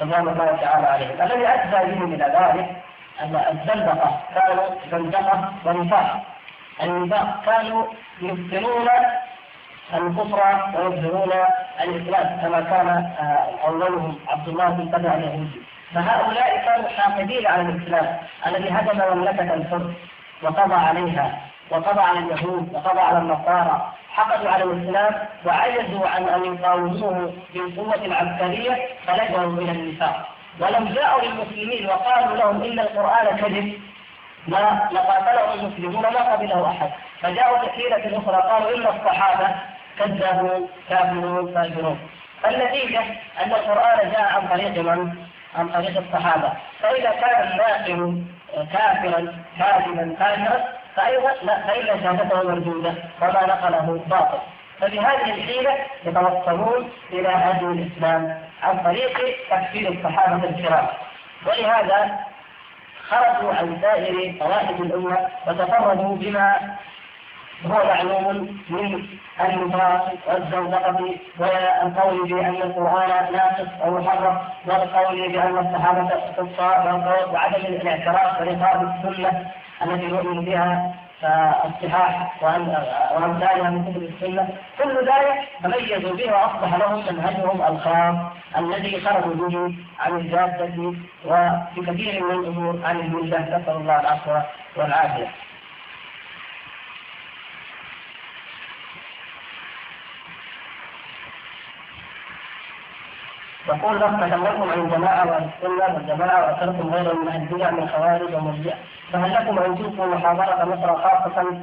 رضوان 0.00 0.28
الله 0.28 0.58
تعالى 0.62 0.86
عليهم 0.86 1.22
الذي 1.22 1.46
ادى 1.48 1.92
بهم 1.92 2.14
إلى 2.14 2.24
ذلك 2.24 2.82
أن 3.20 3.36
الزندقة 3.36 4.20
كانوا 4.34 4.66
زندقة 4.90 5.52
ونفاق. 5.64 6.22
النفاق 6.82 7.42
كانوا 7.46 7.84
يبطلون 8.20 8.88
الكفر 9.94 10.40
ويظهرون 10.74 11.32
الإسلام 11.84 12.40
كما 12.42 12.60
كان 12.60 12.88
آه، 12.88 13.68
أولهم 13.68 14.18
عبد 14.28 14.48
الله 14.48 14.68
بن 14.68 14.88
سبع 14.92 15.14
اليهودي. 15.14 15.62
فهؤلاء 15.94 16.64
كانوا 16.64 16.88
حاقدين 16.88 17.46
على 17.46 17.62
الإسلام. 17.62 18.16
الذي 18.46 18.70
هدم 18.70 19.16
مملكة 19.16 19.54
الفرس 19.54 19.92
وقضى 20.42 20.74
عليها. 20.74 21.38
وقضى 21.72 22.00
على 22.00 22.18
اليهود 22.18 22.74
وقضى 22.74 23.00
على 23.00 23.18
النصارى 23.18 23.92
حقدوا 24.10 24.50
على 24.50 24.64
الإسلام 24.64 25.14
وعجزوا 25.44 26.08
عن 26.08 26.28
أن 26.28 26.54
يقاوموه 26.54 27.32
بالقوه 27.54 27.94
العسكرية 27.94 28.88
فلجأوا 29.06 29.52
إلى 29.58 29.70
النفاق. 29.72 30.28
ولو 30.60 30.84
جاءوا 30.84 31.22
للمسلمين 31.22 31.86
وقالوا 31.86 32.36
لهم 32.36 32.62
إن 32.62 32.78
القرآن 32.78 33.36
كذب 33.36 33.80
ما 34.48 34.88
لقاتلهم 34.92 35.60
المسلمون 35.60 36.02
ما 36.02 36.32
قبله 36.32 36.70
أحد. 36.70 36.90
فجاءوا 37.20 37.58
بحيلة 37.58 38.18
أخرى 38.18 38.42
قالوا 38.50 38.76
إن 38.76 38.86
الصحابة 38.86 39.48
كذبوا 39.98 40.66
كافرون 40.88 41.54
فاجرون 41.54 41.98
النتيجه 42.46 43.00
أن 43.44 43.52
القرآن 43.52 44.10
جاء 44.10 44.32
عن 44.34 44.48
طريق 44.48 44.78
من؟ 44.78 45.14
عن 45.58 45.68
طريق 45.68 46.02
الصحابة. 46.06 46.52
فإذا 46.82 47.10
كان 47.10 47.52
الناقل 47.52 48.22
كافرا 48.72 49.32
كاذبا 49.58 50.16
فاجرا 50.18 50.81
فأيضا 50.96 51.32
لا 51.42 51.66
فإن 51.66 51.86
شهادته 52.02 52.42
مردودة 52.42 52.94
وما 53.22 53.46
نقله 53.46 54.00
باطل. 54.06 54.38
فبهذه 54.80 55.34
الحيلة 55.34 55.76
يتوصلون 56.04 56.90
إلى 57.12 57.28
هدي 57.28 57.64
الإسلام 57.66 58.38
عن 58.62 58.78
طريق 58.84 59.18
تكفير 59.50 59.92
الصحابة 59.92 60.48
الكرام. 60.48 60.86
ولهذا 61.46 62.18
خرجوا 63.08 63.54
عن 63.54 63.78
سائر 63.82 64.34
طوائف 64.40 64.80
الأمة 64.80 65.18
وتفردوا 65.46 66.16
بما 66.16 66.76
هو 67.66 67.84
معلوم 67.86 68.58
من 68.70 69.06
النفاق 69.40 70.14
والزندقة 70.26 71.14
والقول 71.38 72.28
بأن 72.28 72.54
القرآن 72.62 73.32
ناقص 73.32 73.68
أو 73.84 73.90
محرف 73.98 74.38
والقول 74.66 75.32
بأن 75.32 75.58
الصحابة 75.58 76.10
كفار 76.36 77.28
وعدم 77.32 77.56
الاعتراف 77.66 78.42
برقاب 78.42 78.94
السنة 79.04 79.50
التي 79.82 80.06
نؤمن 80.06 80.44
بها 80.44 80.94
الصحاح 81.64 82.42
وامثالها 83.14 83.70
من 83.70 83.84
كتب 83.84 84.02
السنة 84.02 84.48
كل 84.78 84.94
ذلك 84.98 85.48
تميزوا 85.62 86.16
به 86.16 86.32
وأصبح 86.32 86.74
لهم 86.74 86.98
منهجهم 86.98 87.62
الخاص 87.62 88.16
الذي 88.58 89.00
خرجوا 89.00 89.48
به 89.48 89.74
عن 90.00 90.16
الجادة 90.18 90.92
وفي 91.24 91.80
كثير 91.86 92.24
من 92.24 92.30
الأمور 92.30 92.80
عن 92.84 93.00
المله 93.00 93.38
نسأل 93.40 93.76
الله 93.76 94.00
العفو 94.00 94.30
والعافية. 94.76 95.28
يقول 103.68 104.00
لك 104.00 104.10
تكلمتم 104.10 104.70
عن 104.70 104.80
الجماعة 104.80 105.26
والسنة 105.26 105.94
والجماعة 105.94 106.42
وأثرتم 106.42 106.94
غير 106.94 107.12
البدع 107.12 107.70
من 107.70 107.88
خوارج 107.88 108.34
ومرجئة 108.34 108.74
فهل 109.12 109.32
لكم 109.34 109.58
أن 109.58 109.78
تلقوا 109.78 110.06
محاضرة 110.14 110.64
مصر 110.64 110.96
خاصة 110.96 111.60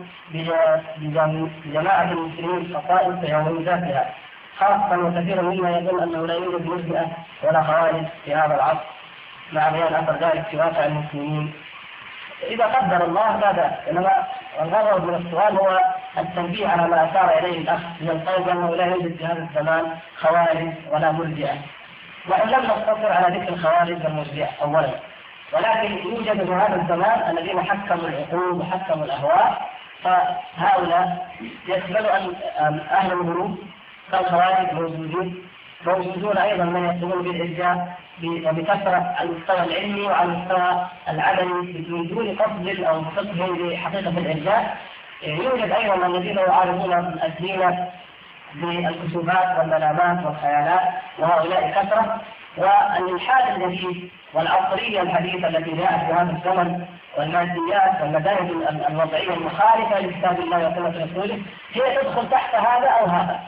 بجماعة 1.66 2.12
المسلمين 2.12 2.78
خصائص 2.78 3.16
في 3.20 3.64
ذاتها؟ 3.64 4.10
خاصة 4.60 4.98
وكثير 5.00 5.42
مما 5.42 5.70
يظن 5.78 6.04
أنه 6.04 6.28
لا 6.28 6.34
يوجد 6.34 6.66
مرجئة 6.66 7.08
ولا 7.44 7.64
خوارج 7.64 8.04
في 8.26 8.36
هذا 8.36 8.56
العصر. 8.56 8.80
مع 9.54 9.70
بيان 9.70 9.94
أثر 9.94 10.14
ذلك 10.14 10.46
في 10.52 10.58
واقع 10.58 10.86
المسلمين. 10.86 11.54
إذا 12.48 12.66
قدر 12.66 13.06
الله 13.06 13.36
بأس 13.36 13.72
إنما 13.90 14.12
الغرض 14.62 15.06
من 15.06 15.16
السؤال 15.16 15.58
هو 15.58 15.80
التنبيه 16.18 16.68
على 16.68 16.88
ما 16.88 17.04
أشار 17.12 17.38
إليه 17.40 17.58
الأخ 17.58 17.80
من 18.02 18.10
القول 18.10 18.44
بأنه 18.44 18.76
لا 18.76 18.86
يوجد 18.86 19.16
في 19.18 19.26
هذا 19.26 19.48
الزمان 19.50 19.86
خوارج 20.18 20.74
ولا 20.92 21.12
مرجئة 21.12 21.54
وإن 22.30 22.50
لم 22.50 22.64
نقتصر 22.66 23.12
على 23.12 23.38
ذكر 23.38 23.54
الخوارج 23.54 24.04
والمرجئة 24.06 24.50
أولا. 24.62 24.90
ولكن 25.54 25.98
يوجد 25.98 26.46
في 26.46 26.54
هذا 26.54 26.76
الزمان 26.76 27.38
الذين 27.38 27.64
حكموا 27.64 28.08
العقول 28.10 28.62
وحكموا 28.62 29.06
الأهواء. 29.06 29.70
فهؤلاء 30.04 31.28
يقبل 31.68 32.06
أن 32.60 32.80
أهل 32.92 33.12
الغروب 33.12 33.58
كالخوارج 34.12 34.74
موجودين. 34.74 35.50
موجودون 35.86 36.38
أيضا 36.38 36.64
من 36.64 36.86
يقومون 36.86 37.24
بالإرجاء 37.24 37.98
بكثرة 38.24 39.16
على 39.18 39.30
المستوى 39.30 39.64
العلمي 39.64 40.02
وعلى 40.02 40.32
المستوى 40.32 40.88
العملي 41.10 41.86
من 41.90 42.08
دون 42.08 42.36
قصد 42.36 42.84
أو 42.84 43.02
فقه 43.04 43.58
لحقيقة 43.58 44.10
الإرجاء 44.10 44.78
يوجد 45.24 45.72
أيضا 45.72 46.08
الذين 46.08 46.38
يعارضون 46.38 46.94
الدين 47.24 47.88
بالكتبات 48.56 49.60
والمنامات 49.60 50.26
والخيالات 50.26 50.90
وهؤلاء 51.20 51.72
كثرة 51.72 52.22
والإلحاد 52.58 53.62
الجديد 53.62 54.10
والعصرية 54.34 55.02
الحديثة 55.02 55.48
التي 55.48 55.72
جاءت 55.72 56.06
في 56.06 56.14
هذا 56.14 56.32
الزمن 56.38 56.86
والماديات 57.18 58.02
والمذاهب 58.02 58.52
الوضعية 58.90 59.34
المخالفة 59.34 60.00
لكتاب 60.00 60.40
الله 60.40 60.58
وسنة 60.58 61.06
رسوله 61.06 61.40
هي 61.74 61.98
تدخل 62.02 62.30
تحت 62.30 62.56
هذا 62.56 62.88
أو 62.88 63.06
هذا. 63.06 63.40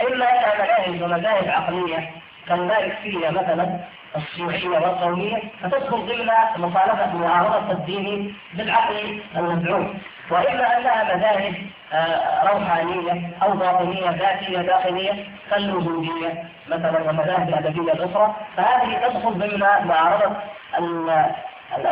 إما 0.00 0.24
أنها 0.24 0.54
مذاهب 0.64 1.02
ومذاهب 1.02 1.48
عقلية 1.48 2.10
كالماركسية 2.48 3.30
مثلا 3.30 3.80
الشيوعية 4.16 4.68
والقومية 4.68 5.42
فتدخل 5.62 5.96
ضمن 6.06 6.30
مخالفة 6.56 7.16
معارضة 7.16 7.72
الدين 7.72 8.36
بالعقل 8.54 9.22
المزعوم 9.36 9.98
وإما 10.30 10.78
أنها 10.78 11.16
مذاهب 11.16 11.54
آه، 11.92 12.44
روحانية 12.52 13.30
أو 13.42 13.52
باطنية 13.52 14.10
ذاتية 14.10 14.62
داخلية 14.62 15.28
كالوجودية 15.50 16.44
مثلا 16.68 17.02
والمذاهب 17.02 17.48
الأدبية 17.48 17.92
الأخرى 17.92 18.34
فهذه 18.56 19.08
تدخل 19.08 19.30
ضمن 19.30 19.60
معارضة 19.60 20.36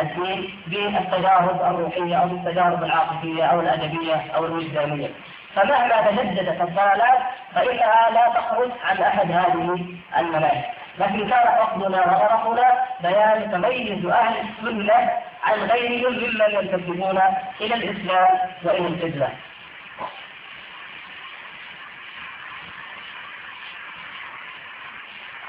الدين 0.02 0.50
بالتجارب 0.66 1.60
الروحية 1.62 2.16
أو 2.16 2.28
بالتجارب 2.28 2.82
العاطفية 2.82 3.44
أو 3.44 3.60
الأدبية 3.60 4.24
أو 4.36 4.44
الوجدانية. 4.44 5.08
فمهما 5.54 6.10
تجددت 6.10 6.60
الضلالات 6.60 7.18
فإنها 7.54 8.10
لا 8.10 8.28
تخرج 8.34 8.70
عن 8.84 9.02
أحد 9.02 9.30
هذه 9.30 9.78
المذاهب 10.18 10.77
لكن 10.98 11.28
كان 11.30 11.46
قصدنا 11.48 12.06
وغرضنا 12.06 12.84
بيان 13.00 13.50
تميز 13.52 14.06
أهل 14.06 14.34
السنة 14.48 15.10
عن 15.44 15.58
غيرهم 15.58 16.12
ممن 16.12 16.50
ينتسبون 16.50 17.18
إلى 17.60 17.74
الإسلام 17.74 18.28
وإلى 18.64 18.86
الإسلام 18.86 19.32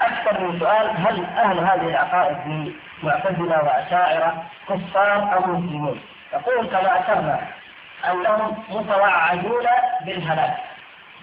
أكثر 0.00 0.40
من 0.40 0.60
سؤال 0.60 0.90
هل 0.96 1.24
أهل 1.24 1.58
هذه 1.58 1.88
العقائد 1.90 2.36
من 2.46 2.72
معتزلة 3.02 3.64
وأشاعرة 3.64 4.44
كفار 4.68 5.34
أو 5.34 5.40
مسلمون؟ 5.46 6.00
يقول 6.32 6.66
كما 6.66 7.00
أشرنا 7.00 7.40
أنهم 8.10 8.64
متوعدون 8.70 9.66
بالهلاك 10.04 10.56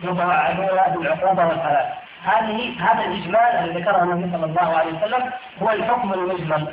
متوعدون 0.03 0.67
بالعقوبة 0.95 1.45
والهلاك 1.47 2.06
هذه 2.23 2.75
هذا 2.79 3.05
الإجمال 3.05 3.35
الذي 3.35 3.79
ذكره 3.81 4.03
النبي 4.03 4.31
صلى 4.37 4.45
الله 4.45 4.77
عليه 4.77 4.93
وسلم 4.93 5.31
هو 5.61 5.69
الحكم 5.71 6.13
المجمل. 6.13 6.67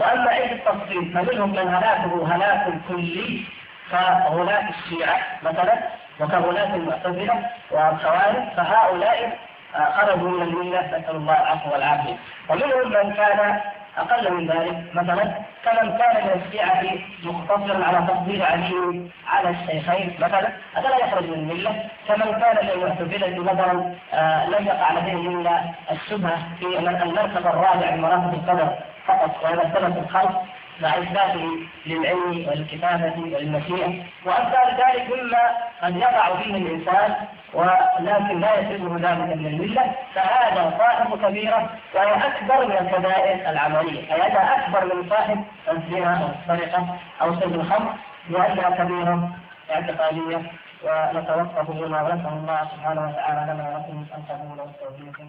وأما 0.00 0.30
عند 0.30 0.50
التفصيل؟ 0.52 1.12
فمنهم 1.14 1.50
من 1.50 1.74
هلاكه 1.74 2.34
هلاك 2.36 2.66
كلي 2.88 3.44
كغلاة 3.90 4.68
الشيعة 4.70 5.18
مثلا 5.42 5.74
وكغلاة 6.20 6.74
المعتزلة 6.76 7.50
والخوارج 7.70 8.48
فهؤلاء 8.56 9.38
آه، 9.76 9.90
خرجوا 9.92 10.28
من 10.30 10.42
الملة 10.42 10.80
نسأل 10.86 11.16
الله 11.16 11.32
العفو 11.42 11.72
والعافية. 11.72 12.16
ومنهم 12.48 12.88
من 12.92 13.14
كان 13.14 13.60
أقل 14.00 14.32
من 14.32 14.46
ذلك. 14.46 14.94
مثلا 14.94 15.50
كمن 15.64 15.98
كان 15.98 16.24
من 16.24 16.42
الشيعة 16.46 16.82
مقتصرا 17.24 17.84
على 17.84 18.06
تفضيل 18.06 18.42
علي 18.42 19.10
على 19.26 19.50
الشيخين 19.50 20.14
مثلا 20.20 20.48
هذا 20.74 20.88
لا 20.88 20.96
يخرج 21.06 21.24
من 21.24 21.34
الملة 21.34 21.84
كمن 22.08 22.40
كان 22.40 22.56
من 22.64 22.70
المعتزلة 22.70 23.42
مثلا 23.52 23.94
آه، 24.12 24.46
لم 24.46 24.66
يقع 24.66 24.92
لديهم 24.92 25.40
إلا 25.40 25.60
الشبهة 25.90 26.38
في 26.58 26.78
المرتبة 26.78 27.50
الرابعة 27.50 27.90
من 27.90 28.00
مراتب 28.00 28.34
القدر 28.34 28.68
فقط 29.06 29.44
وهي 29.44 29.56
مرتبة 29.56 30.00
الخلق 30.00 30.42
مع 30.80 30.88
إثباته 30.98 31.48
للعلم 31.86 32.46
والكتابة 32.48 33.14
والمشيئة. 33.18 34.02
وأمثال 34.26 34.68
ذلك 34.78 35.06
مما 35.10 35.56
قد 35.82 35.96
يقع 35.96 36.36
فيه 36.36 36.56
الإنسان 36.56 37.14
ولكن 37.54 38.40
لا 38.40 38.58
يسلمه 38.60 38.94
ذلك 38.96 39.36
من 39.36 39.46
الملة 39.46 39.92
فهذا 40.14 40.74
صاحب 40.78 41.26
كبيرة 41.26 41.70
وهي 41.94 42.14
أكبر 42.26 42.66
من 42.66 42.72
الكبائر 42.86 43.50
العملية 43.50 44.14
أي 44.14 44.20
هذا 44.22 44.40
أكبر 44.56 44.94
من 44.94 45.10
صاحب 45.10 45.44
الزنا 45.70 46.16
أو 46.22 46.28
السرقة 46.54 46.86
أو 47.22 47.40
شرب 47.40 47.54
الخمر 47.54 47.92
لأنها 48.30 48.70
كبيرة 48.70 49.28
اعتقادية 49.70 50.42
ونتوقف 50.84 51.70
هنا 51.70 52.02
ونسأل 52.02 52.32
الله 52.32 52.60
سبحانه 52.72 53.08
وتعالى 53.08 53.52
لنا 53.52 53.68
ولكم 53.68 54.04
أن 54.16 54.22
تقولوا 54.28 54.64
والتوفيق 54.64 55.20